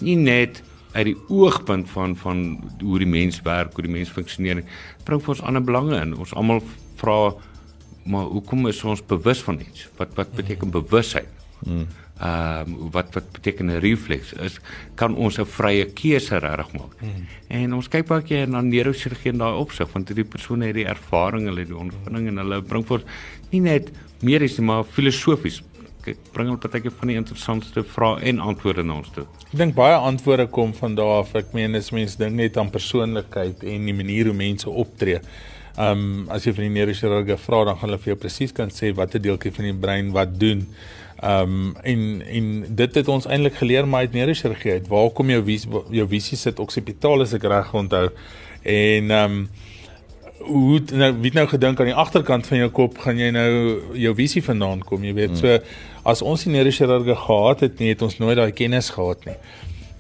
nie 0.01 0.17
net 0.17 0.63
uit 0.93 1.05
die 1.05 1.17
oogpunt 1.29 1.89
van 1.91 2.17
van 2.17 2.61
hoe 2.81 2.99
die 2.99 3.07
mens 3.07 3.43
werk, 3.43 3.75
hoe 3.75 3.85
die 3.85 3.93
mens 3.93 4.09
funksioneer, 4.09 4.65
bring 5.05 5.21
vir 5.21 5.29
ons 5.29 5.43
ander 5.43 5.63
belange 5.63 6.01
in. 6.01 6.17
Ons 6.17 6.35
almal 6.35 6.63
vra 6.97 7.35
maar 8.05 8.25
hoekom 8.25 8.67
is 8.67 8.85
ons 8.85 9.03
bewus 9.07 9.43
van 9.43 9.61
iets? 9.61 9.89
Wat 9.97 10.15
wat 10.15 10.33
beteken 10.35 10.71
bewusheid? 10.71 11.29
Hmm 11.65 11.87
ehm 12.21 12.73
uh, 12.75 12.91
wat 12.93 13.15
wat 13.15 13.33
beteken 13.33 13.71
'n 13.71 13.81
refleks 13.81 14.33
is 14.33 14.61
kan 14.95 15.15
ons 15.15 15.39
'n 15.39 15.45
vrye 15.45 15.85
keuse 15.85 16.39
regtig 16.39 16.73
maak. 16.73 16.93
Hmm. 17.01 17.27
En 17.49 17.75
ons 17.75 17.89
kyk 17.89 18.07
baie 18.07 18.23
keer 18.23 18.49
na 18.49 18.61
neurochirurgie 18.61 19.33
in 19.33 19.39
daai 19.39 19.57
opsig 19.57 19.89
want 19.93 20.09
hierdie 20.09 20.29
persone 20.29 20.67
het 20.67 20.75
die 20.75 20.87
ervaring, 20.87 21.47
hulle 21.47 21.61
het 21.61 21.69
die 21.69 21.77
ondervinding 21.77 22.29
en 22.29 22.37
hulle 22.37 22.63
bring 22.63 22.87
vir 22.87 23.03
nie 23.51 23.61
net 23.61 23.91
medies 24.21 24.59
maar 24.59 24.85
filosofies 24.85 25.63
kyk 26.05 26.19
bring 26.35 26.49
hulle 26.51 26.61
partyke 26.61 26.91
van 26.91 27.13
die 27.13 27.17
interessantste 27.21 27.85
vrae 27.85 28.21
en 28.31 28.41
antwoorde 28.41 28.85
na 28.87 28.99
ons 29.01 29.11
toe. 29.15 29.27
Ek 29.51 29.57
dink 29.63 29.75
baie 29.77 29.97
antwoorde 29.97 30.47
kom 30.53 30.73
van 30.77 30.95
daar 30.99 31.21
af. 31.21 31.35
Ek 31.35 31.53
meen 31.57 31.77
as 31.79 31.91
mense 31.95 32.19
dink 32.21 32.37
net 32.39 32.57
aan 32.61 32.71
persoonlikheid 32.73 33.65
en 33.65 33.89
die 33.91 33.97
manier 33.97 34.31
hoe 34.31 34.37
mense 34.37 34.71
optree. 34.71 35.21
Ehm 35.77 36.07
um, 36.07 36.25
as 36.35 36.47
jy 36.47 36.55
van 36.57 36.67
die 36.67 36.75
neurochirurgie 36.79 37.37
vra 37.41 37.65
dan 37.69 37.79
gaan 37.79 37.89
hulle 37.89 38.01
vir 38.03 38.13
jou 38.15 38.21
presies 38.25 38.53
kan 38.53 38.73
sê 38.75 38.91
watter 38.97 39.23
deeltjie 39.23 39.53
van 39.57 39.71
die 39.71 39.77
brein 39.87 40.11
wat 40.17 40.35
doen. 40.41 40.67
Ehm 41.21 41.43
um, 41.43 41.77
en 41.83 42.23
en 42.27 42.65
dit 42.69 42.95
het 42.95 43.09
ons 43.09 43.27
eintlik 43.27 43.59
geleer 43.61 43.89
maar 43.89 44.01
uit 44.01 44.13
neurochirurgie 44.13 44.73
uit. 44.73 44.87
Waar 44.89 45.11
kom 45.11 45.31
jou 45.31 45.43
vis, 45.45 45.67
jou 45.91 46.07
visie 46.09 46.39
sit 46.41 46.59
oksipitaal 46.59 47.21
as 47.27 47.35
ek 47.37 47.45
reg 47.45 47.75
onthou. 47.77 48.07
En 48.63 49.11
ehm 49.11 49.35
um, 49.35 49.43
hoe 50.41 50.81
nou 50.97 51.11
wie 51.21 51.33
nou 51.37 51.45
gedink 51.49 51.81
aan 51.81 51.91
die 51.91 51.99
agterkant 52.05 52.47
van 52.49 52.63
jou 52.63 52.71
kop 52.73 52.99
gaan 53.05 53.19
jy 53.21 53.29
nou 53.37 53.51
jou 54.01 54.15
visie 54.17 54.43
vandaan 54.43 54.81
kom, 54.81 55.05
jy 55.05 55.13
weet. 55.13 55.37
Hmm. 55.37 55.43
So 55.43 56.09
as 56.09 56.23
ons 56.25 56.47
die 56.47 56.55
neurochirurgie 56.55 57.19
gehad 57.27 57.67
het, 57.67 57.79
nie 57.79 57.93
het 57.93 58.03
ons 58.03 58.17
nooit 58.19 58.41
daai 58.41 58.53
kennis 58.57 58.89
gehad 58.97 59.29
nie. 59.29 59.37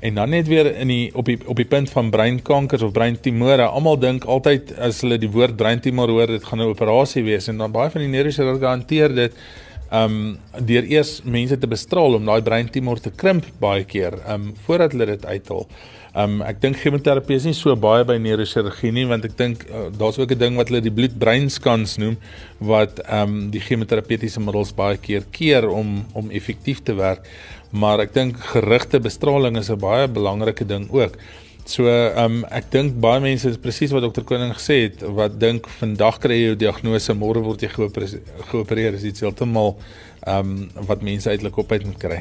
En 0.00 0.16
dan 0.16 0.32
net 0.32 0.48
weer 0.48 0.72
in 0.72 0.88
die 0.88 1.10
op 1.12 1.28
die 1.28 1.36
op 1.44 1.60
die 1.60 1.68
punt 1.68 1.92
van 1.92 2.08
breinkankers 2.10 2.82
of 2.82 2.96
breintumore. 2.96 3.68
Almal 3.68 4.00
dink 4.00 4.24
altyd 4.24 4.72
as 4.80 5.02
hulle 5.04 5.20
die 5.20 5.28
woord 5.28 5.60
breintumor 5.60 6.08
hoor, 6.08 6.32
dit 6.32 6.44
gaan 6.44 6.64
'n 6.64 6.72
operasie 6.72 7.24
wees 7.28 7.48
en 7.52 7.60
dan 7.60 7.72
baie 7.72 7.90
van 7.90 8.00
die 8.00 8.08
neurochirurgie 8.08 8.72
hanteer 8.72 9.14
dit 9.14 9.36
um 9.90 10.38
deur 10.66 10.86
eers 10.86 11.20
mense 11.24 11.56
te 11.58 11.66
bestraal 11.70 12.14
om 12.18 12.28
daai 12.28 12.42
breintumor 12.46 13.00
te 13.02 13.10
krimp 13.10 13.48
baie 13.62 13.84
keer 13.84 14.16
um 14.30 14.52
voordat 14.66 14.94
hulle 14.94 15.08
dit 15.10 15.26
uithaal. 15.26 15.66
Um 16.20 16.40
ek 16.46 16.60
dink 16.62 16.78
chemoterapie 16.78 17.36
is 17.38 17.46
nie 17.46 17.56
so 17.58 17.74
baie 17.78 18.06
by 18.06 18.16
neurochirurgie 18.22 18.92
nie 18.94 19.06
want 19.10 19.26
ek 19.26 19.36
dink 19.38 19.66
uh, 19.68 19.88
daar's 19.90 20.18
ook 20.18 20.30
'n 20.30 20.38
ding 20.38 20.56
wat 20.56 20.70
hulle 20.70 20.82
die 20.82 20.94
bloedbreinskans 20.94 21.98
noem 21.98 22.16
wat 22.58 23.02
um 23.10 23.50
die 23.50 23.62
chemoterapeutiese 23.62 24.40
middels 24.40 24.72
baie 24.72 24.96
keer 24.96 25.26
keer 25.30 25.68
om 25.68 26.06
om 26.14 26.30
effektief 26.30 26.82
te 26.82 26.94
werk. 26.94 27.26
Maar 27.70 28.06
ek 28.06 28.14
dink 28.14 28.38
gerigte 28.54 29.00
bestraling 29.00 29.56
is 29.56 29.70
'n 29.70 29.78
baie 29.78 30.08
belangrike 30.08 30.66
ding 30.66 30.90
ook. 30.90 31.18
So 31.68 31.86
ehm 31.86 32.40
um, 32.40 32.44
ek 32.50 32.70
dink 32.72 32.96
baie 33.02 33.20
mense 33.22 33.48
is 33.48 33.58
presies 33.60 33.92
wat 33.94 34.02
dokter 34.02 34.24
Koning 34.24 34.52
gesê 34.56 34.82
het 34.86 35.02
wat 35.18 35.38
dink 35.40 35.68
vandag 35.80 36.20
kry 36.22 36.38
jy 36.38 36.46
jou 36.50 36.60
diagnose 36.64 37.14
môre 37.14 37.42
word 37.44 37.62
jy 37.62 37.70
geopereer 37.74 38.96
is 38.96 39.04
iets 39.04 39.24
heeltemal 39.24 39.76
ehm 40.20 40.50
um, 40.50 40.86
wat 40.86 41.02
mense 41.02 41.30
eintlik 41.30 41.56
op 41.56 41.72
uit 41.72 41.84
moet 41.84 41.96
kry. 41.96 42.18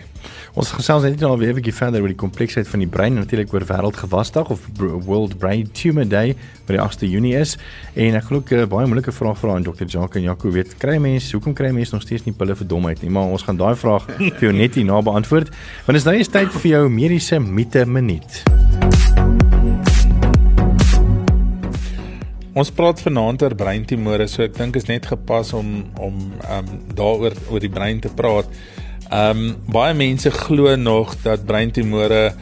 Ons 0.53 0.71
gesels 0.71 1.03
net 1.03 1.19
nou 1.19 1.37
weer 1.37 1.51
'n 1.51 1.55
bietjie 1.55 1.73
verder 1.73 2.01
oor 2.01 2.07
die 2.07 2.15
kompleksiteit 2.15 2.67
van 2.67 2.79
die 2.79 2.87
brein 2.87 3.13
natuurlik 3.13 3.53
oor 3.53 3.65
wêreldgewasdag 3.65 4.49
of 4.49 4.61
World 5.05 5.37
Brain 5.37 5.71
Tumor 5.71 6.07
Day 6.07 6.35
wat 6.65 6.75
die 6.75 6.79
8de 6.79 7.11
Junie 7.11 7.35
is 7.35 7.57
en 7.95 8.15
ek 8.15 8.23
glo 8.23 8.39
'n 8.39 8.53
uh, 8.53 8.65
baie 8.65 8.87
moeilike 8.87 9.11
vraag 9.11 9.37
vra 9.37 9.55
aan 9.55 9.63
dokter 9.63 9.85
Jacques 9.85 10.15
en 10.15 10.29
Jaco 10.29 10.51
weet 10.51 10.77
kry 10.77 10.97
mense 10.97 11.31
hoekom 11.35 11.53
kry 11.53 11.71
mense 11.71 11.93
nog 11.93 12.01
steeds 12.01 12.25
nie 12.25 12.33
pille 12.33 12.55
vir 12.55 12.67
domheid 12.67 13.01
nie 13.01 13.09
maar 13.09 13.27
ons 13.27 13.43
gaan 13.43 13.57
daai 13.57 13.75
vraag 13.75 14.05
vir 14.17 14.39
jou 14.39 14.53
net 14.53 14.75
hier 14.75 14.85
na 14.85 15.01
beantwoord 15.01 15.49
want 15.85 15.97
is 15.97 16.05
nou 16.05 16.15
is 16.15 16.27
tyd 16.27 16.51
vir 16.51 16.71
jou 16.71 16.89
mediese 16.89 17.39
mite 17.39 17.85
minuut. 17.85 19.58
Ons 22.59 22.73
praat 22.75 22.99
vanaand 22.99 23.43
oor 23.45 23.53
breintumore, 23.55 24.25
so 24.27 24.43
ek 24.43 24.57
dink 24.57 24.75
is 24.75 24.89
net 24.89 25.05
gepas 25.07 25.53
om 25.55 25.69
om 26.03 26.15
ehm 26.43 26.65
um, 26.67 26.79
daaroor 26.97 27.37
oor 27.53 27.63
die 27.63 27.71
brein 27.71 28.01
te 28.03 28.11
praat. 28.11 28.49
Ehm 29.07 29.43
um, 29.45 29.53
baie 29.71 29.93
mense 29.95 30.31
glo 30.35 30.73
nog 30.75 31.13
dat 31.23 31.45
breintumore 31.47 32.33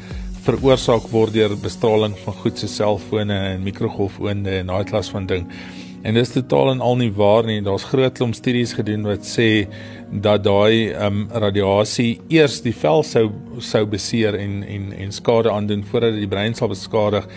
veroorsaak 0.48 1.12
word 1.12 1.36
deur 1.36 1.54
bestraling 1.62 2.16
van 2.24 2.38
goed 2.40 2.58
so 2.58 2.72
selfone 2.72 3.38
en 3.52 3.66
mikrogolfoonde 3.68 4.56
en 4.64 4.72
daai 4.74 4.90
klas 4.90 5.12
van 5.14 5.28
ding. 5.30 5.46
En 6.02 6.18
dit 6.18 6.24
is 6.24 6.34
totaal 6.34 6.72
en 6.72 6.82
al 6.82 6.98
nie 7.04 7.12
waar 7.14 7.46
nie. 7.46 7.62
Daar's 7.62 7.86
groot 7.92 8.18
klomp 8.18 8.38
studies 8.38 8.74
gedoen 8.74 9.06
wat 9.06 9.28
sê 9.28 9.68
dat 10.10 10.48
daai 10.48 10.96
ehm 10.96 11.22
um, 11.28 11.28
radiasie 11.46 12.24
eers 12.34 12.64
die 12.66 12.74
vel 12.74 13.06
sou 13.06 13.28
sou 13.60 13.86
beseer 13.86 14.40
en 14.42 14.64
en 14.66 14.90
en 14.98 15.14
skade 15.22 15.54
aandoen 15.54 15.86
voordat 15.92 16.18
dit 16.18 16.26
die 16.26 16.34
brein 16.34 16.58
sal 16.58 16.74
beskadig. 16.74 17.30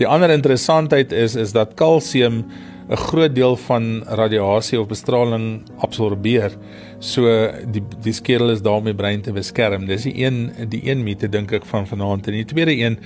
Die 0.00 0.06
ander 0.08 0.30
interessantheid 0.32 1.12
is 1.12 1.34
is 1.34 1.52
dat 1.52 1.74
kalsium 1.74 2.44
'n 2.90 2.96
groot 2.96 3.34
deel 3.34 3.56
van 3.56 4.04
radiasie 4.04 4.80
of 4.80 4.88
bestraling 4.88 5.62
absorbeer. 5.78 6.50
So 6.98 7.50
die 7.72 7.82
die 8.02 8.12
skedel 8.12 8.50
is 8.50 8.62
daarmee 8.62 8.94
brein 8.94 9.22
te 9.22 9.32
beskerm. 9.32 9.86
Dis 9.86 10.02
die 10.02 10.24
een 10.24 10.50
die 10.68 10.90
een 10.90 11.02
mite 11.02 11.28
dink 11.28 11.52
ek 11.52 11.64
van 11.64 11.86
vanaand 11.86 12.26
en 12.26 12.32
die 12.32 12.44
tweede 12.44 12.76
een 12.76 12.98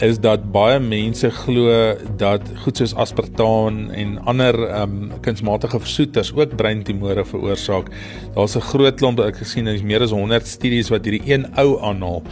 is 0.00 0.18
dat 0.18 0.52
baie 0.52 0.80
mense 0.80 1.30
glo 1.30 1.94
dat 2.16 2.42
goed 2.64 2.76
soos 2.76 2.94
aspartaan 2.94 3.90
en 3.90 4.18
ander 4.24 4.56
ehm 4.68 4.82
um, 4.82 5.10
kunsmatige 5.20 5.80
versoeters 5.80 6.32
ook 6.34 6.56
breintumore 6.56 7.24
veroorsaak. 7.24 7.90
Daar's 8.34 8.56
'n 8.56 8.60
groot 8.60 8.96
klomp 8.96 9.20
ek 9.20 9.36
gesien, 9.36 9.64
daar's 9.64 9.82
meer 9.82 10.02
as 10.02 10.10
100 10.10 10.46
studies 10.46 10.88
wat 10.88 11.04
hierdie 11.04 11.32
een 11.32 11.46
ou 11.56 11.80
aanhaal 11.80 12.22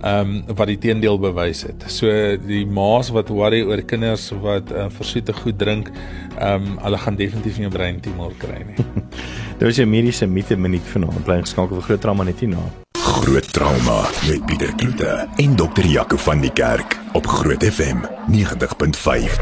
ehm 0.00 0.44
um, 0.48 0.56
wat 0.56 0.66
die 0.70 0.78
teendeel 0.78 1.18
bewys 1.18 1.64
het. 1.66 1.84
So 1.90 2.06
die 2.38 2.66
ma's 2.66 3.10
wat 3.10 3.28
worry 3.34 3.62
oor 3.66 3.82
kinders 3.82 4.30
wat 4.42 4.70
uh, 4.72 4.86
versoete 4.94 5.32
goed 5.32 5.58
drink, 5.58 5.90
ehm 6.38 6.54
um, 6.54 6.78
hulle 6.84 6.98
gaan 6.98 7.16
definitief 7.16 7.58
nie 7.58 7.66
'n 7.66 7.70
brein 7.74 8.00
tumor 8.00 8.32
kry 8.38 8.62
nie. 8.66 8.76
Dit 9.58 9.68
is 9.68 9.78
'n 9.78 9.90
mediese 9.90 10.26
mite 10.26 10.56
minuut 10.56 10.86
vanaand. 10.92 11.24
Bly 11.24 11.40
geskakel 11.40 11.76
vir 11.76 11.82
groot 11.82 12.00
trauma 12.00 12.24
net 12.24 12.40
hier 12.40 12.48
na. 12.48 12.62
Groot 12.98 13.52
trauma 13.52 14.06
met 14.28 14.46
Pieter 14.46 14.74
Kloete 14.74 15.26
en 15.36 15.56
dokter 15.56 15.86
Jaco 15.86 16.16
van 16.16 16.40
die 16.40 16.52
Kerk 16.52 16.98
op 17.12 17.26
Groot 17.26 17.64
FM 17.64 17.98
90.5. 18.30 19.40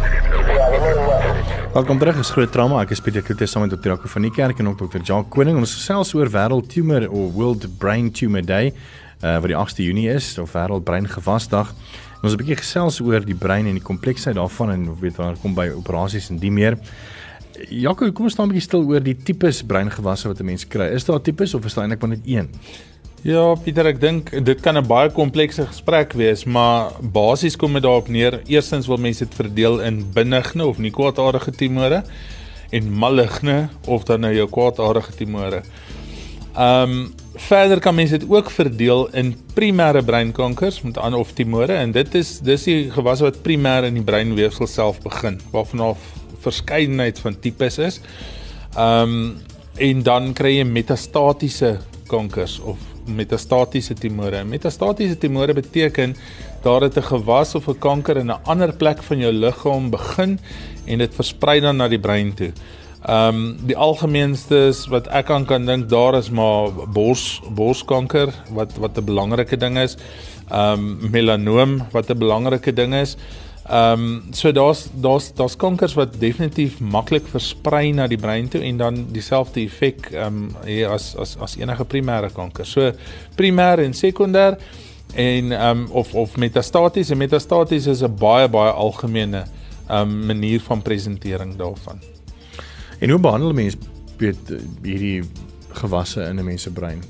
Welkom 1.73 1.99
terug 1.99 2.19
is 2.19 2.31
Groot 2.31 2.53
Trauma. 2.53 2.81
Ek 2.81 2.91
is 2.91 3.01
Pieter 3.01 3.23
Kloete 3.23 3.47
saam 3.47 3.63
met 3.63 3.71
dokter 3.71 3.91
Jaco 3.91 4.09
van 4.09 4.23
die 4.23 4.31
Kerk 4.31 4.59
en 4.59 4.69
ook 4.69 4.79
dokter 4.79 5.01
Jacques 5.01 5.29
Koning. 5.29 5.59
Ons 5.59 5.75
gesels 5.75 6.15
oor 6.15 6.31
Wêreld 6.33 6.69
Tumor 6.73 7.11
of 7.11 7.35
World 7.35 7.79
Brain 7.79 8.11
Tumor 8.11 8.47
Day 8.47 8.73
uh, 9.23 9.39
wat 9.39 9.49
die 9.49 9.57
8de 9.57 9.83
Junie 9.83 10.09
is, 10.09 10.39
of 10.39 10.53
Wêreld 10.53 10.85
Brein 10.85 11.09
Gewasdag. 11.09 11.75
Ons 12.23 12.33
'n 12.33 12.37
bietjie 12.37 12.57
gesels 12.57 13.01
oor 13.01 13.21
die 13.25 13.35
brein 13.35 13.67
en 13.67 13.75
die 13.75 13.83
kompleksheid 13.83 14.35
daarvan 14.35 14.71
en 14.71 14.99
weet 15.01 15.17
waar 15.17 15.37
kom 15.43 15.55
by 15.55 15.69
operasies 15.69 16.31
en 16.31 16.39
die 16.39 16.51
meer. 16.51 16.79
Jaco, 17.71 18.11
kom 18.13 18.25
ons 18.25 18.33
staan 18.33 18.49
'n 18.49 18.53
bietjie 18.53 18.69
stil 18.69 18.85
oor 18.85 19.01
die 19.01 19.17
tipes 19.17 19.63
breingewasse 19.63 20.29
wat 20.29 20.41
'n 20.41 20.45
mens 20.45 20.67
kry. 20.67 20.93
Is 20.95 21.05
daar 21.05 21.21
tipes 21.21 21.55
of 21.55 21.65
is 21.65 21.75
daar 21.75 21.85
eintlik 21.85 22.01
maar 22.01 22.17
net 22.17 22.27
een? 22.27 22.49
Ja, 23.23 23.55
Pieter, 23.55 23.87
ek 23.87 24.01
dink 24.01 24.31
dit 24.45 24.61
kan 24.61 24.77
'n 24.77 24.87
baie 24.87 25.11
komplekse 25.11 25.67
gesprek 25.67 26.13
wees, 26.13 26.45
maar 26.45 26.93
basies 27.01 27.57
kom 27.57 27.73
dit 27.73 27.83
daarop 27.83 28.09
neer. 28.09 28.41
Eerstens 28.47 28.87
wil 28.87 28.97
mense 28.99 29.25
dit 29.25 29.35
verdeel 29.35 29.81
in 29.81 30.05
benigne 30.13 30.67
of 30.67 30.79
nie 30.79 30.91
kwaadaardige 30.91 31.51
tumore 31.51 32.05
en 32.71 32.93
maligne 32.93 33.69
of 33.87 34.05
dan 34.05 34.21
nou 34.21 34.35
jou 34.35 34.49
kwaadaardige 34.49 35.15
tumore. 35.15 35.63
Ehm 36.55 36.91
um, 36.91 37.15
verder 37.37 37.81
kan 37.81 37.95
mense 37.95 38.19
dit 38.19 38.29
ook 38.29 38.51
verdeel 38.51 39.09
in 39.13 39.35
primêre 39.55 40.03
breinkankers 40.05 40.81
met 40.83 40.99
ander 40.99 41.21
of 41.21 41.33
tumore 41.33 41.73
en 41.73 41.93
dit 41.93 42.15
is 42.15 42.39
dis 42.41 42.65
die 42.69 42.91
gewasse 42.91 43.27
wat 43.27 43.43
primêr 43.45 43.85
in 43.89 43.99
die 43.99 44.05
breinweefsel 44.05 44.67
self 44.67 45.01
begin 45.05 45.41
waarvan 45.53 45.81
af 45.81 45.99
verskeidenheid 46.41 47.19
van 47.19 47.39
tipes 47.41 47.79
is. 47.79 48.01
Ehm 48.77 49.03
um, 49.03 49.37
en 49.77 50.03
dan 50.03 50.31
kry 50.33 50.55
jy 50.57 50.65
metastatiese 50.65 51.75
kankers 52.09 52.55
of 52.65 52.81
metastatiese 53.05 53.95
tumore. 53.95 54.41
Metastatiese 54.45 55.19
tumore 55.21 55.53
beteken 55.53 56.15
daar 56.65 56.81
het 56.81 56.97
'n 56.97 57.03
gewas 57.03 57.55
of 57.55 57.69
'n 57.69 57.79
kanker 57.79 58.17
in 58.17 58.31
'n 58.31 58.41
ander 58.45 58.73
plek 58.73 59.03
van 59.03 59.19
jou 59.19 59.33
liggaam 59.33 59.91
begin 59.91 60.39
en 60.87 60.99
dit 60.99 61.15
versprei 61.15 61.61
dan 61.61 61.77
na 61.77 61.89
die 61.89 62.01
brein 62.01 62.35
toe. 62.35 62.53
Ehm 63.07 63.37
um, 63.37 63.57
die 63.63 63.77
algemeenste 63.79 64.57
is 64.67 64.81
wat 64.91 65.07
ek 65.15 65.29
aan 65.31 65.45
kan 65.47 65.67
dink 65.67 65.85
daar 65.89 66.17
is 66.19 66.27
maar 66.35 66.73
bors 66.91 67.41
borskanker 67.55 68.33
wat 68.51 68.73
wat 68.83 68.99
'n 68.99 69.05
belangrike 69.05 69.57
ding 69.57 69.79
is. 69.79 69.95
Ehm 70.51 70.73
um, 70.73 71.11
melanoom 71.11 71.87
wat 71.93 72.11
'n 72.11 72.19
belangrike 72.19 72.73
ding 72.73 72.95
is. 72.95 73.17
Ehm 73.69 73.93
um, 73.93 74.23
so 74.31 74.53
daar's 74.53 74.89
daar's 74.95 75.33
daar's 75.35 75.57
kankers 75.57 75.95
wat 75.95 76.19
definitief 76.19 76.81
maklik 76.81 77.27
versprei 77.27 77.93
na 77.93 78.07
die 78.07 78.19
brein 78.19 78.49
toe 78.49 78.61
en 78.61 78.77
dan 78.77 79.07
dieselfde 79.13 79.61
effek 79.61 80.11
ehm 80.11 80.51
um, 80.67 80.91
as 80.91 81.17
as 81.17 81.37
as 81.41 81.57
enige 81.57 81.85
primêre 81.85 82.33
kanker. 82.33 82.67
So 82.67 82.93
primêr 83.37 83.79
en 83.79 83.95
sekondêr 83.95 84.59
en 85.15 85.53
ehm 85.53 85.79
um, 85.79 85.87
of 85.91 86.15
of 86.15 86.37
metastaties 86.37 87.11
en 87.11 87.19
metastaties 87.19 87.87
is 87.87 88.03
'n 88.03 88.17
baie 88.19 88.49
baie 88.49 88.73
algemene 88.73 89.45
ehm 89.89 90.01
um, 90.01 90.27
manier 90.27 90.61
van 90.61 90.83
presentering 90.83 91.57
daarvan. 91.57 92.16
En 92.99 93.11
hoe 93.11 93.21
behandel 93.21 93.53
mense 93.53 93.77
weet 94.19 94.53
hierdie 94.83 95.23
gewasse 95.77 96.23
in 96.23 96.39
'n 96.39 96.45
mens 96.45 96.63
se 96.63 96.71
brein? 96.71 97.03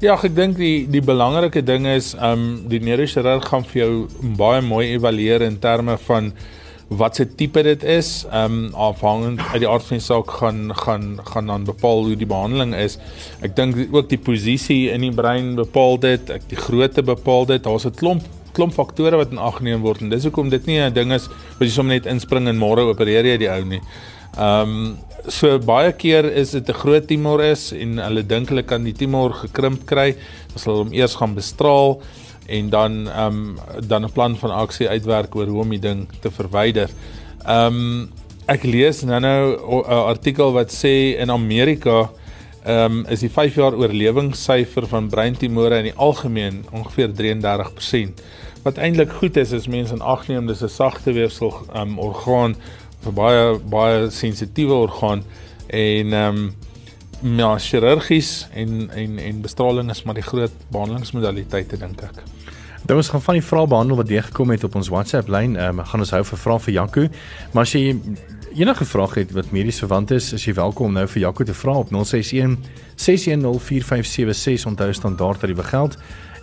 Ja, 0.00 0.14
ek 0.16 0.32
dink 0.34 0.56
die 0.56 0.88
die 0.88 1.02
belangrike 1.04 1.62
ding 1.62 1.86
is 1.86 2.14
um 2.14 2.68
die 2.68 2.80
neurochirurg 2.80 3.44
gaan 3.44 3.64
vir 3.64 3.82
jou 3.82 4.08
baie 4.38 4.62
mooi 4.64 4.94
evalueer 4.94 5.42
in 5.42 5.58
terme 5.58 5.98
van 6.06 6.32
wat 6.88 7.16
se 7.16 7.26
tipe 7.36 7.62
dit 7.62 7.82
is. 7.84 8.24
Um 8.32 8.74
afhangend 8.74 9.40
uit 9.52 9.60
die 9.60 9.68
aard 9.68 9.84
van 9.84 9.98
die 9.98 10.04
saak 10.04 10.30
gaan 10.30 10.72
gaan 10.74 11.20
gaan 11.24 11.46
dan 11.52 11.64
bepaal 11.68 12.04
hoe 12.04 12.16
die 12.16 12.26
behandeling 12.26 12.74
is. 12.74 12.96
Ek 13.44 13.54
dink 13.56 13.76
ook 13.92 14.08
die 14.08 14.18
posisie 14.18 14.90
in 14.90 15.04
die 15.04 15.12
brein 15.12 15.54
bepaal 15.54 16.00
dit, 16.00 16.30
ek 16.30 16.48
die 16.48 16.58
grootte 16.58 17.04
bepaal 17.04 17.46
dit. 17.46 17.62
Daar's 17.62 17.86
'n 17.86 17.94
klomp 17.94 18.24
klomp 18.52 18.72
faktore 18.74 19.16
wat 19.16 19.30
in 19.30 19.38
ag 19.38 19.60
geneem 19.60 19.84
word 19.84 20.00
en 20.00 20.08
dis 20.08 20.24
hoekom 20.24 20.48
dit 20.50 20.66
nie 20.66 20.80
'n 20.80 20.92
ding 20.92 21.12
is 21.12 21.28
wat 21.28 21.68
jy 21.68 21.70
sommer 21.70 21.94
net 21.94 22.06
inspring 22.06 22.48
en 22.48 22.58
môre 22.58 22.88
opereer 22.88 23.24
jy 23.24 23.36
die 23.36 23.52
ou 23.52 23.64
nie. 23.64 23.80
Um 24.38 24.96
so 25.28 25.58
baie 25.58 25.92
keer 25.92 26.24
is 26.24 26.52
dit 26.52 26.68
'n 26.68 26.80
groot 26.82 27.06
tumor 27.06 27.42
is 27.42 27.72
en 27.72 27.98
hulle 27.98 28.22
dink 28.22 28.48
hulle 28.48 28.62
kan 28.62 28.84
die 28.84 28.92
tumor 28.92 29.32
gekrimp 29.32 29.86
kry. 29.86 30.16
Ons 30.52 30.62
sal 30.62 30.84
hom 30.84 30.92
eers 30.92 31.14
gaan 31.14 31.34
bestraal 31.34 32.00
en 32.48 32.70
dan 32.70 33.08
um 33.08 33.58
dan 33.86 34.04
'n 34.04 34.12
plan 34.12 34.36
van 34.36 34.50
aksie 34.50 34.88
uitwerk 34.88 35.34
oor 35.34 35.46
hoe 35.46 35.60
om 35.60 35.70
die 35.70 35.78
ding 35.78 36.08
te 36.20 36.30
verwyder. 36.30 36.90
Um 37.46 38.10
ek 38.48 38.64
lees 38.64 39.02
nou-nou 39.02 39.56
'n 39.56 40.06
artikel 40.08 40.52
wat 40.52 40.70
sê 40.70 41.18
in 41.18 41.30
Amerika 41.30 42.10
um 42.66 43.06
is 43.08 43.20
die 43.20 43.30
5 43.30 43.54
jaar 43.54 43.74
oorlewingssyfer 43.74 44.86
van 44.86 45.08
breintumore 45.08 45.78
in 45.78 45.84
die 45.84 45.96
algemeen 45.96 46.64
ongeveer 46.72 47.08
33%. 47.12 48.22
Wat 48.62 48.76
eintlik 48.78 49.10
goed 49.10 49.36
is 49.36 49.52
as 49.52 49.66
mense 49.66 49.94
in 49.94 50.02
ag 50.02 50.28
neem 50.28 50.46
dis 50.46 50.62
'n 50.62 50.68
sagte 50.68 51.12
weefsel 51.12 51.52
um 51.74 51.98
orgaan 51.98 52.56
baie 53.08 53.58
baie 53.58 54.10
sensitiewe 54.10 54.74
orgaan 54.74 55.24
en 55.66 56.12
ehm 56.12 56.36
um, 56.36 56.50
ja, 57.36 57.58
chirurgies 57.58 58.48
en 58.54 58.90
en 58.90 59.18
en 59.18 59.40
bestraling 59.40 59.90
is 59.90 60.02
maar 60.02 60.14
die 60.14 60.24
groot 60.24 60.52
behandelingsmodaliteite 60.72 61.76
dink 61.76 62.00
ek. 62.02 62.22
Dan 62.86 62.96
ons 62.96 63.08
gaan 63.08 63.22
van 63.22 63.36
die 63.36 63.44
vrae 63.44 63.66
behandel 63.66 63.96
wat 63.96 64.08
jy 64.08 64.22
gekom 64.22 64.50
het 64.50 64.64
op 64.64 64.74
ons 64.74 64.88
WhatsApp 64.88 65.28
lyn. 65.28 65.56
Ehm 65.56 65.78
um, 65.78 65.84
gaan 65.84 66.00
ons 66.00 66.10
hou 66.16 66.24
vir 66.24 66.38
vrae 66.38 66.58
vir 66.58 66.74
Jaco. 66.74 67.08
Maar 67.52 67.62
as 67.62 67.72
jy 67.72 67.96
enige 68.54 68.84
vraag 68.84 69.14
het 69.14 69.32
wat 69.32 69.50
medies 69.50 69.78
verwant 69.78 70.10
is, 70.10 70.32
is 70.32 70.44
jy 70.44 70.54
welkom 70.54 70.92
nou 70.92 71.06
vir 71.06 71.22
Jaco 71.22 71.44
te 71.44 71.54
vra 71.54 71.76
op 71.84 71.92
061 71.92 72.56
6104576 72.96 74.66
onthou 74.66 74.92
standaard 74.92 75.40
tariewe 75.40 75.62
geld 75.62 75.96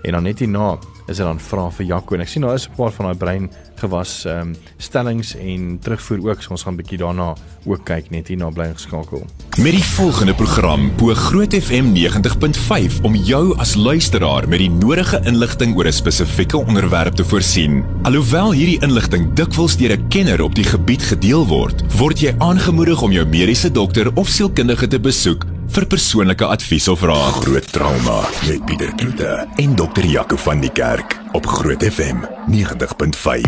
en 0.04 0.12
dan 0.12 0.24
net 0.24 0.40
hierna 0.40 0.78
is 1.08 1.18
dit 1.18 1.26
dan 1.26 1.40
vra 1.40 1.70
vir 1.72 1.86
Jaco 1.86 2.16
en 2.16 2.24
ek 2.24 2.32
sien 2.32 2.46
daar 2.46 2.56
is 2.56 2.68
'n 2.70 2.76
paar 2.78 2.92
van 2.92 3.06
daai 3.06 3.18
brein 3.18 3.50
gewas 3.80 4.26
ehm 4.26 4.40
um, 4.40 4.56
stellings 4.78 5.36
en 5.36 5.80
terugvoer 5.82 6.30
ook 6.30 6.42
so 6.42 6.52
ons 6.52 6.64
gaan 6.64 6.74
'n 6.74 6.78
bietjie 6.82 6.98
daarna 6.98 7.36
ook 7.66 7.84
kyk 7.86 8.10
net 8.10 8.28
hierna 8.28 8.50
bly 8.50 8.74
geskakel. 8.74 9.26
Met 9.58 9.72
die 9.72 9.84
volgende 9.84 10.34
program 10.34 10.92
bo 10.98 11.14
Groot 11.14 11.54
FM 11.54 11.94
90.5 11.94 13.02
om 13.02 13.16
jou 13.16 13.58
as 13.58 13.76
luisteraar 13.76 14.48
met 14.48 14.60
die 14.60 14.70
nodige 14.70 15.22
inligting 15.24 15.76
oor 15.76 15.86
'n 15.86 15.92
spesifieke 15.92 16.58
onderwerp 16.58 17.16
te 17.16 17.26
voorsien. 17.26 17.84
Alhoewel 18.04 18.52
hierdie 18.52 18.82
inligting 18.82 19.34
dikwels 19.34 19.78
deur 19.78 19.98
'n 19.98 20.08
kenner 20.08 20.42
op 20.42 20.56
die 20.56 20.66
gebied 20.66 21.04
gedeel 21.04 21.48
word, 21.48 21.84
word 21.98 22.20
jy 22.20 22.36
aangemoedig 22.38 23.02
om 23.02 23.12
jou 23.12 23.26
mediese 23.26 23.72
dokter 23.72 24.12
of 24.16 24.28
sielkundige 24.28 24.88
te 24.88 25.00
besoek 25.00 25.46
vir 25.68 25.86
persoonlike 25.86 26.46
advies 26.46 26.88
of 26.88 27.02
raad. 27.02 27.44
Groot 27.44 27.72
trauma 27.72 28.22
met 28.48 28.66
Pieter 28.66 28.96
Kloete 28.96 29.48
en 29.56 29.76
dokter 29.76 30.06
Jaco 30.06 30.36
van 30.36 30.60
die 30.60 30.72
Kerk 30.72 31.27
op 31.32 31.46
Groot 31.46 31.84
FM 31.84 32.16
90.5. 32.52 33.42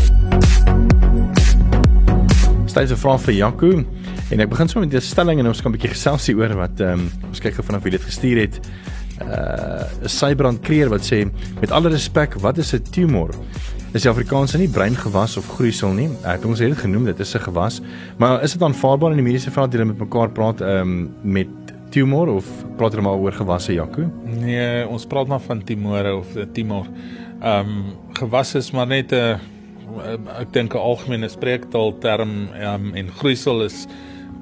Styse 2.66 2.98
vra 2.98 3.16
vir 3.18 3.34
Jaco 3.34 3.70
en 4.30 4.44
ek 4.44 4.50
begin 4.52 4.70
sommer 4.70 4.88
met 4.88 4.98
'n 4.98 5.06
stelling 5.06 5.40
en 5.40 5.48
ons 5.48 5.62
kan 5.62 5.72
'n 5.72 5.78
bietjie 5.78 5.94
gesels 5.96 6.28
hieroor 6.28 6.56
wat 6.56 6.80
ehm 6.80 6.92
um, 7.00 7.12
ons 7.28 7.40
kyk 7.40 7.54
gou 7.54 7.66
vanaf 7.66 7.84
wie 7.84 7.92
dit 7.92 8.02
gestuur 8.02 8.38
het. 8.38 8.60
Uh 9.22 9.84
Sybrand 10.06 10.62
Kreer 10.62 10.90
wat 10.90 11.02
sê 11.02 11.28
met 11.62 11.72
alle 11.72 11.90
respek, 11.90 12.34
wat 12.42 12.58
is 12.58 12.74
'n 12.74 12.84
tumor? 12.92 13.30
Is 13.94 14.02
die 14.02 14.10
Afrikaanse 14.12 14.58
nie 14.58 14.70
breingewas 14.70 15.38
of 15.38 15.48
groeisel 15.48 15.92
nie? 15.94 16.10
Ek 16.24 16.42
het 16.42 16.46
ons 16.46 16.60
het 16.60 16.78
genoem 16.78 17.06
dit 17.06 17.20
is 17.20 17.36
'n 17.36 17.40
gewas, 17.40 17.82
maar 18.18 18.44
is 18.44 18.54
dit 18.54 18.62
aanvaarbaar 18.62 19.12
in 19.12 19.18
die 19.18 19.26
mediese 19.26 19.52
veld 19.52 19.72
dat 19.72 19.80
hulle 19.80 19.94
met 19.94 20.00
mekaar 20.00 20.30
praat 20.30 20.62
ehm 20.62 20.82
um, 20.82 21.12
met 21.22 21.48
tumor 21.90 22.28
of 22.28 22.46
praat 22.78 22.92
hulle 22.92 23.04
maar 23.04 23.18
oor 23.18 23.32
gewasse 23.32 23.74
Jaco? 23.74 24.06
Nee, 24.26 24.88
ons 24.88 25.06
praat 25.06 25.28
maar 25.28 25.40
van 25.40 25.64
tumore 25.64 26.16
of 26.16 26.36
'n 26.36 26.50
tumor. 26.54 26.86
Ehm 27.40 27.70
um, 27.70 27.98
gewas 28.14 28.56
is 28.56 28.72
maar 28.72 28.88
net 28.88 29.12
'n 29.12 29.40
ek 30.40 30.52
dink 30.52 30.74
'n 30.74 30.78
algemene 30.78 31.30
spreektaal 31.30 31.98
term 32.00 32.50
um, 32.54 32.94
en 32.96 33.12
groeisel 33.12 33.64
is 33.64 33.88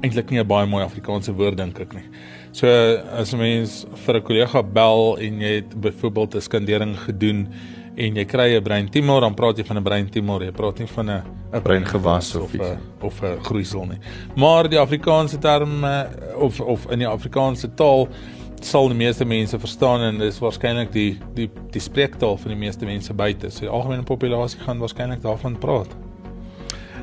eintlik 0.01 0.29
nie 0.29 0.39
'n 0.39 0.47
baie 0.47 0.65
mooi 0.65 0.83
Afrikaanse 0.83 1.33
woord 1.33 1.57
dink 1.57 1.79
ek 1.79 1.93
nie. 1.93 2.07
So 2.51 2.67
as 3.12 3.33
'n 3.33 3.38
mens 3.38 3.86
vir 4.05 4.15
'n 4.15 4.23
kollega 4.23 4.63
bel 4.63 5.17
en 5.17 5.41
jy 5.41 5.53
het 5.55 5.81
byvoorbeeld 5.81 6.36
'n 6.36 6.41
skandering 6.41 6.97
gedoen 6.97 7.47
en 7.95 8.15
jy 8.15 8.25
kry 8.25 8.55
'n 8.55 8.63
breintumor, 8.63 9.21
dan 9.21 9.33
praat 9.33 9.57
jy 9.57 9.63
van 9.63 9.77
'n 9.77 9.83
breintumor, 9.83 10.43
jy 10.43 10.51
praat 10.51 10.79
nie 10.79 10.88
van 10.88 11.10
'n 11.10 11.23
'n 11.53 11.62
breingewas 11.62 12.36
of 12.36 12.53
'n 12.53 12.77
of 13.01 13.21
'n 13.21 13.43
groeisel 13.43 13.86
nie. 13.86 13.99
Maar 14.36 14.69
die 14.69 14.79
Afrikaanse 14.79 15.38
term 15.38 15.86
of 16.36 16.60
of 16.62 16.91
in 16.91 16.99
die 16.99 17.07
Afrikaanse 17.07 17.73
taal 17.73 18.07
sal 18.65 18.87
die 18.87 18.97
meeste 18.97 19.25
mense 19.25 19.59
verstaan 19.59 20.01
en 20.01 20.19
dis 20.19 20.39
waarskynlik 20.39 20.91
die 20.93 21.17
die 21.35 21.49
die 21.71 21.81
spreektaal 21.81 22.37
van 22.37 22.53
die 22.53 22.59
meeste 22.59 22.85
mense 22.85 23.13
buite. 23.13 23.49
So 23.49 23.67
die 23.67 23.73
algemene 23.73 24.03
populasie 24.03 24.59
gaan 24.65 24.79
waarskynlik 24.79 25.21
daarvan 25.21 25.57
praat. 25.57 25.95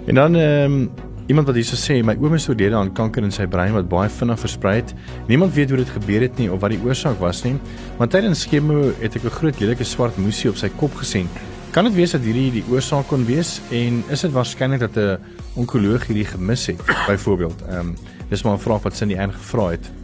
En 0.06 0.14
dan 0.14 0.36
ehm 0.36 0.72
um, 0.72 0.90
iemand 1.26 1.46
wat 1.46 1.56
hierso 1.56 1.76
sê 1.80 2.02
my 2.04 2.16
oom 2.20 2.34
is 2.36 2.48
oorlede 2.50 2.76
aan 2.76 2.92
kanker 2.92 3.24
in 3.24 3.32
sy 3.32 3.46
brein 3.48 3.72
wat 3.72 3.88
baie 3.88 4.10
vinnig 4.12 4.40
versprei 4.40 4.74
het. 4.82 4.92
Niemand 5.28 5.54
weet 5.54 5.70
hoe 5.72 5.78
dit 5.80 5.88
gebeur 5.88 6.20
het 6.20 6.38
nie 6.38 6.50
of 6.52 6.60
wat 6.60 6.74
die 6.74 6.80
oorsaak 6.84 7.18
was 7.18 7.42
nie. 7.46 7.54
Want 7.96 8.12
tydens 8.12 8.44
chemo 8.44 8.92
het 9.00 9.16
ek 9.16 9.24
'n 9.24 9.36
groot 9.40 9.60
lelike 9.60 9.84
swart 9.84 10.16
musie 10.18 10.50
op 10.50 10.56
sy 10.56 10.68
kop 10.68 10.94
gesien. 10.94 11.28
Kan 11.72 11.84
dit 11.84 11.94
wees 11.94 12.12
dat 12.12 12.20
hierdie 12.20 12.50
die 12.52 12.64
oorsaak 12.70 13.08
kon 13.08 13.24
wees 13.26 13.60
en 13.70 14.04
is 14.10 14.20
dit 14.20 14.32
waarskynlik 14.32 14.80
dat 14.80 14.96
'n 14.96 15.18
onkoloog 15.56 16.06
hierdie 16.06 16.26
gemis 16.26 16.66
het 16.66 16.78
byvoorbeeld? 17.08 17.62
Ehm 17.68 17.78
um, 17.78 17.96
dis 18.28 18.42
maar 18.42 18.54
'n 18.54 18.60
vraag 18.60 18.82
wat 18.82 18.96
Cindy 18.96 19.14
eintlik 19.14 19.40
gevra 19.40 19.70
het. 19.70 20.03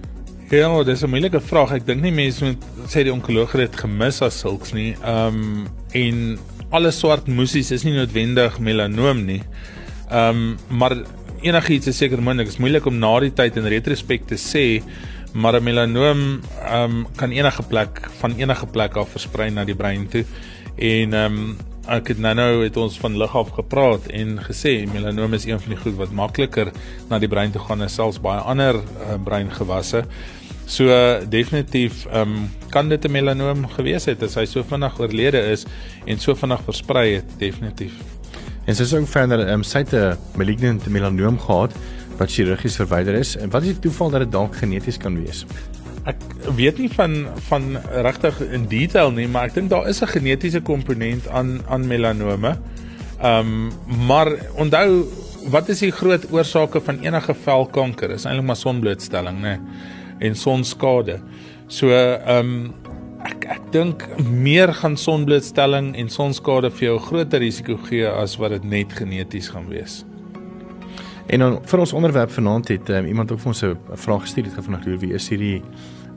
Ja, 0.51 0.83
dis 0.83 1.03
'n 1.03 1.09
moeilike 1.09 1.41
vraag. 1.41 1.71
Ek 1.73 1.85
dink 1.87 2.03
nie 2.03 2.11
mense 2.11 2.43
moet 2.45 2.65
sê 2.91 3.05
die 3.07 3.13
onkoloog 3.13 3.53
het 3.53 3.77
gemis 3.77 4.21
as 4.21 4.41
sulks 4.41 4.73
nie. 4.75 4.97
Ehm 4.99 5.37
um, 5.39 5.69
en 5.95 6.39
alle 6.71 6.91
swart 6.91 7.29
musies 7.29 7.71
is 7.71 7.85
nie 7.85 7.95
noodwendig 7.95 8.59
melanoom 8.59 9.25
nie. 9.27 9.43
Ehm 10.11 10.41
um, 10.41 10.57
maar 10.69 10.97
enigiets 11.43 11.87
is 11.87 11.97
seker 11.97 12.19
moontlik. 12.19 12.47
Dit 12.47 12.55
is 12.55 12.61
moeilik 12.61 12.87
om 12.87 12.99
na 12.99 13.21
die 13.21 13.31
tyd 13.31 13.57
in 13.57 13.65
retrospek 13.65 14.27
te 14.27 14.35
sê, 14.35 14.83
maar 15.35 15.63
melanoom 15.63 16.41
ehm 16.67 16.83
um, 16.83 17.07
kan 17.17 17.31
enige 17.31 17.63
plek 17.63 18.11
van 18.19 18.35
enige 18.37 18.67
plek 18.67 18.97
af 18.97 19.09
versprei 19.09 19.51
na 19.51 19.65
die 19.65 19.79
brein 19.79 20.09
toe. 20.09 20.25
En 20.77 21.15
ehm 21.15 21.39
um, 21.39 21.57
ek 21.87 22.09
het 22.09 22.19
nou 22.19 22.35
nou 22.35 22.65
het 22.65 22.77
ons 22.77 22.99
van 22.99 23.17
lig 23.19 23.37
af 23.37 23.49
gepraat 23.51 24.07
en 24.07 24.39
gesê 24.43 24.85
melanoom 24.93 25.33
is 25.35 25.47
een 25.47 25.61
van 25.61 25.69
die 25.75 25.79
goed 25.79 25.95
wat 25.95 26.11
makliker 26.11 26.73
na 27.09 27.19
die 27.19 27.29
brein 27.29 27.51
toe 27.51 27.63
gaan 27.63 27.83
as 27.83 27.95
selfs 27.95 28.21
baie 28.21 28.41
ander 28.41 28.75
uh, 28.75 29.15
breingewasse. 29.25 30.05
So 30.71 30.87
uh, 30.87 31.19
definitief 31.27 32.05
ehm 32.07 32.37
um, 32.37 32.51
kan 32.71 32.89
dit 32.89 33.05
'n 33.05 33.11
melanoom 33.11 33.67
gewees 33.69 34.05
het 34.07 34.23
as 34.23 34.37
hy 34.39 34.45
so 34.47 34.63
vinnig 34.63 35.01
oorlede 35.01 35.41
is 35.51 35.67
en 36.07 36.19
so 36.19 36.35
vinnig 36.35 36.63
versprei 36.63 37.15
het 37.15 37.33
definitief. 37.39 37.97
En 38.67 38.77
sy 38.79 38.87
sê 38.87 39.01
ook 39.01 39.09
verder, 39.11 39.41
ehm 39.41 39.59
um, 39.59 39.65
sy 39.67 39.83
het 39.83 39.93
'n 39.93 40.39
malignant 40.39 40.87
melanoom 40.87 41.39
gehad 41.39 41.75
wat 42.19 42.31
chirurgies 42.31 42.77
verwyder 42.77 43.15
is. 43.15 43.37
En 43.37 43.51
wat 43.51 43.63
is 43.63 43.75
die 43.75 43.83
toeval 43.89 44.11
dat 44.11 44.21
dit 44.21 44.33
dalk 44.33 44.55
geneties 44.57 44.97
kan 44.97 45.19
wees? 45.25 45.45
Ek 46.07 46.23
weet 46.55 46.79
nie 46.79 46.89
van 46.89 47.27
van 47.49 47.77
regtig 48.07 48.41
in 48.41 48.69
detail 48.69 49.11
nie, 49.11 49.27
maar 49.29 49.51
ek 49.51 49.55
dink 49.55 49.71
daar 49.71 49.89
is 49.89 50.03
'n 50.03 50.07
genetiese 50.07 50.61
komponent 50.61 51.29
aan 51.29 51.63
aan 51.67 51.87
melanome. 51.87 52.59
Ehm 53.19 53.39
um, 53.41 53.73
maar 54.07 54.31
onthou 54.55 55.05
wat 55.51 55.69
is 55.69 55.79
die 55.79 55.91
groot 55.91 56.33
oorsake 56.33 56.81
van 56.81 57.01
enige 57.01 57.35
velkanker? 57.35 58.11
Is 58.11 58.25
eintlik 58.25 58.47
maar 58.47 58.57
sonblootstelling, 58.57 59.41
né? 59.41 59.59
En 60.21 60.37
sonskade. 60.37 61.21
So 61.69 61.91
ehm 61.91 62.39
um, 62.39 62.75
ek 63.25 63.45
ek 63.53 63.67
dink 63.73 64.05
meer 64.25 64.73
gaan 64.75 64.97
sonblootstelling 64.97 65.93
en 66.01 66.09
sonskade 66.09 66.71
vir 66.73 66.87
jou 66.87 66.99
groter 67.11 67.43
risiko 67.43 67.77
gee 67.89 68.09
as 68.09 68.39
wat 68.41 68.55
dit 68.57 68.65
net 68.65 68.95
geneties 68.97 69.51
gaan 69.53 69.69
wees. 69.69 70.01
En 71.31 71.45
dan 71.45 71.59
vir 71.63 71.83
ons 71.85 71.93
onderwerp 71.93 72.33
vanaand 72.35 72.73
het 72.73 72.89
um, 72.91 73.07
iemand 73.07 73.33
ook 73.33 73.43
vir 73.45 73.53
ons 73.53 73.63
'n 73.63 73.77
vraag 73.95 74.23
gestuur 74.27 74.45
het 74.45 74.55
gevra 74.55 74.81
hoe 74.85 74.99
wie 74.99 75.15
is 75.15 75.29
hierdie 75.29 75.63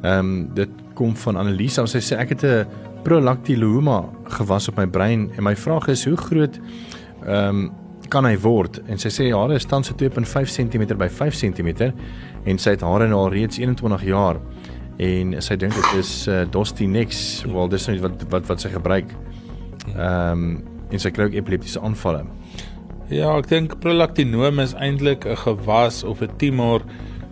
ehm 0.03 0.19
um, 0.19 0.49
dit 0.53 0.69
kom 0.93 1.15
van 1.15 1.35
Annelisa. 1.35 1.85
Sy 1.85 1.99
sê 1.99 2.17
ek 2.17 2.29
het 2.29 2.43
'n 2.43 2.67
prolactiloma 3.03 4.09
gewas 4.23 4.67
op 4.67 4.77
my 4.77 4.87
brein 4.87 5.31
en 5.37 5.43
my 5.43 5.55
vraag 5.55 5.87
is 5.87 6.05
hoe 6.05 6.17
groot 6.17 6.59
ehm 7.25 7.49
um, 7.49 7.71
kan 8.09 8.25
hy 8.25 8.37
word? 8.37 8.81
En 8.87 8.97
sy 8.97 9.09
sê 9.09 9.31
hare 9.33 9.55
is 9.55 9.65
tans 9.65 9.87
so 9.87 9.95
2.5 9.95 10.51
cm 10.51 10.97
by 10.97 11.07
5 11.09 11.35
cm 11.35 11.93
en 12.45 12.57
sy 12.57 12.75
het 12.75 12.81
hare 12.81 13.07
nou 13.07 13.19
al 13.25 13.33
reeds 13.33 13.57
21 13.57 14.03
jaar 14.03 14.39
en 15.01 15.33
sy 15.41 15.55
dink 15.57 15.73
dit 15.73 15.95
is 15.99 16.11
uh, 16.27 16.43
Dostinex, 16.51 17.43
wel 17.49 17.71
dis 17.71 17.87
net 17.89 18.03
wat 18.03 18.25
wat 18.29 18.45
wat 18.51 18.61
sy 18.61 18.69
gebruik. 18.73 19.09
Ehm 19.95 20.31
um, 20.31 20.61
en 20.93 21.01
sy 21.01 21.09
kry 21.09 21.25
ook 21.25 21.33
epileptiese 21.33 21.81
aanvalle. 21.81 22.19
Ja, 23.09 23.31
ek 23.33 23.47
dink 23.49 23.79
prolactinome 23.81 24.61
is 24.61 24.75
eintlik 24.77 25.25
'n 25.25 25.39
gewas 25.41 26.03
of 26.03 26.21
'n 26.21 26.37
tumor 26.37 26.85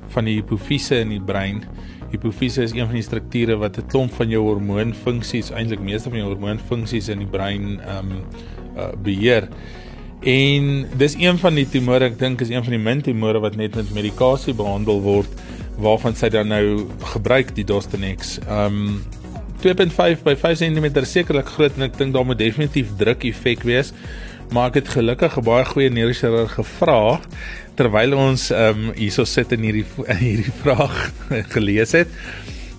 van 0.09 0.25
die 0.25 0.35
hipofise 0.39 0.97
in 0.99 1.09
die 1.09 1.21
brein. 1.21 1.63
Hipofise 2.11 2.63
is 2.63 2.73
een 2.73 2.85
van 2.85 2.95
die 2.95 3.05
strukture 3.05 3.55
wat 3.57 3.77
'n 3.77 3.87
klomp 3.87 4.13
van 4.13 4.29
jou 4.29 4.41
hormoonfunksies, 4.41 5.51
eintlik 5.51 5.79
meeste 5.79 6.09
van 6.09 6.17
jou 6.17 6.27
hormoonfunksies 6.33 7.09
in 7.09 7.19
die 7.19 7.29
brein 7.29 7.79
ehm 7.79 8.11
um, 8.11 8.25
uh, 8.77 8.91
beheer. 9.03 9.47
En 10.21 10.87
dis 10.97 11.15
een 11.17 11.37
van 11.41 11.55
die 11.57 11.65
tumore, 11.69 12.11
ek 12.11 12.19
dink 12.19 12.41
is 12.45 12.51
een 12.53 12.61
van 12.61 12.75
die 12.75 12.81
min 12.81 13.01
tumore 13.01 13.39
wat 13.41 13.55
net 13.57 13.75
met 13.75 13.89
medikasie 13.95 14.53
behandel 14.53 15.01
word 15.01 15.41
waarvan 15.81 16.13
sy 16.13 16.29
dan 16.29 16.51
nou 16.53 16.85
gebruik 17.15 17.55
die 17.57 17.65
Dostenex. 17.65 18.37
Ehm 18.45 18.85
um, 18.85 19.01
2.5 19.61 20.23
by 20.25 20.33
5 20.33 20.57
cm 20.57 20.87
sekerlik 21.05 21.51
groot 21.53 21.75
en 21.77 21.85
ek 21.85 21.97
dink 21.99 22.15
daar 22.15 22.25
moet 22.25 22.39
definitief 22.39 22.95
druk 22.97 23.27
effek 23.29 23.61
wees. 23.61 23.91
Maar 24.49 24.71
ek 24.71 24.79
het 24.81 24.93
gelukkig 24.93 25.37
'n 25.37 25.45
baie 25.45 25.65
goeie 25.65 25.89
neurochirurg 25.89 26.53
gevra 26.57 27.19
terwyl 27.77 28.13
ons 28.17 28.49
ehm 28.51 28.89
um, 28.89 28.93
hierso 28.97 29.25
sit 29.25 29.51
en 29.51 29.61
hierdie 29.61 29.85
hierdie 30.25 30.53
vraag 30.61 31.11
gelees 31.53 31.93
het. 31.97 32.09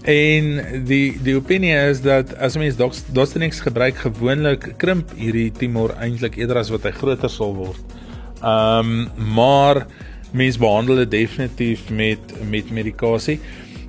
En 0.02 0.56
die 0.84 1.14
die 1.22 1.34
opinie 1.38 1.74
is 1.88 2.00
dat 2.02 2.32
as 2.42 2.56
mens 2.58 2.74
Dostenex 3.14 3.60
gebruik 3.62 4.00
gewoonlik 4.02 4.72
krimp 4.82 5.12
hierdie 5.14 5.52
tumor 5.54 5.94
eintlik 5.94 6.40
eerder 6.40 6.58
as 6.58 6.72
wat 6.74 6.88
hy 6.88 6.90
groter 6.96 7.30
sal 7.30 7.54
word. 7.54 7.98
Ehm 8.42 8.88
um, 9.14 9.34
maar 9.34 9.86
mens 10.32 10.58
behandel 10.58 11.04
dit 11.04 11.10
definitief 11.10 11.90
met 11.90 12.32
met 12.50 12.70
medikasie. 12.70 13.38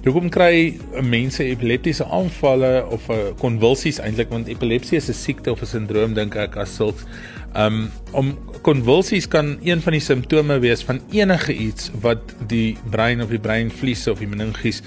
Hoekom 0.04 0.30
kry 0.30 0.78
mense 1.02 1.44
epileptiese 1.44 2.06
aanvalle 2.06 2.86
of 2.92 3.08
konvulsies 3.40 3.98
uh, 3.98 4.06
eintlik 4.06 4.30
want 4.30 4.52
epilepsie 4.52 5.00
is 5.00 5.10
'n 5.10 5.18
siekte 5.18 5.52
of 5.52 5.62
'n 5.62 5.66
sindroom 5.66 6.14
dink 6.14 6.36
ek 6.36 6.58
as 6.58 6.76
sulks. 6.76 7.08
Um 7.56 7.90
om 8.12 8.38
konvulsies 8.62 9.28
kan 9.28 9.58
een 9.64 9.82
van 9.82 9.94
die 9.94 10.02
simptome 10.02 10.60
wees 10.60 10.84
van 10.84 11.02
enige 11.10 11.54
iets 11.54 11.90
wat 12.02 12.36
die 12.48 12.78
brein 12.92 13.22
of 13.22 13.30
die 13.30 13.40
breinvliese 13.40 14.12
of 14.12 14.20
die 14.20 14.28
meninges 14.28 14.84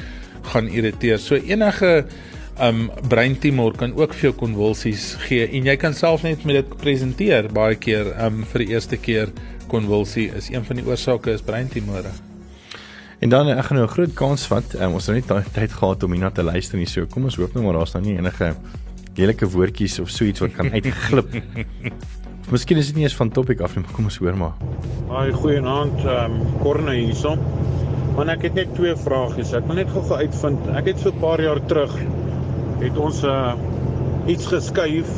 gaan 0.52 0.68
irriteer. 0.68 1.18
So 1.18 1.34
enige 1.36 2.06
um 2.60 2.86
breintumor 3.08 3.76
kan 3.76 3.92
ook 3.96 4.14
vir 4.16 4.30
jou 4.30 4.36
konvulsies 4.40 5.10
gee 5.26 5.44
en 5.44 5.66
jy 5.68 5.76
kan 5.76 5.94
self 5.94 6.22
net 6.24 6.46
met 6.48 6.56
dit 6.62 6.78
presenteer 6.80 7.50
baie 7.52 7.76
keer 7.76 8.14
um 8.24 8.44
vir 8.52 8.64
die 8.64 8.72
eerste 8.72 8.96
keer 8.96 9.34
konvulsie 9.68 10.30
is 10.38 10.48
een 10.48 10.64
van 10.64 10.80
die 10.80 10.86
oorsake 10.86 11.34
is 11.34 11.44
breintumore. 11.44 12.14
En 13.18 13.32
dan 13.32 13.48
ek 13.48 13.64
gaan 13.64 13.78
nou 13.78 13.86
'n 13.86 13.92
groot 13.92 14.14
kans 14.14 14.46
vat. 14.46 14.74
Um, 14.80 14.92
ons 14.92 15.06
het 15.06 15.26
nou 15.28 15.38
net 15.38 15.52
tyd 15.52 15.72
gehad 15.72 16.02
om 16.02 16.12
hierna 16.12 16.30
te 16.30 16.42
luister 16.42 16.78
nie. 16.78 16.86
So 16.86 17.06
kom 17.06 17.24
ons 17.24 17.36
hoop 17.36 17.54
nou 17.54 17.64
maar 17.64 17.72
daar's 17.72 17.92
nou 17.92 18.04
nie 18.04 18.16
enige 18.18 18.54
lelike 19.14 19.48
woordjies 19.48 19.98
of 19.98 20.10
so 20.10 20.24
iets 20.24 20.40
wat 20.40 20.52
kan 20.52 20.70
uitglip. 20.72 21.28
Miskien 22.52 22.78
is 22.78 22.86
dit 22.86 22.96
nie 22.96 23.04
eens 23.04 23.16
van 23.16 23.30
topik 23.30 23.60
af 23.60 23.74
nie, 23.74 23.82
maar 23.84 23.92
kom 23.92 24.04
ons 24.04 24.18
hoor 24.18 24.36
maar. 24.36 24.52
Haai, 25.08 25.32
goeienaand. 25.32 26.04
Ehm 26.04 26.32
um, 26.32 26.58
Corne 26.62 26.94
hierso. 26.94 27.38
Maar 28.16 28.30
ek 28.32 28.46
het 28.46 28.54
net 28.56 28.70
twee 28.72 28.94
vragies. 28.96 29.50
Ek 29.52 29.66
wil 29.68 29.76
net 29.76 29.90
gou-gou 29.92 30.16
uitvind. 30.16 30.68
Ek 30.78 30.86
het 30.88 31.00
so 31.02 31.10
'n 31.12 31.20
paar 31.20 31.40
jaar 31.44 31.58
terug 31.68 31.92
het 32.80 32.96
ons 32.96 33.22
uh 33.24 33.52
iets 34.26 34.46
geskuif 34.50 35.10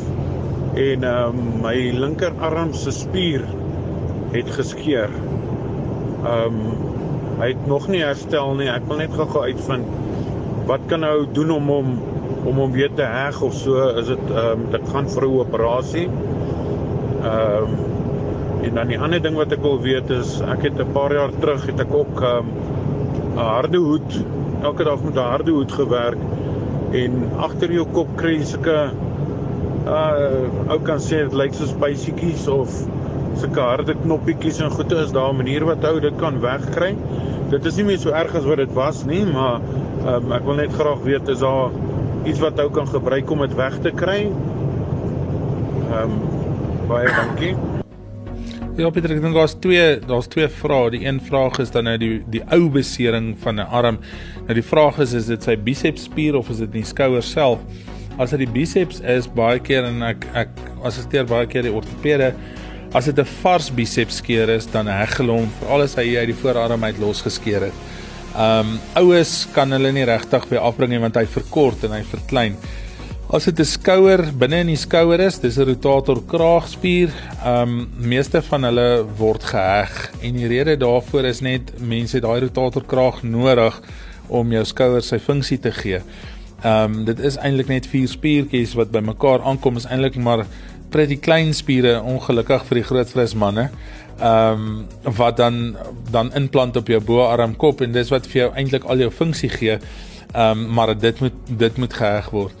en 0.77 1.03
um, 1.03 1.37
my 1.63 1.73
linkerarm 1.95 2.73
se 2.73 2.91
spier 2.91 3.45
het 4.35 4.51
geskeur. 4.51 5.09
Ehm 6.25 6.59
um, 6.59 6.59
hy 7.39 7.47
het 7.53 7.67
nog 7.71 7.87
nie 7.87 8.03
herstel 8.03 8.51
nie. 8.59 8.67
Ek 8.67 8.83
wil 8.87 8.99
net 8.99 9.15
gou-gou 9.15 9.43
uitvind 9.47 9.87
wat 10.67 10.83
kan 10.91 10.99
nou 10.99 11.23
doen 11.33 11.51
om 11.55 11.71
hom 11.71 11.93
om 12.45 12.59
hom 12.59 12.71
weer 12.75 12.91
te 12.95 13.07
heg 13.07 13.39
of 13.41 13.55
so 13.55 13.87
is 13.95 14.11
dit 14.11 14.33
ehm 14.35 14.59
um, 14.59 14.67
dit 14.75 14.91
gaan 14.91 15.07
vir 15.07 15.23
'n 15.23 15.39
operasie. 15.39 16.09
Ehm 17.23 17.63
um, 17.63 17.79
en 18.67 18.75
dan 18.75 18.87
die 18.91 18.99
ander 18.99 19.21
ding 19.23 19.35
wat 19.39 19.55
ek 19.55 19.61
wil 19.63 19.79
weet 19.79 20.09
is 20.11 20.41
ek 20.41 20.67
het 20.67 20.79
'n 20.83 20.91
paar 20.91 21.13
jaar 21.13 21.31
terug 21.39 21.65
het 21.65 21.79
ek 21.79 21.93
ook 21.93 22.21
ehm 22.21 22.51
um, 22.51 22.77
'n 23.39 23.47
harde 23.47 23.77
hoed 23.77 24.15
elke 24.67 24.83
dag 24.83 25.03
met 25.03 25.15
'n 25.15 25.29
harde 25.31 25.51
hoed 25.51 25.71
gewerk 25.71 26.23
en 26.91 27.13
agter 27.47 27.71
jou 27.71 27.85
kop 27.93 28.09
kry 28.19 28.33
jy 28.35 28.47
sulke 28.49 28.79
uh 29.87 30.73
ou 30.73 30.79
kan 30.89 30.99
sê 31.05 31.21
dit 31.23 31.37
lyk 31.41 31.55
soos 31.55 31.71
bysietjies 31.83 32.47
of 32.51 32.75
sulke 33.39 33.63
harde 33.63 33.95
knoppietjies 34.03 34.59
en 34.65 34.75
goeie 34.75 34.99
is 35.05 35.15
daar 35.15 35.31
'n 35.31 35.39
manier 35.41 35.65
wat 35.65 35.85
ou 35.91 35.99
dit 35.99 36.15
kan 36.17 36.41
wegkry. 36.41 36.95
Dit 37.49 37.65
is 37.65 37.75
nie 37.77 37.85
meer 37.85 37.99
so 37.99 38.11
erg 38.11 38.35
as 38.35 38.45
wat 38.45 38.57
dit 38.57 38.73
was 38.73 39.03
nie, 39.05 39.25
maar 39.25 39.59
um, 40.05 40.31
ek 40.31 40.43
wil 40.45 40.55
net 40.55 40.73
graag 40.73 41.01
weet 41.03 41.27
is 41.29 41.39
daar 41.39 41.71
iets 42.25 42.39
wat 42.39 42.59
ou 42.59 42.69
kan 42.69 42.87
gebruik 42.87 43.31
om 43.31 43.39
dit 43.47 43.55
weg 43.55 43.79
te 43.81 43.91
kry? 43.91 44.21
Ehm 45.89 46.03
um, 46.03 46.19
baie 46.87 47.07
dankie. 47.07 47.78
Ja, 48.77 48.89
Pieter, 48.89 49.11
ek 49.11 49.21
dink 49.21 49.35
daar's 49.35 49.55
twee, 49.59 49.99
daar's 49.99 50.27
twee 50.27 50.47
vrae. 50.47 50.91
Die 50.91 51.05
een 51.05 51.19
vraag 51.21 51.59
is 51.59 51.71
dan 51.71 51.83
nou 51.83 51.97
die 51.97 52.23
die 52.31 52.43
ou 52.53 52.69
besering 52.69 53.35
van 53.39 53.59
'n 53.59 53.67
arm. 53.67 53.99
Nou 54.45 54.53
die 54.53 54.63
vraag 54.63 54.99
is 54.99 55.13
is 55.13 55.25
dit 55.25 55.43
sy 55.43 55.55
biceps 55.57 56.03
spier 56.03 56.35
of 56.35 56.49
is 56.49 56.57
dit 56.57 56.71
die 56.71 56.85
skouer 56.85 57.23
self? 57.23 57.59
As 58.17 58.29
dit 58.29 58.39
die 58.39 58.51
biceps 58.51 58.99
is, 58.99 59.27
baie 59.27 59.59
keer 59.59 59.83
en 59.83 60.01
ek 60.03 60.25
ek 60.33 60.49
assisteer 60.83 61.25
baie 61.25 61.47
keer 61.47 61.63
die 61.63 61.73
ortopede 61.73 62.33
As 62.91 63.05
dit 63.05 63.19
'n 63.19 63.25
vars 63.43 63.69
biceps 63.69 64.15
skeer 64.17 64.49
is, 64.49 64.65
dan 64.65 64.87
heg 64.87 65.17
hulle 65.17 65.31
hom 65.31 65.49
veral 65.59 65.81
as 65.81 65.93
hy 65.95 66.17
uit 66.17 66.31
die 66.31 66.33
voorarm 66.41 66.83
uit 66.83 66.97
losgeskeer 66.97 67.61
het. 67.61 67.73
Um 68.33 68.79
oues 68.95 69.45
kan 69.53 69.71
hulle 69.71 69.91
nie 69.91 70.05
regtig 70.05 70.49
weer 70.49 70.59
afbring 70.59 70.89
nie 70.89 70.99
want 70.99 71.15
hy 71.15 71.25
verkort 71.25 71.83
en 71.83 71.91
hy 71.91 72.01
verklein. 72.01 72.55
As 73.29 73.45
dit 73.45 73.59
'n 73.59 73.65
skouer 73.65 74.21
binne 74.33 74.57
in 74.63 74.71
die 74.71 74.75
skouer 74.75 75.19
is, 75.21 75.37
dis 75.37 75.59
'n 75.59 75.67
rotator 75.69 76.17
kraagspier. 76.25 77.11
Um, 77.45 77.87
meeste 78.01 78.41
van 78.41 78.63
hulle 78.63 79.05
word 79.17 79.43
geheg 79.43 80.11
en 80.21 80.33
die 80.33 80.47
rede 80.47 80.75
daarvoor 80.77 81.25
is 81.25 81.41
net 81.41 81.79
mense 81.79 82.19
daai 82.19 82.39
rotator 82.41 82.81
kraag 82.81 83.21
nodig 83.23 83.81
om 84.27 84.51
jou 84.51 84.63
skouer 84.65 85.01
sy 85.01 85.19
funksie 85.19 85.59
te 85.59 85.71
gee. 85.71 86.01
Um, 86.65 87.05
dit 87.05 87.19
is 87.19 87.37
eintlik 87.37 87.67
net 87.67 87.85
vier 87.85 88.07
spiertjies 88.07 88.73
wat 88.73 88.91
bymekaar 88.91 89.45
aankom 89.45 89.77
is 89.77 89.85
eintlik 89.85 90.15
maar 90.15 90.47
pretty 90.89 91.15
klein 91.15 91.53
spiere 91.53 92.01
ongelukkig 92.01 92.65
vir 92.65 92.75
die 92.75 92.87
groot 92.89 93.09
fris 93.09 93.35
manne. 93.35 93.69
Ehm 94.19 94.53
um, 94.57 94.85
wat 95.03 95.37
dan 95.37 95.77
dan 96.11 96.33
implant 96.33 96.75
op 96.75 96.87
jou 96.87 96.99
boarm 96.99 97.55
kop 97.55 97.81
en 97.81 97.91
dis 97.91 98.09
wat 98.09 98.25
vir 98.25 98.41
jou 98.41 98.51
eintlik 98.55 98.83
al 98.83 98.97
jou 98.97 99.11
funksie 99.11 99.49
gee. 99.49 99.77
Ehm 100.33 100.65
um, 100.65 100.73
maar 100.73 100.97
dit 100.97 101.19
moet 101.21 101.57
dit 101.57 101.77
moet 101.77 101.93
geheg 101.93 102.29
word. 102.29 102.53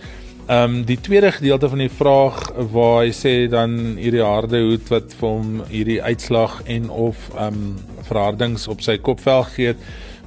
Ehm 0.49 0.63
um, 0.63 0.83
die 0.83 0.97
tweede 0.97 1.31
gedeelte 1.31 1.69
van 1.69 1.77
die 1.77 1.91
vraag 1.93 2.37
waar 2.71 3.03
hy 3.03 3.11
sê 3.13 3.33
dan 3.53 3.75
hierdie 4.01 4.23
harde 4.25 4.57
hoed 4.63 4.87
wat 4.89 5.11
vir 5.19 5.27
hom 5.29 5.59
hierdie 5.69 5.99
uitslag 6.01 6.55
en 6.65 6.87
of 6.89 7.27
ehm 7.35 7.59
um, 7.59 7.75
verhardings 8.07 8.65
op 8.73 8.81
sy 8.81 8.95
kopvel 8.97 9.45
gee. 9.53 9.75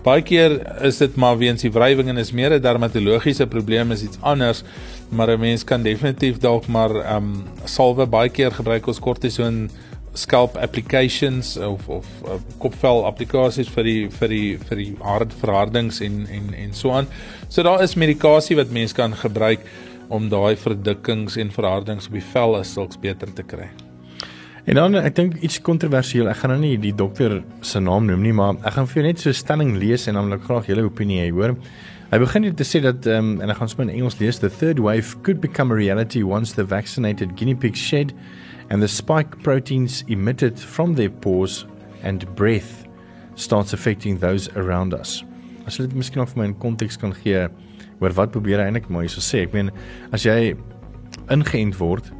Baie 0.07 0.23
keer 0.23 0.55
is 0.87 1.03
dit 1.03 1.19
maar 1.19 1.41
weens 1.43 1.67
die 1.67 1.73
wrywing 1.75 2.15
en 2.15 2.23
is 2.23 2.31
meer 2.31 2.55
'n 2.55 2.63
dermatologiese 2.63 3.49
probleem 3.51 3.91
is 3.91 4.07
iets 4.07 4.23
anders, 4.23 4.63
maar 5.11 5.35
'n 5.35 5.41
mens 5.41 5.65
kan 5.65 5.83
definitief 5.83 6.39
dalk 6.39 6.69
maar 6.69 6.95
ehm 7.03 7.17
um, 7.17 7.45
salwe 7.65 8.07
baie 8.07 8.31
keer 8.31 8.53
gebruik 8.53 8.87
ons 8.87 9.03
kortison 9.03 9.71
scalp 10.15 10.57
applications 10.57 11.57
of 11.57 11.89
of 11.89 12.07
uh, 12.25 12.39
kopvel 12.59 13.07
applikasies 13.07 13.69
vir 13.69 13.85
die 13.85 14.11
vir 14.11 14.29
die 14.29 14.59
vir 14.69 14.77
die 14.77 14.93
hard 15.01 15.33
verhardings 15.41 16.01
en 16.01 16.27
en 16.31 16.55
en 16.55 16.75
so 16.75 16.91
aan. 16.91 17.09
So 17.49 17.63
daar 17.63 17.83
is 17.83 17.95
medikasie 17.95 18.57
wat 18.57 18.71
mens 18.71 18.93
kan 18.93 19.17
gebruik 19.17 19.61
om 20.09 20.29
daai 20.29 20.57
verdikkings 20.57 21.37
en 21.37 21.51
verhardings 21.51 22.07
op 22.07 22.13
die 22.13 22.29
vel 22.33 22.57
as 22.57 22.73
sulks 22.73 22.99
beter 23.01 23.33
te 23.33 23.43
kry. 23.43 23.69
En 24.65 24.79
dan 24.79 24.95
ek 24.95 25.17
dink 25.19 25.39
iets 25.43 25.59
kontroversieel. 25.61 26.29
Ek 26.31 26.39
gaan 26.39 26.53
nou 26.55 26.61
nie 26.63 26.77
die 26.79 26.95
dokter 26.95 27.41
se 27.67 27.81
naam 27.83 28.07
noem 28.07 28.23
nie, 28.23 28.35
maar 28.37 28.61
ek 28.63 28.77
gaan 28.77 28.87
vir 28.87 29.01
jou 29.01 29.07
net 29.09 29.19
so 29.19 29.31
'n 29.31 29.35
stelling 29.35 29.73
lees 29.77 30.07
en 30.07 30.15
dan 30.15 30.29
wil 30.29 30.39
ek 30.39 30.45
graag 30.45 30.67
julle 30.67 30.85
opinie 30.87 31.19
hê, 31.19 31.31
hoor. 31.31 31.57
Hy 32.13 32.19
begin 32.19 32.43
hier 32.43 32.55
te 32.55 32.65
sê 32.65 32.81
dat 32.81 33.07
ehm 33.07 33.19
um, 33.19 33.41
en 33.41 33.51
ek 33.51 33.57
gaan 33.57 33.69
sommer 33.69 33.89
in 33.89 33.95
Engels 33.97 34.21
lees, 34.21 34.39
the 34.39 34.51
third 34.51 34.79
wave 34.79 35.17
could 35.23 35.41
become 35.41 35.73
a 35.73 35.75
reality 35.75 36.23
once 36.23 36.55
the 36.55 36.65
vaccinated 36.65 37.37
guinea 37.37 37.55
pigs 37.55 37.81
shed 37.81 38.13
and 38.71 38.83
the 38.83 38.89
spike 38.89 39.43
proteins 39.43 40.05
emitted 40.09 40.61
from 40.61 40.95
their 40.95 41.11
pores 41.11 41.67
and 42.03 42.27
breath 42.37 42.85
starts 43.35 43.73
affecting 43.73 44.19
those 44.19 44.51
around 44.57 44.95
us. 44.95 45.25
As 45.67 45.79
jy 45.79 45.87
dit 45.87 45.97
miskien 45.97 46.21
nog 46.21 46.29
vir 46.35 46.43
my 46.43 46.49
in 46.51 46.55
konteks 46.61 46.99
kan 47.01 47.15
gee, 47.15 47.49
oor 48.03 48.15
wat 48.19 48.35
probeer 48.35 48.61
hy 48.61 48.69
eintlik 48.71 48.89
maar 48.91 49.07
hierso 49.07 49.23
sê. 49.25 49.45
Ek 49.47 49.55
meen 49.57 49.71
as 50.13 50.27
jy 50.27 50.55
ingeënt 51.33 51.79
word, 51.81 52.13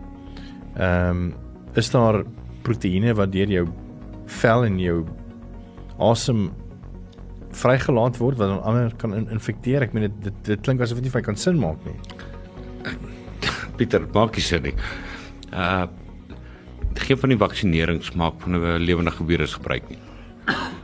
ehm 0.77 1.11
um, 1.11 1.31
is 1.73 1.89
daar 1.89 2.19
proteïene 2.67 3.15
wat 3.17 3.31
deur 3.33 3.49
jou 3.49 3.63
vel 4.43 4.67
en 4.67 4.75
jou 4.81 4.99
asem 6.05 6.51
vrygelaat 7.63 8.19
word 8.21 8.41
wat 8.41 8.51
dan 8.53 8.61
ander 8.69 8.93
kan 9.01 9.17
in 9.17 9.29
infekteer. 9.33 9.87
Ek 9.87 9.97
meen 9.97 10.09
dit 10.09 10.21
dit, 10.29 10.45
dit 10.51 10.65
klink 10.65 10.85
asof 10.85 11.01
dit 11.01 11.09
nie 11.09 11.15
vir 11.15 11.25
kan 11.25 11.39
sin 11.39 11.59
maak 11.61 11.81
nie. 11.89 11.97
Pieter, 13.79 14.07
maak 14.15 14.37
nie 14.37 14.47
sin 14.47 14.69
nie. 14.69 14.77
Uh 15.53 15.89
geen 17.03 17.19
van 17.19 17.33
die 17.33 17.41
vaksinerings 17.41 18.13
maak 18.21 18.37
van 18.45 18.55
'n 18.55 18.85
lewendige 18.85 19.25
virus 19.27 19.55
gebruik 19.57 19.89
nie. 19.89 19.99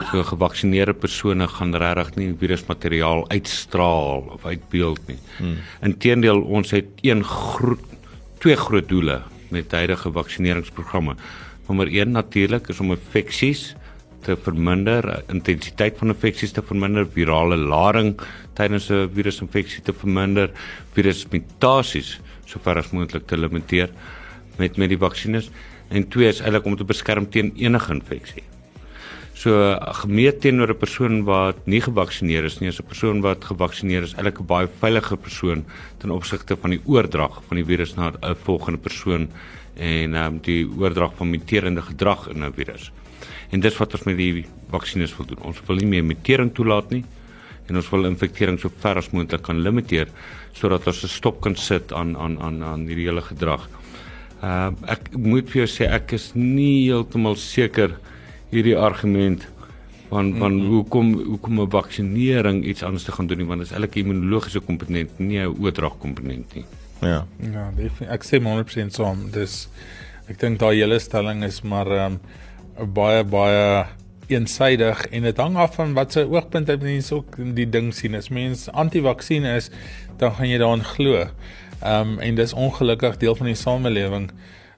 So 0.08 0.22
gevaksineerde 0.24 0.94
persone 0.96 1.44
gaan 1.52 1.74
regtig 1.76 2.14
nie 2.16 2.28
virusmateriaal 2.40 3.26
uitstraal 3.28 4.22
of 4.32 4.46
uitbeeld 4.48 5.02
nie. 5.10 5.18
Hmm. 5.36 5.58
Inteendeel, 5.84 6.40
ons 6.40 6.72
het 6.72 7.02
een 7.04 7.20
groot 7.24 7.84
twee 8.38 8.56
groot 8.56 8.88
doele 8.88 9.18
met 9.52 9.72
huidige 9.74 10.12
vaksineringsprogramme. 10.14 11.16
Nommer 11.66 11.90
1 11.92 12.14
natuurlik 12.14 12.68
is 12.72 12.80
om 12.80 12.94
infeksies 12.94 13.74
te 14.24 14.36
verminder, 14.44 15.04
intensiteit 15.28 15.98
van 15.98 16.14
infeksies 16.14 16.54
te 16.56 16.62
verminder, 16.64 17.06
virale 17.12 17.56
lading 17.56 18.14
tydens 18.54 18.88
'n 18.90 19.10
virusinfeksie 19.14 19.82
te 19.82 19.92
verminder, 19.92 20.50
virusmutasies 20.94 22.20
sover 22.46 22.78
as 22.78 22.92
moontlik 22.92 23.26
te 23.26 23.36
limiteer 23.36 23.90
met 24.56 24.76
met 24.76 24.88
die 24.88 24.98
vaksines. 24.98 25.50
En 25.90 26.08
twee 26.08 26.28
is 26.28 26.40
eintlik 26.40 26.64
om 26.64 26.76
te 26.76 26.84
beskerm 26.84 27.28
teen 27.30 27.52
enige 27.56 27.92
infeksie. 27.92 28.42
So 29.38 29.54
gemeet 30.02 30.40
teenoor 30.42 30.70
'n 30.74 30.78
persoon 30.78 31.22
wat 31.24 31.66
nie 31.66 31.80
gevaksinereer 31.80 32.44
is 32.44 32.58
nie, 32.58 32.68
is 32.68 32.80
'n 32.80 32.88
persoon 32.88 33.20
wat 33.20 33.44
gevaksinereer 33.44 34.02
is 34.02 34.14
eintlik 34.14 34.40
'n 34.40 34.46
baie 34.46 34.68
veiliger 34.80 35.16
persoon 35.16 35.64
ten 35.98 36.10
opsigte 36.10 36.56
van 36.56 36.70
die 36.70 36.80
oordrag 36.84 37.42
van 37.46 37.56
die 37.56 37.64
virus 37.64 37.94
na 37.94 38.10
'n 38.10 38.34
volgende 38.34 38.78
persoon 38.78 39.28
en 39.76 40.14
ehm 40.14 40.26
um, 40.26 40.38
die 40.42 40.66
oordrag 40.66 41.14
van 41.14 41.30
muterende 41.30 41.82
gedrag 41.82 42.28
in 42.28 42.42
'n 42.44 42.52
virus. 42.52 42.90
En 43.50 43.60
dis 43.60 43.76
wat 43.76 43.94
ons 43.94 44.04
met 44.04 44.16
die 44.16 44.44
vaksines 44.70 45.16
wil 45.16 45.26
doen. 45.26 45.42
Ons 45.42 45.62
wil 45.66 45.76
nie 45.76 45.86
meer 45.86 46.04
mutering 46.04 46.52
toelaat 46.54 46.90
nie 46.90 47.04
en 47.68 47.76
ons 47.76 47.90
wil 47.90 48.04
infektering 48.04 48.58
so 48.58 48.70
ver 48.80 48.96
as 48.96 49.10
moontlik 49.10 49.42
kan 49.42 49.62
limiteer 49.62 50.08
sodat 50.52 50.86
ons 50.86 51.04
'n 51.04 51.08
stop 51.08 51.40
kan 51.40 51.54
sit 51.54 51.92
aan 51.92 52.16
aan 52.16 52.40
aan 52.40 52.62
aan 52.62 52.86
hierdie 52.86 53.06
hele 53.06 53.22
gedrag. 53.22 53.68
Ehm 54.42 54.74
uh, 54.82 54.90
ek 54.90 55.16
moet 55.16 55.48
vir 55.50 55.66
jou 55.66 55.68
sê 55.78 55.92
ek 55.92 56.12
is 56.12 56.34
nie 56.34 56.90
heeltemal 56.90 57.36
seker 57.36 57.90
hierdie 58.50 58.76
argument 58.76 59.48
van 60.08 60.34
van 60.38 60.52
mm 60.52 60.60
-hmm. 60.60 60.68
hoekom 60.68 61.12
hoekom 61.14 61.60
'n 61.60 61.70
vaksinering 61.70 62.64
iets 62.64 62.82
anders 62.82 63.04
te 63.04 63.12
gaan 63.12 63.26
doen 63.26 63.38
nie 63.38 63.46
want 63.46 63.60
dit 63.60 63.68
is 63.68 63.74
eintlik 63.74 63.94
'n 63.94 63.98
immunologiese 63.98 64.60
komponent 64.60 65.18
nie 65.18 65.38
'n 65.38 65.54
oordragkomponent 65.60 66.54
nie. 66.54 66.64
Ja. 67.00 67.26
Ja, 67.52 67.72
ek 68.08 68.24
sê 68.24 68.40
100% 68.42 68.94
saam. 68.94 69.30
Dis 69.30 69.68
ek 70.28 70.38
dink 70.40 70.58
daai 70.58 70.78
hele 70.80 70.98
stelling 70.98 71.44
is 71.44 71.62
maar 71.62 71.86
ehm 71.86 72.18
um, 72.78 72.92
baie 72.92 73.24
baie 73.24 73.86
eensydig 74.28 75.06
en 75.06 75.22
dit 75.22 75.36
hang 75.36 75.56
af 75.56 75.74
van 75.74 75.94
wat 75.96 76.12
se 76.12 76.26
oogpunt 76.28 76.68
uit 76.68 76.82
mense 76.82 77.14
ook 77.14 77.36
die 77.54 77.68
ding 77.68 77.94
sien. 77.94 78.14
As 78.14 78.28
mens 78.28 78.68
anti-vaksin 78.70 79.44
is, 79.44 79.70
dan 80.16 80.34
gaan 80.34 80.48
jy 80.48 80.58
daaraan 80.58 80.84
glo. 80.84 81.26
Ehm 81.82 82.00
um, 82.00 82.18
en 82.18 82.34
dis 82.34 82.52
ongelukkig 82.52 83.16
deel 83.16 83.34
van 83.34 83.46
die 83.46 83.54
samelewing 83.54 84.30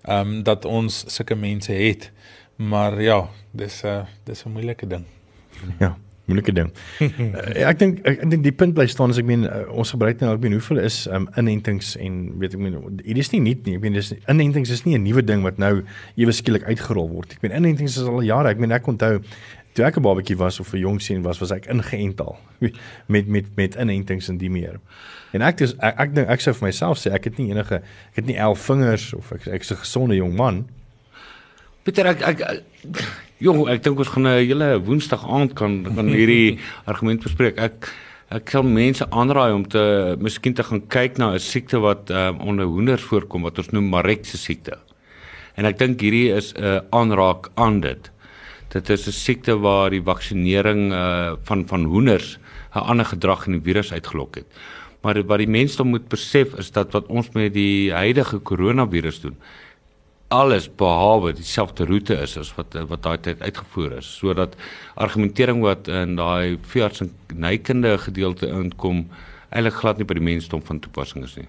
ehm 0.02 0.28
um, 0.28 0.42
dat 0.42 0.64
ons 0.64 1.04
sulke 1.06 1.35
mense 1.35 1.72
het. 1.72 2.11
Maar 2.60 3.00
ja, 3.02 3.28
dis 3.56 3.82
'n 3.82 3.86
uh, 3.86 4.04
dis 4.24 4.44
'n 4.44 4.52
moeilike 4.52 4.86
ding. 4.86 5.04
Ja, 5.80 5.96
moeilike 6.24 6.52
ding. 6.52 6.70
uh, 7.00 7.68
ek 7.72 7.78
dink 7.78 7.98
ek, 8.04 8.20
ek 8.22 8.30
dink 8.30 8.42
die 8.44 8.52
punt 8.52 8.74
bly 8.74 8.86
staan 8.86 9.10
as 9.10 9.18
ek 9.18 9.24
meen 9.24 9.46
uh, 9.48 9.64
ons 9.72 9.90
gebruik 9.90 10.20
nou 10.20 10.34
ek 10.34 10.42
meen 10.44 10.52
hoeveel 10.52 10.78
is 10.84 11.06
um, 11.08 11.28
inentings 11.40 11.96
en 11.96 12.38
weet 12.38 12.54
ek 12.54 12.60
meen 12.60 12.76
dit 13.00 13.16
is 13.16 13.30
nie 13.32 13.40
nuut 13.40 13.64
nie. 13.64 13.76
Ek 13.76 13.80
meen 13.82 13.96
dis 13.96 14.12
inentings 14.28 14.70
is 14.70 14.84
nie 14.84 14.98
'n 14.98 15.02
nuwe 15.02 15.24
ding 15.24 15.42
wat 15.42 15.58
nou 15.58 15.82
ewe 16.16 16.32
skielik 16.32 16.64
uitgerol 16.68 17.08
word. 17.08 17.32
Ek 17.32 17.42
meen 17.42 17.56
inentings 17.56 17.96
is 17.96 18.04
al 18.04 18.22
jare. 18.22 18.48
Ek 18.52 18.58
meen 18.58 18.72
ek 18.72 18.86
onthou 18.86 19.22
toe 19.72 19.84
ek 19.86 19.96
'n 19.96 20.02
babatjie 20.02 20.36
was 20.36 20.60
of 20.60 20.72
'n 20.74 20.78
jong 20.80 21.00
seun 21.00 21.22
was, 21.22 21.40
was 21.40 21.50
ek 21.52 21.66
ingeënt 21.66 22.20
al 22.20 22.36
met 23.14 23.26
met 23.26 23.46
met 23.56 23.74
inentings 23.76 24.28
en 24.28 24.36
die 24.38 24.50
meer. 24.50 24.80
En 25.32 25.40
ek 25.42 25.56
dis 25.56 25.72
ek 25.80 25.98
ek 25.98 26.14
dink 26.14 26.28
ek 26.28 26.40
sou 26.40 26.52
vir 26.54 26.66
myself 26.68 26.98
sê 26.98 27.10
ek 27.12 27.24
het 27.24 27.38
nie 27.38 27.50
enige 27.50 27.76
ek 27.76 28.16
het 28.20 28.26
nie 28.26 28.36
11 28.36 28.58
vingers 28.58 29.14
of 29.14 29.32
ek 29.32 29.46
ek's 29.46 29.72
'n 29.72 29.76
gesonde 29.80 30.14
jong 30.16 30.36
man. 30.36 30.68
Pieter 31.80 32.10
ek 32.10 32.22
ek, 32.28 32.40
ek 32.44 32.98
jong 33.40 33.64
ek 33.72 33.82
dink 33.84 34.00
ons 34.02 34.12
gaan 34.12 34.28
'n 34.28 34.44
hele 34.44 34.68
woensdag 34.84 35.24
aand 35.24 35.54
kan 35.56 35.80
kan 35.96 36.08
hierdie 36.12 36.58
argument 36.90 37.24
bespreek. 37.24 37.56
Ek 37.56 37.88
ek 38.30 38.52
sal 38.52 38.62
mense 38.62 39.06
aanraai 39.10 39.52
om 39.56 39.64
te 39.64 40.14
miskien 40.20 40.54
te 40.54 40.62
gaan 40.62 40.82
kyk 40.92 41.16
na 41.18 41.32
'n 41.32 41.40
siekte 41.40 41.80
wat 41.80 42.10
um, 42.10 42.40
onder 42.40 42.68
hoenders 42.68 43.02
voorkom 43.02 43.42
wat 43.48 43.58
ons 43.58 43.72
noem 43.72 43.88
Marek 43.88 44.26
se 44.26 44.36
siekte. 44.36 44.76
En 45.56 45.64
ek 45.64 45.78
dink 45.78 46.00
hierdie 46.04 46.36
is 46.36 46.52
'n 46.52 46.62
uh, 46.62 46.80
aanraak 46.92 47.48
aan 47.56 47.80
dit. 47.80 48.10
Dit 48.68 48.90
is 48.90 49.08
'n 49.08 49.16
siekte 49.16 49.56
waar 49.56 49.90
die 49.90 50.04
vaksinering 50.04 50.92
uh, 50.92 51.32
van 51.48 51.64
van 51.66 51.84
hoenders 51.84 52.38
'n 52.76 52.84
ander 52.92 53.06
gedrag 53.06 53.46
in 53.46 53.56
die 53.56 53.72
virus 53.72 53.92
uitgelok 53.92 54.36
het. 54.36 54.46
Maar 55.02 55.24
wat 55.24 55.38
die 55.38 55.48
mense 55.48 55.76
dan 55.76 55.88
moet 55.88 56.08
besef 56.08 56.54
is 56.58 56.70
dat 56.70 56.92
wat 56.92 57.08
ons 57.08 57.32
met 57.32 57.54
die 57.54 57.90
huidige 57.92 58.38
koronavirus 58.38 59.20
doen 59.20 59.36
alles 60.30 60.68
behalwe 60.78 61.32
dieselfde 61.34 61.84
roete 61.84 62.14
is 62.22 62.36
as 62.38 62.52
wat 62.54 62.76
wat 62.88 63.02
daai 63.02 63.18
tyd 63.18 63.40
uitgevoer 63.42 63.96
is 63.98 64.10
sodat 64.18 64.54
argumentering 64.94 65.62
wat 65.64 65.88
in 65.90 66.14
daai 66.20 66.58
veearts 66.72 67.02
en 67.02 67.10
nykende 67.34 67.96
gedeelte 67.98 68.46
inkom 68.46 69.08
eintlik 69.50 69.80
glad 69.80 69.98
nie 69.98 70.06
by 70.06 70.14
die 70.14 70.28
mensdom 70.28 70.62
van 70.62 70.78
toepassing 70.78 71.24
is 71.26 71.34
nie. 71.34 71.48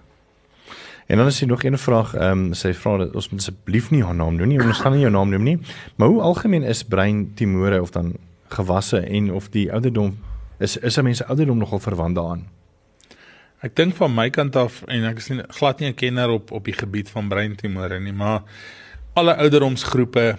En 1.12 1.22
dan 1.22 1.28
is 1.28 1.40
hier 1.40 1.50
nog 1.50 1.64
'n 1.64 1.78
vraag, 1.78 2.14
ehm 2.16 2.32
um, 2.32 2.54
sy 2.54 2.74
vra 2.74 2.98
dat 2.98 3.16
ons 3.16 3.30
asseblief 3.38 3.92
nie 3.92 4.04
haar 4.04 4.16
naam 4.16 4.36
noem 4.36 4.48
nie, 4.48 4.62
ons 4.62 4.80
gaan 4.80 4.94
nie 4.94 5.02
jou 5.02 5.12
naam 5.12 5.30
noem 5.30 5.44
nie. 5.44 5.60
Maar 5.96 6.08
hoe 6.08 6.22
algemeen 6.22 6.64
is 6.64 6.84
breintumore 6.84 7.82
of 7.82 7.92
dan 7.92 8.14
gewasse 8.50 9.00
en 9.00 9.34
of 9.34 9.50
die 9.50 9.72
ouderdom 9.72 10.18
is 10.60 10.78
is 10.78 10.98
'n 10.98 11.04
mens 11.04 11.18
se 11.18 11.26
ouderdom 11.26 11.58
nogal 11.58 11.80
verwant 11.80 12.16
daaraan? 12.16 12.48
Ek 13.62 13.76
dink 13.78 13.94
van 13.94 14.10
my 14.10 14.30
kant 14.34 14.56
af 14.58 14.80
en 14.90 15.04
ek 15.06 15.20
is 15.22 15.28
nie 15.30 15.44
glad 15.58 15.80
nie 15.80 15.90
'n 15.90 15.94
kenner 15.94 16.30
op 16.34 16.52
op 16.52 16.66
die 16.66 16.74
gebied 16.74 17.10
van 17.10 17.30
breintumore 17.30 18.00
nie, 18.00 18.14
maar 18.14 18.42
alle 19.14 19.36
ouderdomsgroepe 19.38 20.38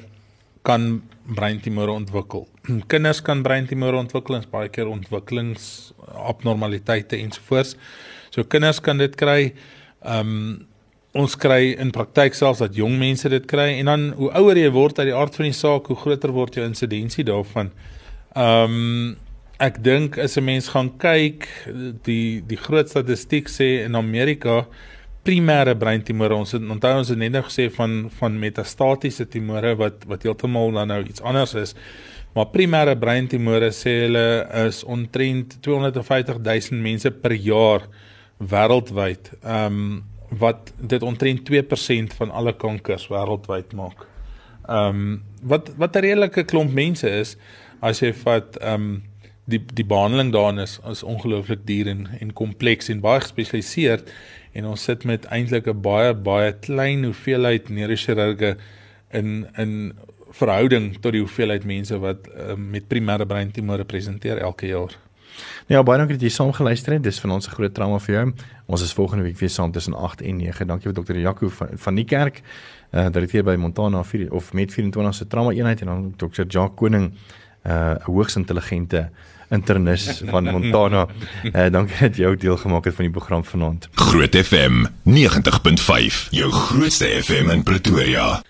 kan 0.62 1.02
breintumore 1.26 1.90
ontwikkel. 1.90 2.48
Kinders 2.92 3.22
kan 3.22 3.42
breintumore 3.42 3.96
ontwikkel 3.96 4.34
en 4.34 4.44
baie 4.50 4.68
keer 4.68 4.90
ontwikkelings 4.90 5.92
abnormaliteite 6.14 7.16
ensovoorts. 7.16 7.76
So 8.30 8.42
kinders 8.42 8.80
kan 8.80 8.98
dit 8.98 9.14
kry. 9.14 9.54
Ehm 10.02 10.20
um, 10.20 10.66
ons 11.12 11.34
kry 11.36 11.74
in 11.76 11.90
praktyk 11.92 12.32
selfs 12.32 12.62
dat 12.62 12.72
jong 12.74 12.94
mense 12.96 13.28
dit 13.28 13.44
kry 13.44 13.66
en 13.76 13.84
dan 13.90 14.04
hoe 14.16 14.30
ouer 14.32 14.56
jy 14.56 14.70
word 14.72 14.98
uit 14.98 15.10
die 15.10 15.14
aard 15.14 15.34
van 15.36 15.44
die 15.44 15.52
saak, 15.52 15.90
hoe 15.92 15.96
groter 15.96 16.32
word 16.32 16.54
jou 16.56 16.64
insidensie 16.64 17.24
daarvan. 17.24 17.68
Ehm 18.34 18.78
um, 18.78 19.16
ek 19.62 19.78
dink 19.84 20.18
as 20.18 20.36
'n 20.36 20.44
mens 20.44 20.68
gaan 20.74 20.90
kyk 20.98 21.46
die 22.02 22.42
die 22.42 22.58
groot 22.58 22.88
statistiek 22.90 23.48
sê 23.48 23.84
in 23.86 23.94
Amerika 23.94 24.66
primêre 25.22 25.74
breintumore 25.78 26.34
ons 26.34 26.52
het 26.52 26.62
onthou 26.62 26.98
ons 26.98 27.08
het 27.08 27.18
net 27.18 27.32
nou 27.32 27.44
gesê 27.46 27.70
van 27.70 28.10
van 28.18 28.38
metastatiese 28.38 29.28
tumore 29.30 29.76
wat 29.76 30.04
wat 30.10 30.24
heeltemal 30.26 30.72
dan 30.72 30.88
nou 30.88 31.02
iets 31.04 31.22
anders 31.22 31.54
is 31.54 31.74
maar 32.34 32.50
primêre 32.50 32.96
breintumore 32.98 33.70
sê 33.70 33.92
hulle 34.06 34.26
is 34.66 34.82
omtrent 34.84 35.58
250 35.62 36.42
000 36.42 36.82
mense 36.82 37.10
per 37.10 37.32
jaar 37.32 37.86
wêreldwyd 38.38 39.30
ehm 39.42 39.66
um, 39.66 40.02
wat 40.38 40.72
dit 40.80 41.02
omtrent 41.02 41.44
2% 41.50 42.14
van 42.16 42.30
alle 42.30 42.54
kankers 42.56 43.08
wêreldwyd 43.12 43.74
maak. 43.76 44.06
Ehm 44.68 44.88
um, 44.88 45.22
wat 45.42 45.72
wat 45.76 45.96
'n 45.96 46.00
redelike 46.00 46.44
klomp 46.44 46.72
mense 46.72 47.08
is 47.10 47.36
as 47.80 48.00
jy 48.00 48.12
vat 48.12 48.56
ehm 48.56 48.74
um, 48.74 49.02
die 49.44 49.60
die 49.74 49.86
behandeling 49.86 50.32
daarin 50.32 50.58
is 50.62 50.78
is 50.90 51.02
ongelooflik 51.02 51.66
duur 51.66 51.88
en 51.88 52.06
en 52.20 52.32
kompleks 52.32 52.88
en 52.88 53.00
baie 53.00 53.20
gespesialiseerd 53.20 54.12
en 54.52 54.68
ons 54.70 54.82
sit 54.82 55.04
met 55.04 55.24
eintlik 55.24 55.66
'n 55.66 55.80
baie 55.82 56.14
baie 56.14 56.52
klein 56.52 57.04
hoeveelheid 57.04 57.68
neurochirurge 57.68 58.56
in 59.10 59.46
in 59.56 59.92
verhouding 60.32 60.96
tot 61.00 61.12
die 61.12 61.20
hoeveelheid 61.20 61.64
mense 61.64 61.98
wat 61.98 62.28
uh, 62.28 62.54
met 62.56 62.88
primêre 62.88 63.26
breintumore 63.26 63.84
presenteer 63.84 64.38
elke 64.38 64.66
jaar. 64.66 64.96
Ja, 65.66 65.82
baie 65.82 65.98
dankie 65.98 66.16
dat 66.16 66.24
jy 66.24 66.32
saam 66.32 66.52
geluister 66.52 66.92
het. 66.92 67.02
Dis 67.02 67.20
van 67.20 67.30
ons 67.30 67.48
'n 67.48 67.50
groot 67.50 67.74
trauma 67.74 67.98
vir 67.98 68.14
jou. 68.14 68.32
Ons 68.66 68.82
is 68.82 68.92
volgende 68.92 69.24
week 69.24 69.38
weer 69.38 69.50
saam 69.50 69.72
tussen 69.72 69.94
8 69.94 70.20
en 70.22 70.36
9. 70.36 70.66
Dankie 70.66 70.88
vir 70.88 70.94
dokter 70.94 71.18
Jaco 71.18 71.48
van 71.48 71.68
van 71.74 71.94
die 71.94 72.04
kerk, 72.04 72.42
uh 72.92 73.08
direkteur 73.10 73.44
by 73.44 73.56
Montana 73.56 74.02
4 74.04 74.32
of 74.32 74.52
met 74.52 74.72
24 74.72 75.14
se 75.14 75.26
trauma 75.26 75.50
eenheid 75.50 75.80
en 75.80 75.86
dan 75.86 76.14
dokter 76.16 76.46
Jacques 76.46 76.76
Koning, 76.76 77.12
uh 77.64 77.94
'n 77.94 78.12
hoogs 78.12 78.36
intelligente 78.36 79.10
internis 79.52 80.22
van 80.24 80.44
Montana. 80.44 81.06
Uh, 81.52 81.66
dankie 81.76 82.08
dat 82.08 82.16
jy 82.16 82.26
ook 82.26 82.40
deel 82.40 82.56
gemaak 82.56 82.84
het 82.84 82.94
van 82.94 83.04
die 83.04 83.12
program 83.12 83.44
vanaand. 83.44 83.88
Groot 83.94 84.36
FM 84.36 84.84
90.5, 85.08 86.28
jou 86.30 86.52
grootste 86.52 87.12
FM 87.22 87.50
in 87.50 87.62
Pretoria. 87.62 88.42